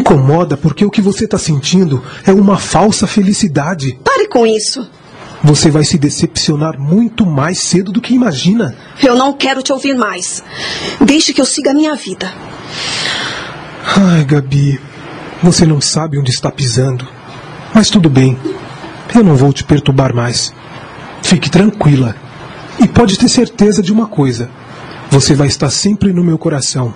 Incomoda 0.00 0.56
porque 0.56 0.82
o 0.82 0.90
que 0.90 1.02
você 1.02 1.26
está 1.26 1.36
sentindo 1.36 2.02
é 2.24 2.32
uma 2.32 2.56
falsa 2.56 3.06
felicidade. 3.06 3.98
Pare 4.02 4.26
com 4.28 4.46
isso. 4.46 4.88
Você 5.44 5.70
vai 5.70 5.84
se 5.84 5.98
decepcionar 5.98 6.80
muito 6.80 7.26
mais 7.26 7.58
cedo 7.58 7.92
do 7.92 8.00
que 8.00 8.14
imagina. 8.14 8.74
Eu 9.02 9.14
não 9.14 9.34
quero 9.34 9.62
te 9.62 9.72
ouvir 9.74 9.94
mais. 9.94 10.42
Deixe 11.02 11.34
que 11.34 11.40
eu 11.40 11.44
siga 11.44 11.72
a 11.72 11.74
minha 11.74 11.94
vida. 11.94 12.32
Ai, 13.94 14.24
Gabi, 14.24 14.80
você 15.42 15.66
não 15.66 15.82
sabe 15.82 16.18
onde 16.18 16.30
está 16.30 16.50
pisando. 16.50 17.06
Mas 17.74 17.90
tudo 17.90 18.08
bem. 18.08 18.38
Eu 19.14 19.22
não 19.22 19.36
vou 19.36 19.52
te 19.52 19.64
perturbar 19.64 20.14
mais. 20.14 20.50
Fique 21.22 21.50
tranquila. 21.50 22.16
E 22.82 22.88
pode 22.88 23.18
ter 23.18 23.28
certeza 23.28 23.82
de 23.82 23.92
uma 23.92 24.06
coisa: 24.06 24.48
você 25.10 25.34
vai 25.34 25.48
estar 25.48 25.68
sempre 25.68 26.10
no 26.10 26.24
meu 26.24 26.38
coração. 26.38 26.94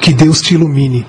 Que 0.00 0.14
Deus 0.14 0.40
te 0.40 0.54
ilumine 0.54 1.06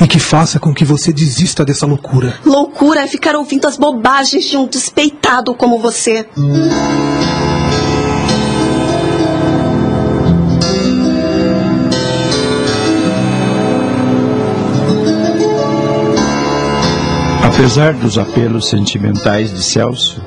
e 0.00 0.06
que 0.06 0.18
faça 0.18 0.58
com 0.58 0.74
que 0.74 0.84
você 0.84 1.12
desista 1.12 1.64
dessa 1.64 1.86
loucura. 1.86 2.38
Loucura 2.44 3.02
é 3.02 3.06
ficar 3.06 3.34
ouvindo 3.36 3.66
as 3.66 3.76
bobagens 3.76 4.44
de 4.44 4.56
um 4.56 4.66
despeitado 4.66 5.54
como 5.54 5.78
você. 5.78 6.26
apesar 17.54 17.94
dos 17.94 18.18
apelos 18.18 18.68
sentimentais 18.68 19.52
de 19.52 19.62
Celso, 19.62 20.20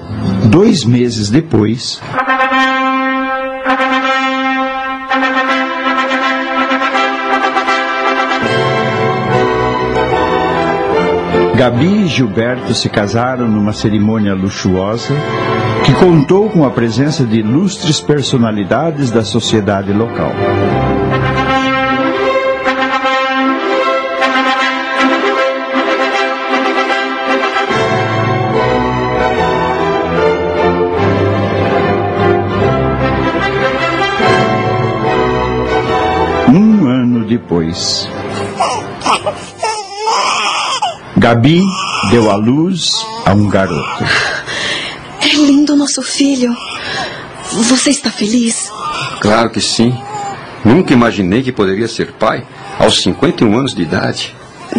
dois 0.49 0.85
meses 0.85 1.29
depois, 1.29 2.01
Gabi 11.57 12.03
e 12.03 12.07
Gilberto 12.07 12.71
se 12.75 12.87
casaram 12.87 13.47
numa 13.47 13.73
cerimônia 13.73 14.35
luxuosa 14.35 15.15
que 15.83 15.91
contou 15.95 16.51
com 16.51 16.63
a 16.63 16.69
presença 16.69 17.25
de 17.25 17.39
ilustres 17.39 17.99
personalidades 17.99 19.09
da 19.09 19.23
sociedade 19.23 19.91
local. 19.91 20.31
Gabi 41.27 41.61
deu 42.09 42.31
à 42.31 42.37
luz 42.37 43.05
a 43.25 43.33
um 43.33 43.49
garoto. 43.49 44.05
É 45.21 45.35
lindo 45.35 45.75
nosso 45.75 46.01
filho. 46.01 46.55
Você 47.51 47.89
está 47.89 48.09
feliz? 48.09 48.71
Claro 49.19 49.49
que 49.49 49.59
sim. 49.59 49.93
Nunca 50.63 50.93
imaginei 50.93 51.43
que 51.43 51.51
poderia 51.51 51.89
ser 51.89 52.13
pai 52.13 52.47
aos 52.79 53.01
51 53.03 53.57
anos 53.57 53.75
de 53.75 53.81
idade. 53.81 54.33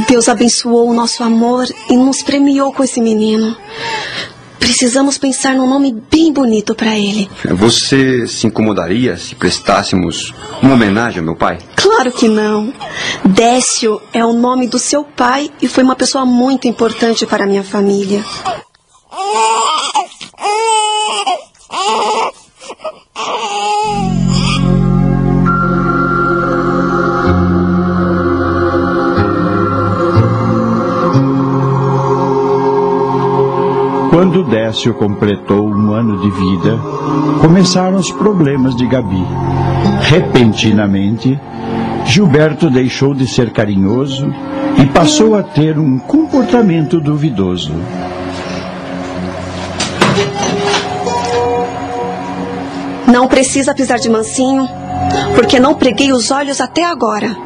Deus 0.08 0.26
abençoou 0.26 0.88
o 0.88 0.94
nosso 0.94 1.22
amor 1.22 1.66
e 1.90 1.94
nos 1.94 2.22
premiou 2.22 2.72
com 2.72 2.82
esse 2.82 2.98
menino. 2.98 3.54
Precisamos 4.58 5.18
pensar 5.18 5.54
num 5.54 5.68
nome 5.68 5.94
bem 6.10 6.32
bonito 6.32 6.74
para 6.74 6.98
ele. 6.98 7.30
Você 7.50 8.26
se 8.26 8.46
incomodaria 8.46 9.16
se 9.16 9.34
prestássemos 9.34 10.34
uma 10.62 10.74
homenagem 10.74 11.20
ao 11.20 11.24
meu 11.24 11.36
pai? 11.36 11.58
Claro 11.76 12.12
que 12.12 12.28
não. 12.28 12.72
Décio 13.24 14.00
é 14.12 14.24
o 14.24 14.32
nome 14.32 14.66
do 14.66 14.78
seu 14.78 15.04
pai 15.04 15.50
e 15.60 15.68
foi 15.68 15.84
uma 15.84 15.96
pessoa 15.96 16.24
muito 16.24 16.68
importante 16.68 17.26
para 17.26 17.44
a 17.44 17.46
minha 17.46 17.64
família. 17.64 18.24
Quando 34.18 34.42
Décio 34.42 34.94
completou 34.94 35.64
um 35.64 35.92
ano 35.92 36.18
de 36.18 36.28
vida, 36.28 36.76
começaram 37.40 37.98
os 37.98 38.10
problemas 38.10 38.74
de 38.74 38.84
Gabi. 38.84 39.24
Repentinamente, 40.00 41.38
Gilberto 42.04 42.68
deixou 42.68 43.14
de 43.14 43.28
ser 43.28 43.52
carinhoso 43.52 44.26
e 44.82 44.86
passou 44.86 45.36
a 45.36 45.44
ter 45.44 45.78
um 45.78 46.00
comportamento 46.00 47.00
duvidoso. 47.00 47.72
Não 53.06 53.28
precisa 53.28 53.72
pisar 53.72 54.00
de 54.00 54.10
mansinho, 54.10 54.68
porque 55.36 55.60
não 55.60 55.76
preguei 55.76 56.10
os 56.12 56.32
olhos 56.32 56.60
até 56.60 56.84
agora. 56.84 57.36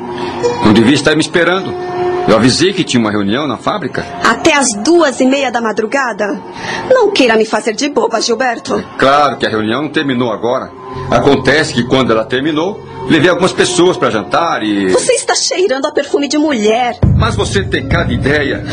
Não 0.64 0.72
devia 0.72 0.94
estar 0.94 1.14
me 1.14 1.20
esperando. 1.20 1.91
Eu 2.32 2.38
avisei 2.38 2.72
que 2.72 2.82
tinha 2.82 2.98
uma 2.98 3.10
reunião 3.10 3.46
na 3.46 3.58
fábrica. 3.58 4.06
Até 4.24 4.54
as 4.54 4.72
duas 4.82 5.20
e 5.20 5.26
meia 5.26 5.52
da 5.52 5.60
madrugada? 5.60 6.40
Não 6.88 7.12
queira 7.12 7.36
me 7.36 7.44
fazer 7.44 7.74
de 7.74 7.90
boba, 7.90 8.22
Gilberto. 8.22 8.82
Claro 8.96 9.36
que 9.36 9.44
a 9.44 9.50
reunião 9.50 9.82
não 9.82 9.90
terminou 9.90 10.32
agora. 10.32 10.72
Acontece 11.10 11.74
que 11.74 11.82
quando 11.82 12.10
ela 12.10 12.24
terminou, 12.24 12.82
levei 13.06 13.28
algumas 13.28 13.52
pessoas 13.52 13.98
para 13.98 14.08
jantar 14.08 14.62
e. 14.62 14.90
Você 14.92 15.12
está 15.12 15.34
cheirando 15.34 15.84
a 15.84 15.92
perfume 15.92 16.26
de 16.26 16.38
mulher. 16.38 16.96
Mas 17.14 17.36
você 17.36 17.64
tem 17.64 17.86
cada 17.86 18.10
ideia. 18.10 18.64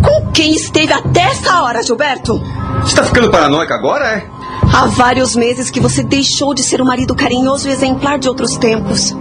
Com 0.00 0.30
quem 0.30 0.54
esteve 0.54 0.92
até 0.92 1.22
essa 1.22 1.60
hora, 1.64 1.82
Gilberto? 1.82 2.40
Está 2.86 3.02
ficando 3.02 3.28
paranoica 3.28 3.74
agora, 3.74 4.04
é? 4.06 4.24
Há 4.72 4.86
vários 4.86 5.34
meses 5.34 5.68
que 5.68 5.80
você 5.80 6.04
deixou 6.04 6.54
de 6.54 6.62
ser 6.62 6.80
o 6.80 6.84
marido 6.84 7.12
carinhoso 7.16 7.68
e 7.68 7.72
exemplar 7.72 8.20
de 8.20 8.28
outros 8.28 8.56
tempos. 8.56 9.16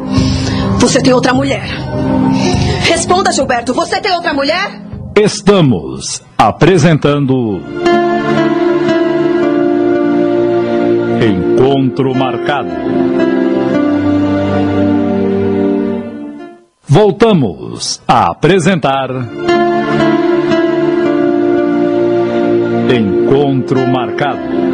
Você 0.79 1.01
tem 1.01 1.13
outra 1.13 1.33
mulher. 1.33 1.67
Responda, 2.83 3.31
Gilberto, 3.31 3.73
você 3.73 3.99
tem 3.99 4.11
outra 4.13 4.33
mulher? 4.33 4.81
Estamos 5.15 6.21
apresentando. 6.37 7.61
Encontro 11.19 12.13
marcado. 12.15 12.69
Voltamos 16.87 18.01
a 18.07 18.31
apresentar. 18.31 19.09
Encontro 22.89 23.87
marcado. 23.87 24.66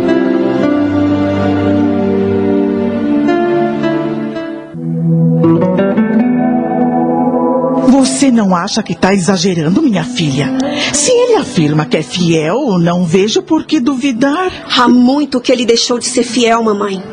Você 7.87 8.31
não 8.31 8.55
acha 8.55 8.81
que 8.81 8.93
está 8.93 9.13
exagerando, 9.13 9.81
minha 9.81 10.03
filha? 10.03 10.57
Se 10.93 11.11
ele 11.11 11.35
afirma 11.35 11.85
que 11.85 11.97
é 11.97 12.03
fiel, 12.03 12.79
não 12.79 13.05
vejo 13.05 13.41
por 13.41 13.65
que 13.65 13.79
duvidar. 13.79 14.51
Há 14.77 14.87
muito 14.87 15.41
que 15.41 15.51
ele 15.51 15.65
deixou 15.65 15.99
de 15.99 16.05
ser 16.05 16.23
fiel, 16.23 16.63
mamãe. 16.63 17.03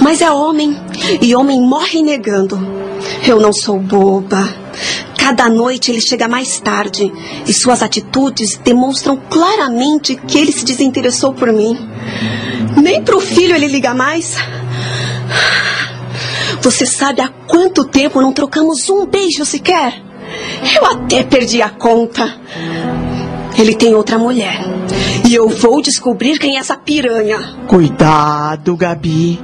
Mas 0.00 0.20
é 0.20 0.30
homem, 0.30 0.76
e 1.20 1.34
homem 1.34 1.60
morre 1.60 2.02
negando. 2.02 2.58
Eu 3.26 3.40
não 3.40 3.52
sou 3.52 3.78
boba. 3.78 4.48
Cada 5.18 5.48
noite 5.48 5.90
ele 5.90 6.00
chega 6.00 6.28
mais 6.28 6.58
tarde 6.60 7.12
e 7.46 7.52
suas 7.52 7.82
atitudes 7.82 8.58
demonstram 8.64 9.20
claramente 9.28 10.14
que 10.14 10.38
ele 10.38 10.52
se 10.52 10.64
desinteressou 10.64 11.34
por 11.34 11.52
mim. 11.52 11.76
Nem 12.80 13.02
pro 13.02 13.20
filho 13.20 13.54
ele 13.54 13.66
liga 13.66 13.92
mais. 13.92 14.36
Você 16.62 16.86
sabe 16.86 17.20
há 17.20 17.28
quanto 17.28 17.84
tempo 17.84 18.20
não 18.20 18.32
trocamos 18.32 18.88
um 18.88 19.06
beijo 19.06 19.44
sequer? 19.44 20.07
Eu 20.76 20.86
até 20.86 21.22
perdi 21.22 21.62
a 21.62 21.68
conta. 21.68 22.36
Ele 23.58 23.74
tem 23.74 23.94
outra 23.94 24.18
mulher. 24.18 24.60
E 25.28 25.34
eu 25.34 25.48
vou 25.48 25.82
descobrir 25.82 26.38
quem 26.38 26.56
é 26.56 26.60
essa 26.60 26.76
piranha. 26.76 27.56
Cuidado, 27.66 28.76
Gabi. 28.76 29.40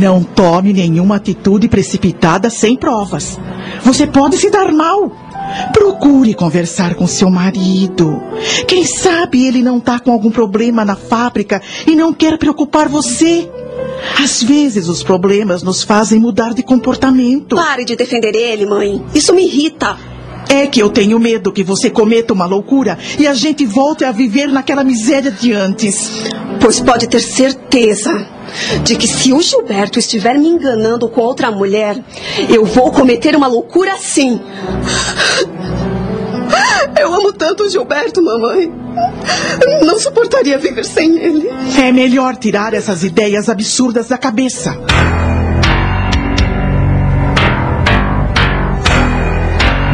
Não 0.00 0.22
tome 0.22 0.72
nenhuma 0.72 1.16
atitude 1.16 1.68
precipitada 1.68 2.50
sem 2.50 2.76
provas. 2.76 3.38
Você 3.82 4.06
pode 4.06 4.36
se 4.38 4.50
dar 4.50 4.72
mal. 4.72 5.12
Procure 5.72 6.34
conversar 6.34 6.94
com 6.94 7.06
seu 7.06 7.30
marido. 7.30 8.20
Quem 8.66 8.84
sabe 8.84 9.46
ele 9.46 9.62
não 9.62 9.78
está 9.78 9.98
com 9.98 10.12
algum 10.12 10.30
problema 10.30 10.84
na 10.84 10.96
fábrica 10.96 11.62
e 11.86 11.94
não 11.94 12.12
quer 12.12 12.38
preocupar 12.38 12.88
você. 12.88 13.50
Às 14.22 14.42
vezes 14.42 14.88
os 14.88 15.02
problemas 15.02 15.62
nos 15.62 15.82
fazem 15.82 16.18
mudar 16.18 16.54
de 16.54 16.62
comportamento. 16.62 17.56
Pare 17.56 17.84
de 17.84 17.96
defender 17.96 18.34
ele, 18.34 18.66
mãe. 18.66 19.02
Isso 19.14 19.34
me 19.34 19.44
irrita. 19.44 19.96
É 20.48 20.66
que 20.66 20.80
eu 20.80 20.88
tenho 20.88 21.18
medo 21.18 21.52
que 21.52 21.62
você 21.62 21.90
cometa 21.90 22.32
uma 22.32 22.46
loucura 22.46 22.98
e 23.18 23.26
a 23.26 23.34
gente 23.34 23.66
volte 23.66 24.04
a 24.04 24.12
viver 24.12 24.48
naquela 24.48 24.82
miséria 24.82 25.30
de 25.30 25.52
antes. 25.52 26.10
Pois 26.60 26.80
pode 26.80 27.06
ter 27.06 27.20
certeza 27.20 28.26
de 28.82 28.96
que 28.96 29.06
se 29.06 29.32
o 29.32 29.40
Gilberto 29.40 29.98
estiver 29.98 30.38
me 30.38 30.48
enganando 30.48 31.08
com 31.08 31.20
outra 31.20 31.50
mulher, 31.50 32.02
eu 32.48 32.64
vou 32.64 32.90
cometer 32.90 33.36
uma 33.36 33.46
loucura 33.46 33.96
sim. 33.98 34.40
Eu 36.98 37.14
amo 37.14 37.32
tanto 37.32 37.64
o 37.64 37.70
Gilberto, 37.70 38.22
mamãe. 38.22 38.72
Não 39.84 39.98
suportaria 39.98 40.58
viver 40.58 40.84
sem 40.84 41.18
ele. 41.18 41.48
É 41.78 41.92
melhor 41.92 42.36
tirar 42.36 42.74
essas 42.74 43.04
ideias 43.04 43.48
absurdas 43.48 44.08
da 44.08 44.18
cabeça. 44.18 44.76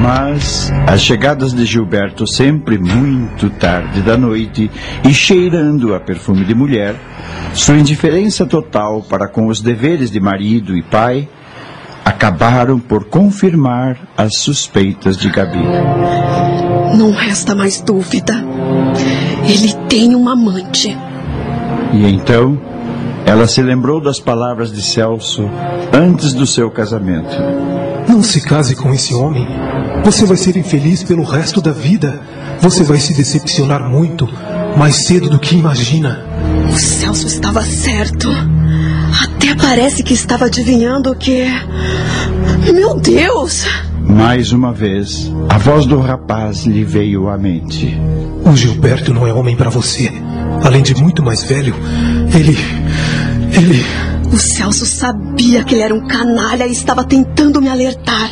Mas 0.04 0.70
as 0.86 1.00
chegadas 1.00 1.54
de 1.54 1.64
Gilberto 1.64 2.26
sempre 2.26 2.76
muito 2.76 3.48
tarde 3.48 4.02
da 4.02 4.18
noite 4.18 4.70
e 5.02 5.14
cheirando 5.14 5.94
a 5.94 5.98
perfume 5.98 6.44
de 6.44 6.54
mulher, 6.54 6.94
sua 7.54 7.78
indiferença 7.78 8.44
total 8.44 9.00
para 9.00 9.26
com 9.26 9.46
os 9.46 9.62
deveres 9.62 10.10
de 10.10 10.20
marido 10.20 10.76
e 10.76 10.82
pai, 10.82 11.26
acabaram 12.04 12.78
por 12.78 13.06
confirmar 13.06 13.96
as 14.14 14.36
suspeitas 14.36 15.16
de 15.16 15.30
Gabi. 15.30 15.64
Não 16.98 17.10
resta 17.10 17.54
mais 17.54 17.80
dúvida. 17.80 18.34
Ele 19.48 19.72
tem 19.88 20.14
uma 20.14 20.34
amante. 20.34 20.94
E 21.94 22.06
então, 22.06 22.60
ela 23.24 23.46
se 23.46 23.62
lembrou 23.62 24.02
das 24.02 24.20
palavras 24.20 24.70
de 24.70 24.82
Celso 24.82 25.48
antes 25.94 26.34
do 26.34 26.46
seu 26.46 26.70
casamento. 26.70 27.34
Não 28.06 28.22
se 28.22 28.42
case 28.42 28.76
com 28.76 28.92
esse 28.92 29.14
homem. 29.14 29.46
Você 30.04 30.26
vai 30.26 30.36
ser 30.36 30.54
infeliz 30.56 31.02
pelo 31.02 31.24
resto 31.24 31.62
da 31.62 31.72
vida. 31.72 32.20
Você 32.60 32.84
vai 32.84 32.98
se 32.98 33.14
decepcionar 33.14 33.88
muito, 33.88 34.28
mais 34.76 35.06
cedo 35.06 35.30
do 35.30 35.38
que 35.38 35.56
imagina. 35.56 36.22
O 36.70 36.76
Celso 36.76 37.26
estava 37.26 37.62
certo. 37.62 38.28
Até 39.22 39.54
parece 39.54 40.02
que 40.02 40.12
estava 40.12 40.44
adivinhando 40.44 41.14
que. 41.14 41.46
Meu 42.72 43.00
Deus! 43.00 43.64
Mais 44.06 44.52
uma 44.52 44.72
vez, 44.72 45.32
a 45.48 45.56
voz 45.56 45.86
do 45.86 45.98
rapaz 45.98 46.64
lhe 46.64 46.84
veio 46.84 47.28
à 47.28 47.38
mente. 47.38 47.98
O 48.44 48.54
Gilberto 48.54 49.14
não 49.14 49.26
é 49.26 49.32
homem 49.32 49.56
para 49.56 49.70
você. 49.70 50.12
Além 50.62 50.82
de 50.82 50.94
muito 50.94 51.22
mais 51.22 51.42
velho, 51.42 51.74
ele. 52.34 52.58
Ele. 53.56 53.84
O 54.30 54.36
Celso 54.36 54.84
sabia 54.84 55.64
que 55.64 55.74
ele 55.74 55.82
era 55.82 55.94
um 55.94 56.06
canalha 56.06 56.66
e 56.66 56.72
estava 56.72 57.04
tentando 57.04 57.62
me 57.62 57.68
alertar. 57.68 58.30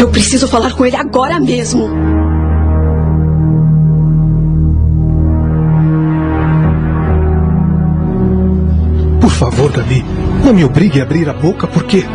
Eu 0.00 0.08
preciso 0.08 0.48
falar 0.48 0.72
com 0.72 0.86
ele 0.86 0.96
agora 0.96 1.38
mesmo. 1.38 1.86
Por 9.20 9.30
favor, 9.30 9.70
Gabi, 9.70 10.02
não 10.42 10.54
me 10.54 10.64
obrigue 10.64 11.00
a 11.00 11.02
abrir 11.02 11.28
a 11.28 11.34
boca 11.34 11.66
porque. 11.66 12.06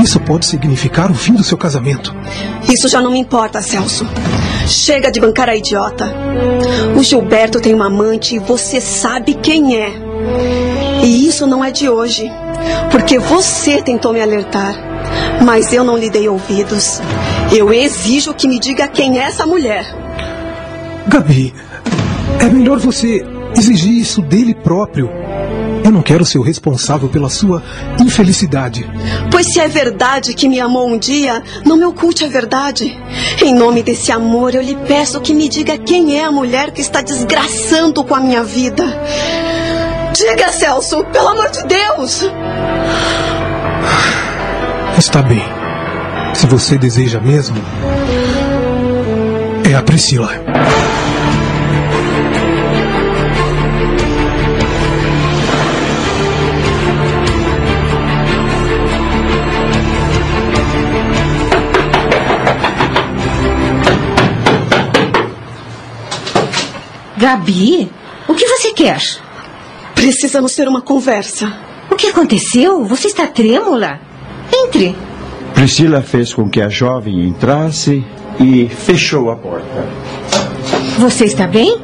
Isso 0.00 0.20
pode 0.20 0.46
significar 0.46 1.10
o 1.10 1.14
fim 1.14 1.32
do 1.32 1.42
seu 1.42 1.58
casamento. 1.58 2.14
Isso 2.72 2.86
já 2.86 3.00
não 3.00 3.10
me 3.10 3.18
importa, 3.18 3.60
Celso. 3.60 4.06
Chega 4.68 5.10
de 5.10 5.18
bancar 5.18 5.48
a 5.48 5.56
idiota. 5.56 6.14
O 6.96 7.02
Gilberto 7.02 7.60
tem 7.60 7.74
uma 7.74 7.86
amante 7.86 8.36
e 8.36 8.38
você 8.38 8.80
sabe 8.80 9.34
quem 9.34 9.76
é. 9.76 9.92
E 11.02 11.26
isso 11.26 11.48
não 11.48 11.64
é 11.64 11.72
de 11.72 11.88
hoje. 11.88 12.30
Porque 12.92 13.18
você 13.18 13.82
tentou 13.82 14.12
me 14.12 14.22
alertar. 14.22 14.85
Mas 15.44 15.72
eu 15.72 15.84
não 15.84 15.96
lhe 15.96 16.10
dei 16.10 16.28
ouvidos. 16.28 17.00
Eu 17.52 17.72
exijo 17.72 18.34
que 18.34 18.48
me 18.48 18.58
diga 18.58 18.88
quem 18.88 19.18
é 19.18 19.22
essa 19.22 19.46
mulher. 19.46 19.86
Gabi, 21.06 21.54
é 22.40 22.46
melhor 22.46 22.78
você 22.78 23.24
exigir 23.56 23.92
isso 23.92 24.20
dele 24.22 24.54
próprio. 24.54 25.10
Eu 25.84 25.92
não 25.92 26.02
quero 26.02 26.24
ser 26.24 26.38
o 26.38 26.42
responsável 26.42 27.08
pela 27.08 27.28
sua 27.28 27.62
infelicidade. 28.00 28.84
Pois 29.30 29.52
se 29.52 29.60
é 29.60 29.68
verdade 29.68 30.34
que 30.34 30.48
me 30.48 30.58
amou 30.58 30.88
um 30.88 30.98
dia, 30.98 31.42
não 31.64 31.76
me 31.76 31.84
oculte 31.84 32.24
a 32.24 32.28
verdade. 32.28 32.98
Em 33.40 33.54
nome 33.54 33.84
desse 33.84 34.10
amor, 34.10 34.52
eu 34.54 34.62
lhe 34.62 34.74
peço 34.88 35.20
que 35.20 35.32
me 35.32 35.48
diga 35.48 35.78
quem 35.78 36.18
é 36.18 36.24
a 36.24 36.32
mulher 36.32 36.72
que 36.72 36.80
está 36.80 37.02
desgraçando 37.02 38.02
com 38.02 38.16
a 38.16 38.20
minha 38.20 38.42
vida. 38.42 38.84
Diga, 40.12 40.50
Celso, 40.50 41.04
pelo 41.12 41.28
amor 41.28 41.50
de 41.50 41.62
Deus! 41.66 42.24
Está 44.98 45.20
bem. 45.20 45.42
Se 46.34 46.46
você 46.46 46.78
deseja 46.78 47.20
mesmo, 47.20 47.56
é 49.70 49.74
a 49.74 49.82
Priscila. 49.82 50.30
Gabi, 67.18 67.90
o 68.26 68.34
que 68.34 68.46
você 68.46 68.72
quer? 68.72 69.02
Precisamos 69.94 70.54
ter 70.54 70.66
uma 70.66 70.80
conversa. 70.80 71.52
O 71.90 71.96
que 71.96 72.06
aconteceu? 72.08 72.84
Você 72.84 73.08
está 73.08 73.26
trêmula? 73.26 74.00
Entre. 74.52 74.94
Priscila 75.54 76.02
fez 76.02 76.34
com 76.34 76.48
que 76.48 76.60
a 76.60 76.68
jovem 76.68 77.26
entrasse 77.26 78.04
e 78.38 78.68
fechou 78.68 79.30
a 79.30 79.36
porta. 79.36 79.86
Você 80.98 81.24
está 81.24 81.46
bem? 81.46 81.78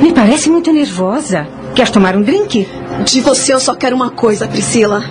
Me 0.00 0.12
parece 0.12 0.50
muito 0.50 0.72
nervosa. 0.72 1.46
Quer 1.74 1.90
tomar 1.90 2.16
um 2.16 2.22
drink? 2.22 2.68
De 3.04 3.20
você 3.20 3.54
eu 3.54 3.60
só 3.60 3.74
quero 3.74 3.96
uma 3.96 4.10
coisa, 4.10 4.46
Priscila. 4.46 5.02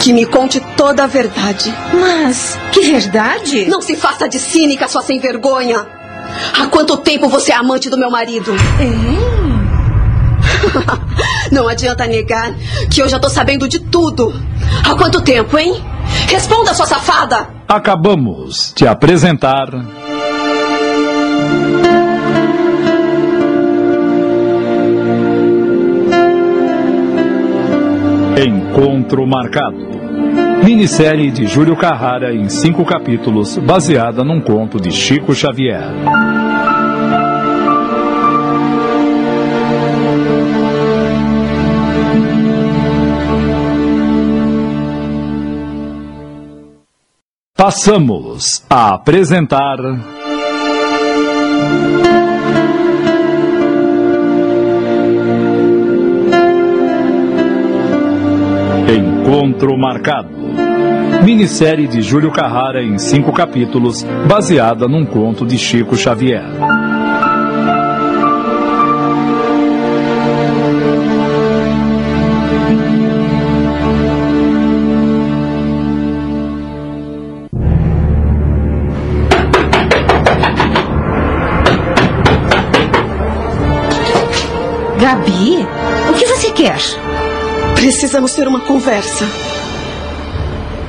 Que 0.00 0.12
me 0.12 0.26
conte 0.26 0.60
toda 0.76 1.04
a 1.04 1.06
verdade. 1.06 1.72
Mas, 1.92 2.58
que 2.72 2.80
verdade? 2.80 3.66
Não 3.66 3.80
se 3.80 3.96
faça 3.96 4.28
de 4.28 4.38
cínica, 4.38 4.88
sua 4.88 5.02
sem 5.02 5.18
vergonha. 5.18 5.86
Há 6.58 6.66
quanto 6.66 6.96
tempo 6.96 7.28
você 7.28 7.52
é 7.52 7.56
amante 7.56 7.90
do 7.90 7.98
meu 7.98 8.10
marido? 8.10 8.52
É? 8.80 9.42
Não 11.52 11.68
adianta 11.68 12.06
negar 12.06 12.54
que 12.90 13.02
eu 13.02 13.08
já 13.08 13.18
tô 13.18 13.28
sabendo 13.28 13.68
de 13.68 13.78
tudo. 13.78 14.32
Há 14.84 14.94
quanto 14.94 15.20
tempo, 15.20 15.58
hein? 15.58 15.82
Responda, 16.28 16.74
sua 16.74 16.86
safada! 16.86 17.48
Acabamos 17.68 18.72
de 18.76 18.86
apresentar. 18.86 19.68
Encontro 28.36 29.26
Marcado. 29.26 29.92
Minissérie 30.64 31.30
de 31.30 31.46
Júlio 31.46 31.76
Carrara 31.76 32.32
em 32.34 32.48
cinco 32.48 32.84
capítulos, 32.84 33.58
baseada 33.58 34.24
num 34.24 34.40
conto 34.40 34.80
de 34.80 34.90
Chico 34.90 35.34
Xavier. 35.34 35.84
Passamos 47.54 48.64
a 48.68 48.94
apresentar. 48.94 49.78
Encontro 58.88 59.76
Marcado. 59.78 60.30
Minissérie 61.24 61.86
de 61.86 62.00
Júlio 62.00 62.32
Carrara 62.32 62.82
em 62.82 62.98
cinco 62.98 63.32
capítulos, 63.32 64.02
baseada 64.26 64.88
num 64.88 65.04
conto 65.04 65.44
de 65.46 65.58
Chico 65.58 65.94
Xavier. 65.94 66.42
Gabi, 85.12 85.58
o 86.08 86.14
que 86.14 86.24
você 86.24 86.50
quer? 86.52 86.80
Precisamos 87.74 88.32
ter 88.32 88.48
uma 88.48 88.60
conversa. 88.60 89.26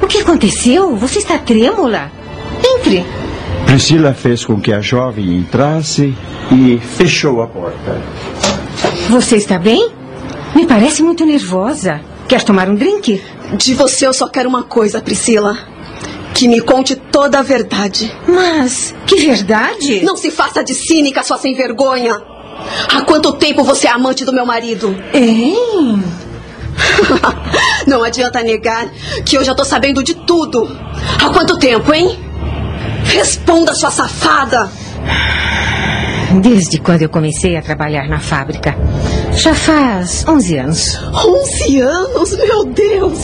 O 0.02 0.08
que 0.08 0.20
aconteceu? 0.20 0.96
Você 0.96 1.20
está 1.20 1.38
trêmula? 1.38 2.10
Entre. 2.66 3.06
Priscila 3.66 4.14
fez 4.14 4.46
com 4.46 4.62
que 4.62 4.72
a 4.72 4.80
jovem 4.80 5.40
entrasse 5.40 6.16
e 6.50 6.78
fechou 6.78 7.42
a 7.42 7.48
porta. 7.48 8.02
Você 9.10 9.36
está 9.36 9.60
bem? 9.60 9.92
Me 10.56 10.66
parece 10.66 11.04
muito 11.04 11.26
nervosa. 11.26 12.00
Quer 12.26 12.44
tomar 12.44 12.70
um 12.70 12.76
drink? 12.76 13.22
De 13.58 13.74
você 13.74 14.08
eu 14.08 14.14
só 14.14 14.30
quero 14.30 14.48
uma 14.48 14.64
coisa, 14.64 15.02
Priscila. 15.02 15.58
Que 16.34 16.48
me 16.48 16.62
conte 16.62 16.96
toda 16.96 17.40
a 17.40 17.44
verdade. 17.44 18.10
Mas, 18.26 18.96
que 19.06 19.18
verdade? 19.18 20.02
Não 20.02 20.16
se 20.16 20.32
faça 20.32 20.64
de 20.64 20.74
cínica, 20.74 21.24
sua 21.24 21.38
sem 21.38 21.54
vergonha. 21.54 22.33
Há 22.94 23.02
quanto 23.02 23.34
tempo 23.34 23.64
você 23.64 23.88
é 23.88 23.92
amante 23.92 24.26
do 24.26 24.34
meu 24.34 24.46
marido? 24.46 24.96
Hein? 25.14 26.04
Não 27.88 28.04
adianta 28.04 28.42
negar 28.42 28.90
que 29.26 29.38
eu 29.38 29.44
já 29.44 29.54
tô 29.54 29.64
sabendo 29.64 30.04
de 30.04 30.14
tudo. 30.14 30.70
Há 31.24 31.30
quanto 31.30 31.58
tempo, 31.58 31.94
hein? 31.94 32.20
Responda, 33.04 33.74
sua 33.74 33.92
safada! 33.92 34.72
Desde 36.42 36.80
quando 36.80 37.04
eu 37.04 37.10
comecei 37.10 37.56
a 37.56 37.62
trabalhar 37.62 38.08
na 38.08 38.20
fábrica. 38.20 38.76
Já 39.36 39.54
faz 39.54 40.26
11 40.28 40.58
anos. 40.58 41.00
11 41.14 41.82
anos, 41.82 42.38
meu 42.38 42.66
Deus! 42.66 43.20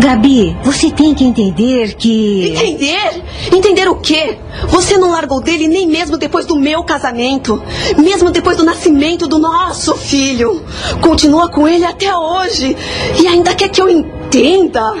Gabi, 0.00 0.56
você 0.62 0.90
tem 0.90 1.14
que 1.14 1.24
entender 1.24 1.94
que. 1.94 2.54
Entender? 2.56 3.22
Entender 3.52 3.88
o 3.88 3.96
quê? 3.96 4.38
Você 4.68 4.96
não 4.96 5.10
largou 5.10 5.40
dele 5.42 5.68
nem 5.68 5.86
mesmo 5.86 6.16
depois 6.16 6.46
do 6.46 6.58
meu 6.58 6.82
casamento. 6.82 7.62
Mesmo 7.98 8.30
depois 8.30 8.56
do 8.56 8.64
nascimento 8.64 9.26
do 9.26 9.38
nosso 9.38 9.94
filho. 9.94 10.62
Continua 11.00 11.50
com 11.50 11.68
ele 11.68 11.84
até 11.84 12.14
hoje. 12.14 12.76
E 13.20 13.26
ainda 13.26 13.54
quer 13.54 13.68
que 13.68 13.80
eu 13.80 13.88
entenda. 13.88 14.19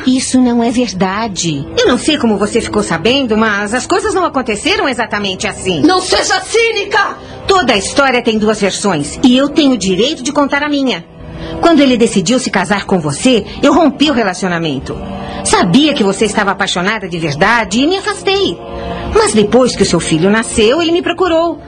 Isso 0.06 0.40
não 0.40 0.62
é 0.62 0.70
verdade. 0.70 1.64
Eu 1.78 1.86
não 1.86 1.96
sei 1.96 2.18
como 2.18 2.36
você 2.36 2.60
ficou 2.60 2.82
sabendo, 2.82 3.36
mas 3.36 3.72
as 3.72 3.86
coisas 3.86 4.12
não 4.12 4.24
aconteceram 4.24 4.88
exatamente 4.88 5.46
assim. 5.46 5.80
Não 5.82 6.00
seja 6.00 6.40
cínica! 6.40 7.16
Toda 7.46 7.72
a 7.72 7.76
história 7.76 8.22
tem 8.22 8.38
duas 8.38 8.60
versões 8.60 9.18
e 9.22 9.36
eu 9.36 9.48
tenho 9.48 9.72
o 9.72 9.78
direito 9.78 10.22
de 10.22 10.32
contar 10.32 10.62
a 10.62 10.68
minha. 10.68 11.04
Quando 11.60 11.80
ele 11.80 11.96
decidiu 11.96 12.38
se 12.38 12.50
casar 12.50 12.86
com 12.86 12.98
você, 12.98 13.44
eu 13.62 13.72
rompi 13.72 14.10
o 14.10 14.14
relacionamento. 14.14 14.96
Sabia 15.44 15.94
que 15.94 16.04
você 16.04 16.24
estava 16.24 16.50
apaixonada 16.50 17.08
de 17.08 17.18
verdade 17.18 17.80
e 17.80 17.86
me 17.86 17.96
afastei. 17.96 18.58
Mas 19.14 19.32
depois 19.32 19.74
que 19.74 19.82
o 19.82 19.86
seu 19.86 20.00
filho 20.00 20.30
nasceu, 20.30 20.80
ele 20.80 20.92
me 20.92 21.02
procurou. 21.02 21.58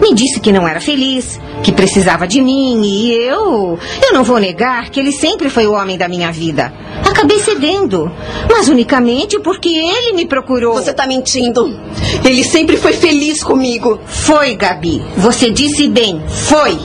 Me 0.00 0.14
disse 0.14 0.40
que 0.40 0.50
não 0.50 0.66
era 0.66 0.80
feliz, 0.80 1.38
que 1.62 1.72
precisava 1.72 2.26
de 2.26 2.40
mim 2.40 2.80
e 2.82 3.12
eu. 3.12 3.78
Eu 4.02 4.12
não 4.12 4.24
vou 4.24 4.38
negar 4.38 4.88
que 4.88 4.98
ele 4.98 5.12
sempre 5.12 5.50
foi 5.50 5.66
o 5.66 5.72
homem 5.72 5.98
da 5.98 6.08
minha 6.08 6.32
vida. 6.32 6.72
Acabei 7.06 7.38
cedendo, 7.40 8.10
mas 8.50 8.68
unicamente 8.68 9.38
porque 9.40 9.68
ele 9.68 10.14
me 10.14 10.26
procurou. 10.26 10.74
Você 10.74 10.92
tá 10.92 11.06
mentindo. 11.06 11.78
Ele 12.24 12.42
sempre 12.42 12.76
foi 12.76 12.94
feliz 12.94 13.44
comigo. 13.44 14.00
Foi, 14.06 14.54
Gabi. 14.54 15.02
Você 15.16 15.50
disse 15.50 15.86
bem, 15.88 16.22
foi. 16.26 16.78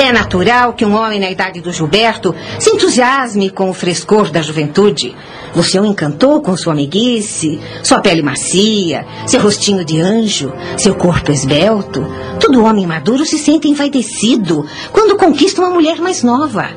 É 0.00 0.12
natural 0.12 0.72
que 0.72 0.82
um 0.82 0.94
homem 0.94 1.20
na 1.20 1.30
idade 1.30 1.60
do 1.60 1.70
Gilberto 1.70 2.34
se 2.58 2.70
entusiasme 2.70 3.50
com 3.50 3.68
o 3.68 3.74
frescor 3.74 4.30
da 4.30 4.40
juventude. 4.40 5.14
Você 5.52 5.78
o 5.78 5.84
encantou 5.84 6.40
com 6.40 6.56
sua 6.56 6.72
amiguice, 6.72 7.60
sua 7.82 8.00
pele 8.00 8.22
macia, 8.22 9.06
seu 9.26 9.42
rostinho 9.42 9.84
de 9.84 10.00
anjo, 10.00 10.54
seu 10.78 10.94
corpo 10.94 11.30
esbelto. 11.30 12.02
Todo 12.40 12.64
homem 12.64 12.86
maduro 12.86 13.26
se 13.26 13.36
sente 13.36 13.68
envaidecido 13.68 14.64
quando 14.90 15.18
conquista 15.18 15.60
uma 15.60 15.70
mulher 15.70 16.00
mais 16.00 16.22
nova. 16.22 16.70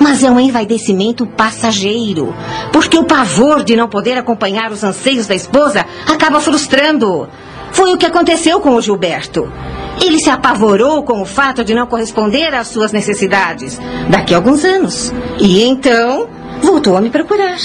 Mas 0.00 0.24
é 0.24 0.30
um 0.30 0.40
envaidecimento 0.40 1.26
passageiro, 1.26 2.34
porque 2.72 2.98
o 2.98 3.04
pavor 3.04 3.62
de 3.62 3.76
não 3.76 3.88
poder 3.88 4.18
acompanhar 4.18 4.72
os 4.72 4.82
anseios 4.82 5.28
da 5.28 5.34
esposa 5.36 5.86
acaba 6.08 6.40
frustrando. 6.40 7.28
Foi 7.74 7.92
o 7.92 7.98
que 7.98 8.06
aconteceu 8.06 8.60
com 8.60 8.74
o 8.76 8.80
Gilberto. 8.80 9.52
Ele 10.00 10.18
se 10.18 10.30
apavorou 10.30 11.02
com 11.02 11.20
o 11.20 11.26
fato 11.26 11.64
de 11.64 11.74
não 11.74 11.86
corresponder 11.86 12.54
às 12.54 12.68
suas 12.68 12.92
necessidades 12.92 13.80
daqui 14.08 14.32
a 14.32 14.36
alguns 14.36 14.64
anos. 14.64 15.12
E 15.40 15.62
então 15.64 16.28
voltou 16.62 16.96
a 16.96 17.00
me 17.00 17.10
procurar. 17.10 17.56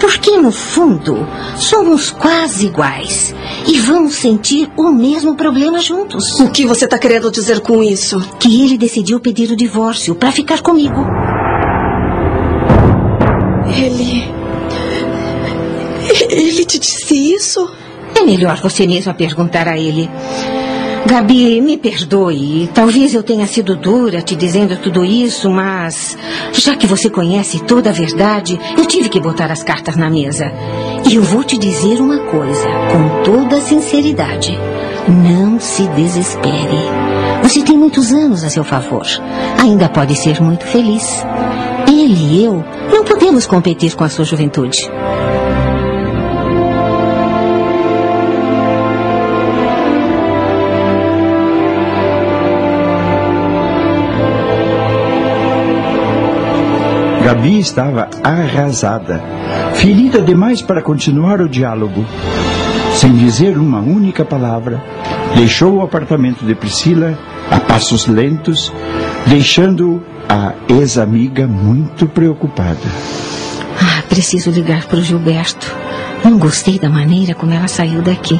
Porque, 0.00 0.36
no 0.36 0.50
fundo, 0.50 1.26
somos 1.56 2.10
quase 2.10 2.66
iguais. 2.66 3.34
E 3.66 3.78
vamos 3.78 4.16
sentir 4.16 4.70
o 4.76 4.90
mesmo 4.90 5.36
problema 5.36 5.78
juntos. 5.78 6.40
O 6.40 6.50
que 6.50 6.66
você 6.66 6.84
está 6.84 6.98
querendo 6.98 7.30
dizer 7.30 7.60
com 7.60 7.82
isso? 7.82 8.20
Que 8.40 8.64
ele 8.64 8.76
decidiu 8.76 9.20
pedir 9.20 9.50
o 9.52 9.56
divórcio 9.56 10.16
para 10.16 10.32
ficar 10.32 10.60
comigo. 10.62 11.00
Ele. 13.66 14.34
Ele 16.28 16.64
te 16.64 16.78
disse 16.78 17.34
isso? 17.34 17.83
É 18.16 18.22
melhor 18.22 18.56
você 18.60 18.86
mesma 18.86 19.14
perguntar 19.14 19.68
a 19.68 19.78
ele. 19.78 20.08
Gabi, 21.06 21.60
me 21.60 21.76
perdoe. 21.76 22.70
Talvez 22.72 23.14
eu 23.14 23.22
tenha 23.22 23.46
sido 23.46 23.76
dura 23.76 24.22
te 24.22 24.34
dizendo 24.34 24.76
tudo 24.78 25.04
isso, 25.04 25.50
mas 25.50 26.16
já 26.52 26.74
que 26.74 26.86
você 26.86 27.10
conhece 27.10 27.60
toda 27.60 27.90
a 27.90 27.92
verdade, 27.92 28.58
eu 28.76 28.86
tive 28.86 29.10
que 29.10 29.20
botar 29.20 29.52
as 29.52 29.62
cartas 29.62 29.96
na 29.96 30.08
mesa. 30.08 30.50
E 31.06 31.14
eu 31.16 31.22
vou 31.22 31.44
te 31.44 31.58
dizer 31.58 32.00
uma 32.00 32.20
coisa, 32.20 32.66
com 32.90 33.22
toda 33.22 33.60
sinceridade. 33.60 34.58
Não 35.06 35.60
se 35.60 35.86
desespere. 35.88 36.78
Você 37.42 37.62
tem 37.62 37.76
muitos 37.76 38.10
anos 38.10 38.42
a 38.42 38.48
seu 38.48 38.64
favor. 38.64 39.06
Ainda 39.60 39.90
pode 39.90 40.16
ser 40.16 40.40
muito 40.40 40.64
feliz. 40.64 41.22
Ele 41.86 42.14
e 42.14 42.44
eu 42.44 42.64
não 42.90 43.04
podemos 43.04 43.46
competir 43.46 43.94
com 43.94 44.04
a 44.04 44.08
sua 44.08 44.24
juventude. 44.24 44.90
Gabi 57.24 57.58
estava 57.58 58.06
arrasada, 58.22 59.18
ferida 59.76 60.20
demais 60.20 60.60
para 60.60 60.82
continuar 60.82 61.40
o 61.40 61.48
diálogo. 61.48 62.04
Sem 62.94 63.16
dizer 63.16 63.56
uma 63.56 63.80
única 63.80 64.26
palavra, 64.26 64.84
deixou 65.34 65.76
o 65.76 65.80
apartamento 65.80 66.44
de 66.44 66.54
Priscila 66.54 67.18
a 67.50 67.58
passos 67.58 68.06
lentos, 68.06 68.70
deixando 69.26 70.02
a 70.28 70.52
ex-amiga 70.68 71.46
muito 71.46 72.06
preocupada. 72.06 72.76
Ah, 73.80 74.02
preciso 74.06 74.50
ligar 74.50 74.84
para 74.84 74.98
o 74.98 75.02
Gilberto. 75.02 75.74
Não 76.22 76.38
gostei 76.38 76.78
da 76.78 76.90
maneira 76.90 77.34
como 77.34 77.54
ela 77.54 77.68
saiu 77.68 78.02
daqui. 78.02 78.38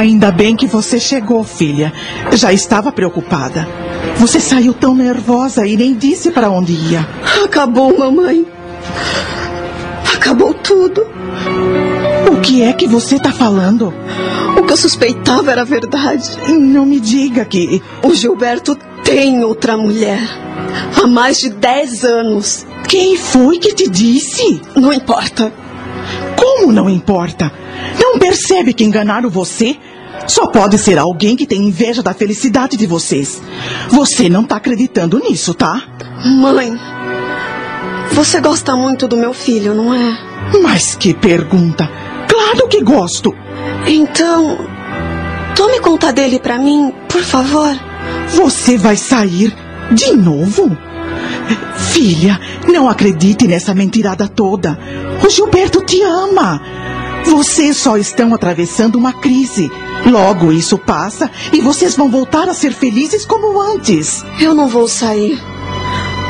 Ainda 0.00 0.32
bem 0.32 0.56
que 0.56 0.66
você 0.66 0.98
chegou, 0.98 1.44
filha. 1.44 1.92
Já 2.32 2.50
estava 2.54 2.90
preocupada. 2.90 3.68
Você 4.16 4.40
saiu 4.40 4.72
tão 4.72 4.94
nervosa 4.94 5.66
e 5.66 5.76
nem 5.76 5.94
disse 5.94 6.30
para 6.30 6.48
onde 6.48 6.72
ia. 6.72 7.06
Acabou, 7.44 7.98
mamãe. 7.98 8.46
Acabou 10.14 10.54
tudo. 10.54 11.06
O 12.32 12.40
que 12.40 12.62
é 12.62 12.72
que 12.72 12.88
você 12.88 13.16
está 13.16 13.30
falando? 13.30 13.92
O 14.56 14.62
que 14.62 14.72
eu 14.72 14.76
suspeitava 14.78 15.52
era 15.52 15.66
verdade. 15.66 16.30
Não 16.48 16.86
me 16.86 16.98
diga 16.98 17.44
que. 17.44 17.82
O 18.02 18.14
Gilberto 18.14 18.74
tem 19.04 19.44
outra 19.44 19.76
mulher. 19.76 20.18
Há 20.96 21.06
mais 21.06 21.36
de 21.36 21.50
dez 21.50 22.04
anos. 22.06 22.66
Quem 22.88 23.18
foi 23.18 23.58
que 23.58 23.74
te 23.74 23.86
disse? 23.86 24.62
Não 24.74 24.94
importa. 24.94 25.52
Como 26.34 26.72
não 26.72 26.88
importa? 26.88 27.52
Não 28.00 28.18
percebe 28.18 28.72
que 28.72 28.84
enganaram 28.84 29.28
você? 29.28 29.76
Só 30.30 30.46
pode 30.46 30.78
ser 30.78 30.96
alguém 30.96 31.34
que 31.34 31.44
tem 31.44 31.66
inveja 31.66 32.04
da 32.04 32.14
felicidade 32.14 32.76
de 32.76 32.86
vocês. 32.86 33.42
Você 33.88 34.28
não 34.28 34.42
está 34.42 34.54
acreditando 34.54 35.18
nisso, 35.18 35.52
tá? 35.52 35.82
Mãe, 36.24 36.78
você 38.12 38.40
gosta 38.40 38.76
muito 38.76 39.08
do 39.08 39.16
meu 39.16 39.34
filho, 39.34 39.74
não 39.74 39.92
é? 39.92 40.16
Mas 40.62 40.94
que 40.94 41.12
pergunta! 41.12 41.90
Claro 42.28 42.68
que 42.68 42.80
gosto! 42.80 43.34
Então, 43.88 44.56
tome 45.56 45.80
conta 45.80 46.12
dele 46.12 46.38
para 46.38 46.60
mim, 46.60 46.94
por 47.08 47.22
favor. 47.22 47.76
Você 48.28 48.78
vai 48.78 48.94
sair 48.94 49.52
de 49.90 50.12
novo? 50.12 50.78
Filha, 51.92 52.38
não 52.68 52.88
acredite 52.88 53.48
nessa 53.48 53.74
mentirada 53.74 54.28
toda. 54.28 54.78
O 55.26 55.28
Gilberto 55.28 55.84
te 55.84 56.00
ama. 56.02 56.62
Vocês 57.24 57.76
só 57.76 57.96
estão 57.96 58.32
atravessando 58.32 58.94
uma 58.94 59.12
crise. 59.12 59.68
Logo 60.06 60.52
isso 60.52 60.78
passa 60.78 61.30
e 61.52 61.60
vocês 61.60 61.94
vão 61.94 62.10
voltar 62.10 62.48
a 62.48 62.54
ser 62.54 62.72
felizes 62.72 63.24
como 63.24 63.60
antes. 63.60 64.24
Eu 64.40 64.54
não 64.54 64.68
vou 64.68 64.88
sair. 64.88 65.40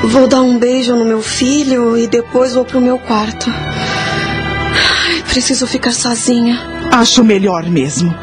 Vou 0.05 0.27
dar 0.27 0.43
um 0.43 0.59
beijo 0.59 0.95
no 0.97 1.05
meu 1.05 1.23
filho 1.23 1.97
e 1.97 2.07
depois 2.07 2.55
vou 2.55 2.64
pro 2.64 2.81
meu 2.81 2.99
quarto. 2.99 3.51
Ai, 3.51 5.23
preciso 5.29 5.66
ficar 5.66 5.93
sozinha. 5.93 6.59
Acho 6.91 7.23
melhor 7.23 7.64
mesmo. 7.64 8.14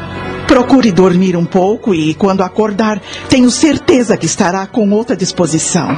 Procure 0.46 0.90
dormir 0.90 1.36
um 1.36 1.44
pouco 1.44 1.94
e, 1.94 2.14
quando 2.14 2.42
acordar, 2.42 3.00
tenho 3.28 3.50
certeza 3.50 4.16
que 4.16 4.26
estará 4.26 4.66
com 4.66 4.90
outra 4.90 5.16
disposição. 5.16 5.96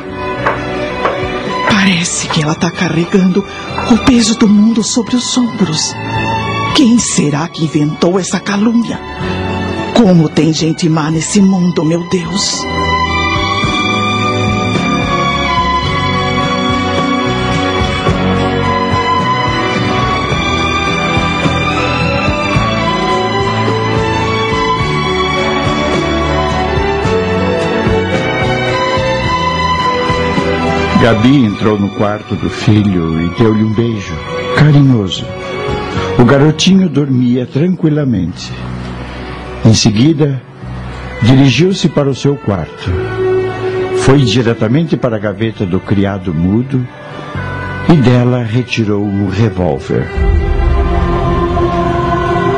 Parece 1.71 2.29
que 2.29 2.43
ela 2.43 2.53
está 2.53 2.71
carregando 2.71 3.47
o 3.91 3.99
peso 4.05 4.37
do 4.39 4.49
mundo 4.49 4.83
sobre 4.83 5.17
os 5.17 5.39
ombros. 5.39 5.95
Quem 6.75 6.99
será 6.99 7.49
que 7.49 7.65
inventou 7.65 8.19
essa 8.19 8.41
calúnia? 8.41 8.99
Como 9.95 10.29
tem 10.29 10.53
gente 10.53 10.89
má 10.89 11.11
nesse 11.11 11.41
mundo, 11.41 11.85
meu 11.85 12.09
Deus? 12.09 12.65
Gabi 31.03 31.45
entrou 31.47 31.79
no 31.79 31.89
quarto 31.91 32.37
do 32.37 32.51
filho 32.51 33.21
e 33.23 33.29
deu-lhe 33.31 33.65
um 33.65 33.73
beijo, 33.73 34.15
carinhoso. 34.55 35.40
O 36.19 36.25
garotinho 36.25 36.89
dormia 36.89 37.47
tranquilamente. 37.47 38.53
Em 39.65 39.75
seguida, 39.75 40.41
dirigiu-se 41.23 41.89
para 41.89 42.09
o 42.09 42.15
seu 42.15 42.37
quarto. 42.37 42.91
Foi 43.99 44.19
diretamente 44.19 44.97
para 44.97 45.17
a 45.17 45.19
gaveta 45.19 45.65
do 45.65 45.79
criado 45.79 46.33
mudo 46.35 46.87
e 47.89 47.97
dela 47.97 48.43
retirou 48.43 49.05
o 49.05 49.29
revólver. 49.29 50.07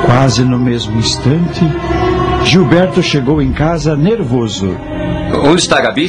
Quase 0.04 0.44
no 0.44 0.58
mesmo 0.58 0.98
instante, 0.98 1.64
Gilberto 2.44 3.02
chegou 3.02 3.40
em 3.40 3.52
casa 3.52 3.96
nervoso. 3.96 4.76
Onde 5.44 5.62
está 5.62 5.78
a 5.78 5.80
Gabi? 5.80 6.08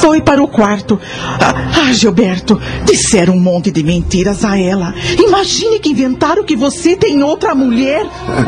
Foi 0.00 0.20
para 0.20 0.42
o 0.42 0.48
quarto. 0.48 1.00
Ah, 1.40 1.88
ah, 1.88 1.92
Gilberto, 1.92 2.60
disseram 2.84 3.34
um 3.34 3.40
monte 3.40 3.70
de 3.70 3.82
mentiras 3.82 4.44
a 4.44 4.58
ela. 4.58 4.94
Imagine 5.18 5.78
que 5.78 5.90
inventaram 5.90 6.44
que 6.44 6.56
você 6.56 6.96
tem 6.96 7.22
outra 7.22 7.54
mulher. 7.54 8.06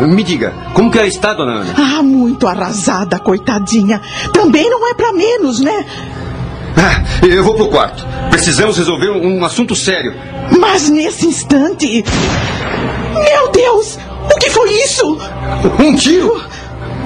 Me 0.09 0.23
diga, 0.23 0.53
como 0.75 0.91
que 0.91 0.99
ela 0.99 1.07
está, 1.07 1.33
dona 1.33 1.61
Ana? 1.61 1.75
Ah, 1.77 2.03
muito 2.03 2.47
arrasada, 2.47 3.19
coitadinha. 3.19 4.01
Também 4.33 4.69
não 4.69 4.89
é 4.91 4.95
para 4.95 5.13
menos, 5.13 5.61
né? 5.61 5.85
Ah, 6.77 7.27
eu 7.27 7.43
vou 7.43 7.55
pro 7.55 7.69
quarto. 7.69 8.05
Precisamos 8.31 8.77
resolver 8.77 9.11
um, 9.11 9.39
um 9.39 9.45
assunto 9.45 9.75
sério. 9.75 10.15
Mas 10.59 10.91
nesse 10.91 11.27
instante. 11.27 12.05
Meu 13.15 13.51
Deus! 13.51 13.99
O 14.35 14.39
que 14.39 14.51
foi 14.51 14.71
isso? 14.83 15.19
Um 15.79 15.95
tiro! 15.95 16.41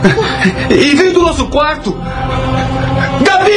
E 0.71 0.95
veio 0.95 1.13
do 1.13 1.23
nosso 1.23 1.49
quarto! 1.49 1.97
Gabi! 3.25 3.51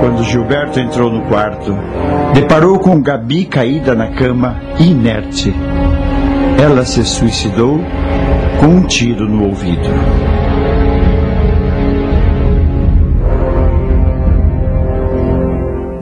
Quando 0.00 0.24
Gilberto 0.24 0.80
entrou 0.80 1.10
no 1.12 1.22
quarto, 1.22 1.76
deparou 2.34 2.78
com 2.78 3.00
Gabi 3.00 3.44
caída 3.44 3.94
na 3.94 4.08
cama, 4.08 4.60
inerte. 4.78 5.54
Ela 6.60 6.84
se 6.84 7.04
suicidou 7.04 7.80
com 8.58 8.66
um 8.66 8.82
tiro 8.86 9.28
no 9.28 9.46
ouvido. 9.46 10.31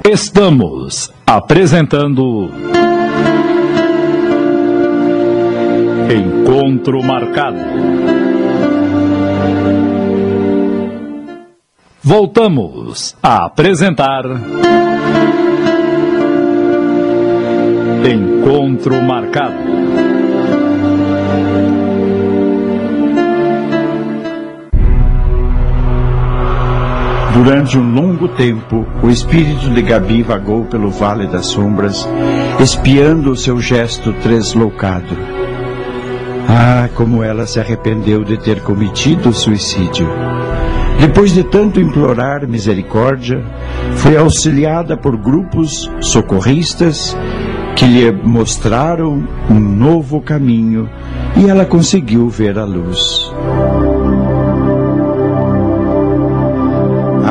Estamos 0.03 1.13
apresentando. 1.27 2.51
Encontro 6.09 7.03
Marcado. 7.03 7.59
Voltamos 12.03 13.17
a 13.23 13.45
apresentar. 13.45 14.25
Encontro 18.05 19.03
Marcado. 19.03 19.80
Durante 27.33 27.79
um 27.79 27.95
longo 27.95 28.29
tempo, 28.29 28.85
o 29.03 29.09
espírito 29.09 29.71
de 29.71 29.83
Gabi 29.83 30.23
vagou 30.23 30.65
pelo 30.65 30.91
Vale 30.91 31.29
das 31.29 31.47
Sombras, 31.47 32.07
espiando 32.59 33.31
o 33.31 33.37
seu 33.37 33.61
gesto 33.61 34.13
tresloucado. 34.15 35.17
Ah, 36.49 36.89
como 36.97 37.23
ela 37.23 37.47
se 37.47 37.61
arrependeu 37.61 38.25
de 38.25 38.37
ter 38.37 38.61
cometido 38.63 39.29
o 39.29 39.33
suicídio. 39.33 40.09
Depois 40.99 41.33
de 41.33 41.45
tanto 41.45 41.81
implorar 41.81 42.47
misericórdia, 42.49 43.43
foi 43.97 44.17
auxiliada 44.17 44.97
por 44.97 45.17
grupos 45.17 45.91
socorristas 46.01 47.17
que 47.77 47.87
lhe 47.87 48.11
mostraram 48.13 49.27
um 49.49 49.59
novo 49.59 50.21
caminho 50.21 50.91
e 51.37 51.49
ela 51.49 51.65
conseguiu 51.65 52.29
ver 52.29 52.59
a 52.59 52.65
luz. 52.65 53.33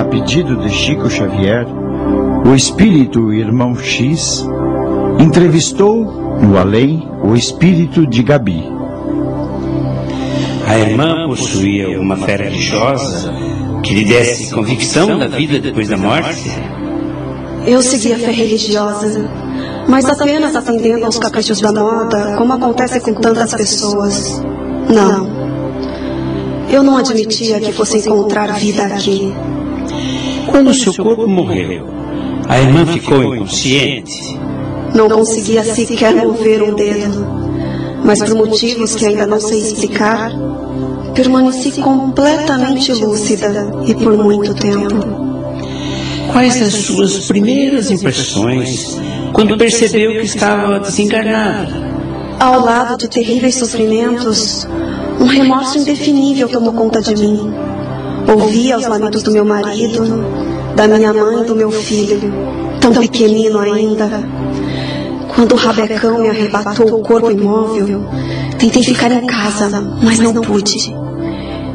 Pedido 0.10 0.58
de 0.58 0.70
Chico 0.70 1.10
Xavier, 1.10 1.66
o 2.46 2.56
espírito 2.56 3.32
irmão 3.34 3.76
X 3.76 4.46
entrevistou 5.20 6.40
no 6.42 6.58
além 6.58 7.08
o 7.24 7.36
espírito 7.36 8.08
de 8.08 8.24
Gabi. 8.24 8.64
A 10.68 10.78
irmã 10.78 11.28
possuía 11.28 11.88
alguma 11.88 12.16
fé 12.18 12.36
religiosa 12.36 13.34
que 13.84 13.94
lhe 13.94 14.06
desse 14.06 14.54
convicção 14.54 15.18
da 15.18 15.28
vida 15.28 15.60
depois 15.60 15.88
da 15.88 15.98
morte? 15.98 16.52
Eu 17.66 17.82
segui 17.82 18.14
a 18.14 18.18
fé 18.18 18.32
religiosa, 18.32 19.30
mas 19.88 20.06
apenas 20.06 20.56
atendendo 20.56 21.06
aos 21.06 21.18
caprichos 21.18 21.60
da 21.60 21.72
moda, 21.72 22.36
como 22.38 22.54
acontece 22.54 23.00
com 23.02 23.14
tantas 23.14 23.54
pessoas. 23.54 24.42
Não. 24.90 25.40
Eu 26.72 26.84
não 26.84 26.98
admitia 26.98 27.60
que 27.60 27.72
fosse 27.72 27.98
encontrar 27.98 28.54
vida 28.54 28.86
aqui. 28.86 29.34
Quando 30.60 30.74
seu 30.74 30.94
corpo 30.94 31.26
morreu, 31.26 31.88
a 32.50 32.60
irmã 32.60 32.86
ficou 32.86 33.34
inconsciente? 33.34 34.12
Não 34.94 35.08
conseguia 35.08 35.64
sequer 35.64 36.14
mover 36.14 36.62
um 36.62 36.76
dedo, 36.76 37.26
mas 38.04 38.20
por 38.20 38.36
motivos 38.36 38.94
que 38.94 39.06
ainda 39.06 39.26
não 39.26 39.40
sei 39.40 39.58
explicar, 39.58 40.30
permaneci 41.16 41.72
completamente 41.80 42.92
lúcida 42.92 43.72
e 43.88 43.96
por 43.96 44.18
muito 44.18 44.54
tempo. 44.54 44.98
Quais 46.34 46.62
as 46.62 46.74
suas 46.74 47.28
primeiras 47.28 47.90
impressões 47.90 48.98
quando 49.32 49.58
percebeu 49.58 50.12
que 50.20 50.26
estava 50.26 50.82
desencarnada? 50.82 51.70
Ao 52.38 52.60
lado 52.60 52.98
de 52.98 53.08
terríveis 53.08 53.56
sofrimentos, 53.56 54.68
um 55.22 55.26
remorso 55.26 55.78
indefinível 55.78 56.50
tomou 56.50 56.74
conta 56.74 57.02
de 57.02 57.16
mim. 57.16 57.50
Ouvia 58.28 58.78
os 58.78 58.86
lamentos 58.86 59.24
do 59.24 59.32
meu 59.32 59.46
marido, 59.46 60.49
da 60.80 60.88
minha 60.88 61.14
mãe 61.14 61.42
e 61.42 61.46
do 61.46 61.56
meu 61.56 61.70
filho, 61.70 62.22
tão 62.80 62.94
pequenino 62.94 63.60
ainda. 63.60 64.24
Quando 65.36 65.52
o 65.52 65.56
rabecão 65.58 66.22
me 66.22 66.30
arrebatou 66.30 67.00
o 67.00 67.02
corpo 67.02 67.30
imóvel, 67.30 68.06
tentei 68.58 68.82
ficar 68.84 69.12
em 69.12 69.26
casa, 69.26 69.82
mas 70.02 70.20
não 70.20 70.34
pude. 70.36 70.96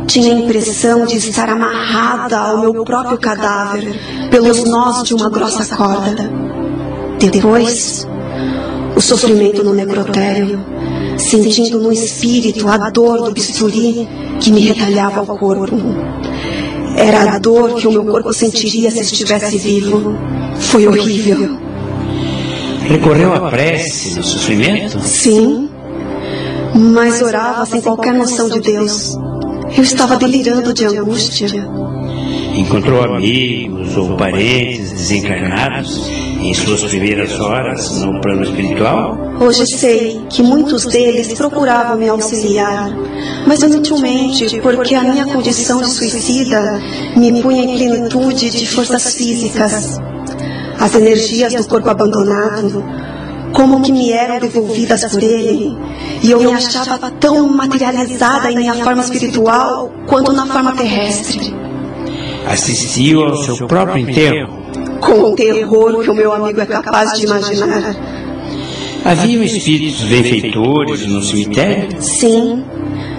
Tinha 0.07 0.33
a 0.33 0.39
impressão 0.39 1.05
de 1.05 1.19
estar 1.19 1.51
amarrada 1.51 2.39
ao 2.39 2.61
meu 2.63 2.83
próprio 2.83 3.19
cadáver 3.19 3.95
pelos 4.31 4.65
nós 4.65 5.03
de 5.03 5.13
uma 5.13 5.29
grossa 5.29 5.77
corda. 5.77 6.31
Depois, 7.19 8.09
o 8.97 9.01
sofrimento 9.03 9.63
no 9.63 9.75
necrotério, 9.75 10.65
sentindo 11.19 11.79
no 11.79 11.93
espírito 11.93 12.67
a 12.69 12.89
dor 12.89 13.23
do 13.23 13.33
bisturi 13.33 14.09
que 14.41 14.51
me 14.51 14.61
retalhava 14.61 15.21
ao 15.21 15.27
corpo. 15.39 15.77
Era 16.97 17.34
a 17.34 17.38
dor 17.38 17.74
que 17.74 17.86
o 17.86 17.92
meu 17.92 18.05
corpo 18.05 18.32
sentiria 18.32 18.90
se 18.90 19.01
estivesse 19.01 19.59
vivo. 19.59 20.16
Foi 20.59 20.86
horrível. 20.86 21.59
Recorreu 22.86 23.32
à 23.34 23.51
prece 23.51 24.16
no 24.16 24.22
sofrimento? 24.22 25.01
Sim, 25.01 25.70
mas 26.74 27.22
orava 27.22 27.64
sem 27.64 27.80
qualquer 27.80 28.14
noção 28.14 28.49
de 28.49 28.61
Deus. 28.61 29.16
Eu 29.76 29.82
estava 29.82 30.16
delirando 30.16 30.72
de 30.72 30.84
angústia. 30.84 31.49
Encontrou 32.55 33.03
amigos 33.03 33.97
ou 33.97 34.16
parentes 34.16 34.92
desencarnados 34.92 36.09
em 36.45 36.53
suas 36.53 36.84
primeiras 36.84 37.40
horas 37.40 38.01
no 38.01 38.20
plano 38.20 38.42
espiritual? 38.42 39.18
Hoje 39.40 39.66
sei 39.66 40.20
que 40.28 40.42
muitos 40.42 40.84
deles 40.84 41.32
procuravam 41.32 41.97
me 41.97 42.07
auxiliar, 42.07 42.90
mas 43.47 43.62
inutilmente, 43.62 44.61
porque 44.61 44.95
a 44.95 45.03
minha 45.03 45.24
condição 45.24 45.80
de 45.80 45.88
suicida 45.88 46.82
me 47.16 47.40
punha 47.40 47.64
em 47.64 47.76
plenitude 47.78 48.51
de 48.51 48.66
forças 48.66 49.14
físicas. 49.14 49.99
As 50.78 50.95
energias 50.95 51.55
do 51.55 51.66
corpo 51.66 51.88
abandonado, 51.88 52.84
como 53.53 53.80
que 53.80 53.90
me 53.90 54.12
eram 54.12 54.38
devolvidas 54.38 55.03
por 55.07 55.22
ele, 55.22 55.74
e 56.22 56.30
eu 56.30 56.40
me 56.40 56.53
achava 56.53 57.11
tão 57.12 57.49
materializada 57.49 58.51
em 58.51 58.57
minha 58.57 58.74
forma 58.74 59.03
espiritual 59.03 59.90
quanto 60.07 60.30
na 60.32 60.45
forma 60.45 60.72
terrestre. 60.72 61.55
Assistiu 62.47 63.24
ao 63.24 63.36
seu 63.38 63.66
próprio 63.66 63.99
enterro? 63.99 64.64
Com 65.05 65.33
o 65.33 65.35
terror 65.35 66.03
que 66.03 66.11
o 66.11 66.15
meu 66.15 66.33
amigo 66.33 66.61
é 66.61 66.67
capaz 66.67 67.13
de 67.13 67.27
imaginar. 67.27 67.97
Haviam 69.05 69.43
espíritos 69.43 70.03
benfeitores 70.05 71.07
no 71.07 71.23
cemitério? 71.23 72.01
Sim, 72.01 72.65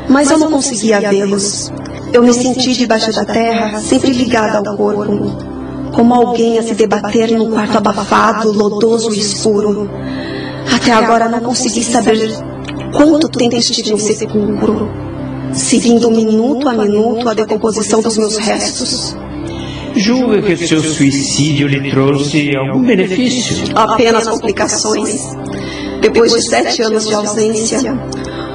mas 0.10 0.32
eu 0.32 0.40
não 0.40 0.50
conseguia 0.50 1.00
vê-los. 1.00 1.72
Eu 2.12 2.24
me 2.24 2.34
senti 2.34 2.74
debaixo 2.74 3.14
da 3.14 3.24
terra, 3.24 3.80
sempre 3.80 4.12
ligada 4.12 4.68
ao 4.68 4.76
corpo, 4.76 5.38
como 5.94 6.14
alguém 6.14 6.58
a 6.58 6.64
se 6.64 6.74
debater 6.74 7.32
num 7.32 7.52
quarto 7.52 7.78
abafado, 7.78 8.52
lodoso 8.52 9.14
e 9.14 9.20
escuro. 9.20 9.90
Até 10.76 10.92
agora 10.92 11.30
não 11.30 11.42
consegui 11.42 11.84
saber 11.84 12.32
quanto 12.96 13.30
tempo 13.30 13.56
estive 13.56 13.92
no 13.92 14.00
sepulcro, 14.00 14.90
seguindo 15.54 16.10
minuto 16.10 16.68
a 16.68 16.74
minuto 16.74 17.30
a 17.30 17.34
decomposição 17.34 18.02
dos 18.02 18.18
meus 18.18 18.38
restos. 18.38 19.16
Julga 19.96 20.42
que 20.42 20.54
o 20.54 20.68
seu 20.68 20.82
suicídio 20.84 21.68
lhe 21.68 21.90
trouxe 21.90 22.56
algum 22.56 22.84
benefício? 22.84 23.66
Apenas 23.76 24.28
complicações. 24.28 25.22
Depois 26.02 26.34
de 26.34 26.42
sete 26.42 26.82
anos 26.82 27.08
de 27.08 27.14
ausência, 27.14 27.98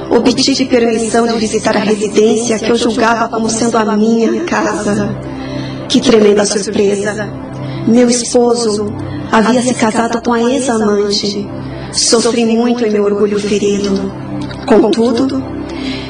obtive 0.09 0.65
permissão 0.65 1.25
de 1.27 1.37
visitar 1.37 1.75
a 1.75 1.79
residência 1.79 2.59
que 2.59 2.69
eu 2.69 2.75
julgava 2.75 3.27
como 3.27 3.49
sendo 3.49 3.77
a 3.77 3.97
minha 3.97 4.43
casa. 4.43 5.15
Que 5.89 5.99
tremenda 5.99 6.45
surpresa! 6.45 7.27
Meu 7.87 8.07
esposo 8.09 8.85
havia 9.31 9.61
se 9.61 9.73
casado 9.73 10.21
com 10.21 10.33
a 10.33 10.41
ex-amante. 10.41 11.47
Sofri 11.91 12.45
muito 12.45 12.85
em 12.85 12.91
meu 12.91 13.03
orgulho 13.03 13.39
ferido. 13.39 14.11
Contudo, 14.65 15.43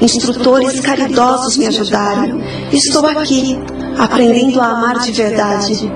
instrutores 0.01 0.79
caridosos 0.81 1.57
me 1.57 1.67
ajudaram. 1.67 2.41
Estou 2.71 3.05
aqui, 3.05 3.57
aprendendo 3.97 4.59
a 4.59 4.67
amar 4.67 4.99
de 4.99 5.11
verdade. 5.11 5.91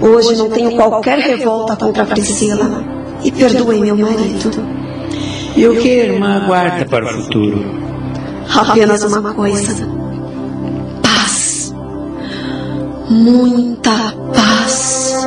Hoje 0.00 0.36
não 0.36 0.48
tenho 0.50 0.76
qualquer 0.76 1.18
revolta 1.18 1.76
contra 1.76 2.02
a 2.02 2.06
Priscila. 2.06 2.84
E 3.22 3.30
perdoe 3.30 3.80
meu 3.80 3.96
marido. 3.96 4.50
E 5.54 5.66
o 5.66 5.76
que 5.76 6.00
a 6.00 6.04
irmã 6.04 6.42
aguarda 6.42 6.86
para 6.86 7.04
o 7.04 7.22
futuro? 7.22 7.64
Apenas 8.54 9.02
uma 9.04 9.34
coisa: 9.34 9.86
paz. 11.02 11.74
Muita 13.10 14.14
paz. 14.34 15.26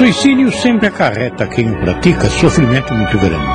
Suicídio 0.00 0.50
sempre 0.50 0.86
acarreta 0.86 1.44
a 1.44 1.46
quem 1.46 1.70
o 1.70 1.78
pratica 1.78 2.30
sofrimento 2.30 2.94
muito 2.94 3.18
grande. 3.18 3.46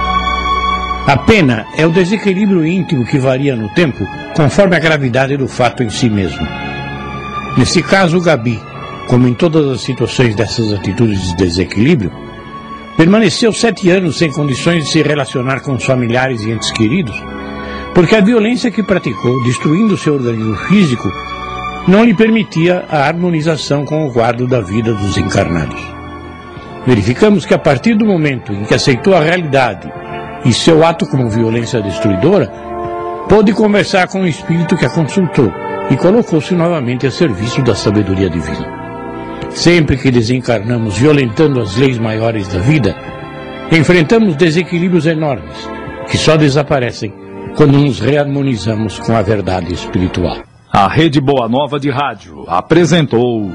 A 1.08 1.18
pena 1.18 1.66
é 1.76 1.88
o 1.88 1.92
desequilíbrio 1.92 2.64
íntimo 2.64 3.04
que 3.04 3.18
varia 3.18 3.56
no 3.56 3.68
tempo 3.70 4.06
conforme 4.36 4.76
a 4.76 4.80
gravidade 4.80 5.36
do 5.38 5.48
fato 5.48 5.82
em 5.82 5.90
si 5.90 6.08
mesmo. 6.08 6.48
Nesse 7.58 7.82
caso, 7.82 8.22
Gabi, 8.22 8.62
como 9.08 9.28
em 9.28 9.34
todas 9.34 9.68
as 9.72 9.82
situações 9.82 10.36
dessas 10.36 10.72
atitudes 10.72 11.30
de 11.30 11.36
desequilíbrio, 11.36 12.12
permaneceu 12.96 13.52
sete 13.52 13.90
anos 13.90 14.20
sem 14.20 14.32
condições 14.32 14.84
de 14.84 14.92
se 14.92 15.02
relacionar 15.02 15.62
com 15.62 15.74
os 15.74 15.84
familiares 15.84 16.44
e 16.44 16.52
entes 16.52 16.70
queridos, 16.70 17.20
porque 17.96 18.16
a 18.16 18.22
violência 18.22 18.70
que 18.70 18.84
praticou, 18.84 19.44
destruindo 19.46 19.98
seu 19.98 20.14
organismo 20.14 20.56
físico, 20.68 21.12
não 21.88 22.06
lhe 22.06 22.14
permitia 22.14 22.86
a 22.88 23.00
harmonização 23.08 23.84
com 23.84 24.06
o 24.06 24.14
quadro 24.14 24.46
da 24.48 24.62
vida 24.62 24.94
dos 24.94 25.18
encarnados. 25.18 25.95
Verificamos 26.86 27.46
que 27.46 27.54
a 27.54 27.60
partir 27.60 27.96
do 27.96 28.06
momento 28.06 28.54
em 28.54 28.64
que 28.64 28.74
aceitou 28.74 29.16
a 29.16 29.22
realidade 29.22 29.92
e 30.46 30.54
seu 30.54 30.86
ato 30.86 31.08
como 31.08 31.30
violência 31.30 31.82
destruidora, 31.82 32.48
pôde 33.28 33.54
conversar 33.54 34.08
com 34.08 34.22
o 34.22 34.28
espírito 34.28 34.78
que 34.78 34.86
a 34.86 34.90
consultou 34.90 35.52
e 35.90 35.98
colocou-se 35.98 36.54
novamente 36.54 37.08
a 37.08 37.12
serviço 37.12 37.62
da 37.64 37.74
sabedoria 37.74 38.30
divina. 38.30 38.68
Sempre 39.50 39.98
que 39.98 40.12
desencarnamos 40.12 40.98
violentando 40.98 41.60
as 41.60 41.76
leis 41.76 41.98
maiores 41.98 42.48
da 42.48 42.60
vida, 42.60 42.96
enfrentamos 43.72 44.36
desequilíbrios 44.36 45.06
enormes 45.06 45.70
que 46.08 46.18
só 46.18 46.38
desaparecem 46.38 47.14
quando 47.56 47.78
nos 47.78 48.00
reharmonizamos 48.00 49.00
com 49.00 49.16
a 49.16 49.22
verdade 49.22 49.74
espiritual. 49.74 50.38
A 50.72 50.88
Rede 50.88 51.22
Boa 51.22 51.48
Nova 51.48 51.80
de 51.80 51.90
Rádio 51.90 52.44
apresentou. 52.48 53.50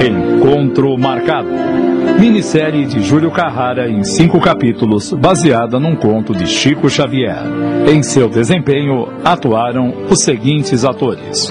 Encontro 0.00 0.96
Marcado. 0.98 1.48
Minissérie 2.18 2.86
de 2.86 3.02
Júlio 3.02 3.30
Carrara 3.30 3.88
em 3.88 4.04
cinco 4.04 4.40
capítulos, 4.40 5.12
baseada 5.12 5.78
num 5.78 5.96
conto 5.96 6.34
de 6.34 6.46
Chico 6.46 6.88
Xavier. 6.88 7.38
Em 7.88 8.02
seu 8.02 8.28
desempenho, 8.28 9.08
atuaram 9.24 9.92
os 10.10 10.20
seguintes 10.20 10.84
atores: 10.84 11.48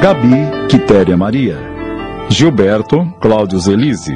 Gabi 0.00 0.66
Quitéria 0.68 1.16
Maria, 1.16 1.58
Gilberto 2.28 3.06
Cláudio 3.20 3.58
Zelise, 3.58 4.14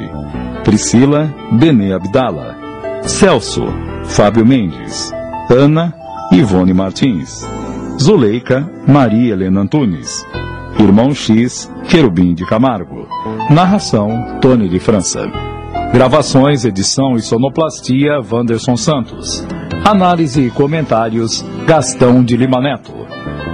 Priscila 0.63 1.33
Benê 1.51 1.93
Abdala, 1.93 2.55
Celso 3.03 3.65
Fábio 4.05 4.45
Mendes, 4.45 5.11
Ana 5.49 5.93
Ivone 6.31 6.73
Martins, 6.73 7.45
Zuleika 7.99 8.69
Maria 8.87 9.33
Helena 9.33 9.61
Antunes, 9.61 10.25
Irmão 10.81 11.13
X 11.13 11.71
Querubim 11.87 12.33
de 12.33 12.43
Camargo. 12.43 13.07
Narração 13.51 14.39
Tony 14.41 14.67
de 14.67 14.79
França. 14.79 15.29
Gravações, 15.93 16.65
edição 16.65 17.15
e 17.15 17.21
sonoplastia 17.21 18.19
Wanderson 18.19 18.75
Santos. 18.75 19.45
Análise 19.85 20.41
e 20.41 20.49
comentários 20.49 21.45
Gastão 21.67 22.23
de 22.23 22.35
Lima 22.35 22.59
Neto. 22.59 22.91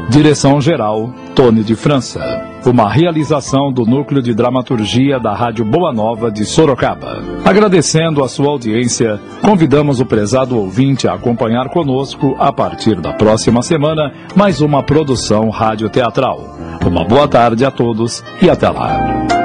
Direção 0.09 0.61
geral 0.61 1.13
Tony 1.35 1.63
de 1.63 1.75
França. 1.75 2.21
Uma 2.65 2.89
realização 2.89 3.71
do 3.71 3.85
Núcleo 3.85 4.21
de 4.21 4.33
Dramaturgia 4.33 5.19
da 5.19 5.33
Rádio 5.33 5.65
Boa 5.65 5.91
Nova 5.93 6.31
de 6.31 6.45
Sorocaba. 6.45 7.21
Agradecendo 7.45 8.23
a 8.23 8.27
sua 8.27 8.47
audiência, 8.47 9.19
convidamos 9.41 9.99
o 9.99 10.05
prezado 10.05 10.57
ouvinte 10.57 11.07
a 11.07 11.13
acompanhar 11.13 11.69
conosco, 11.69 12.35
a 12.39 12.51
partir 12.51 12.99
da 12.99 13.13
próxima 13.13 13.61
semana, 13.61 14.13
mais 14.35 14.61
uma 14.61 14.81
produção 14.81 15.49
radioteatral. 15.49 16.56
Uma 16.87 17.03
boa 17.03 17.27
tarde 17.27 17.65
a 17.65 17.69
todos 17.69 18.23
e 18.41 18.49
até 18.49 18.69
lá. 18.69 19.36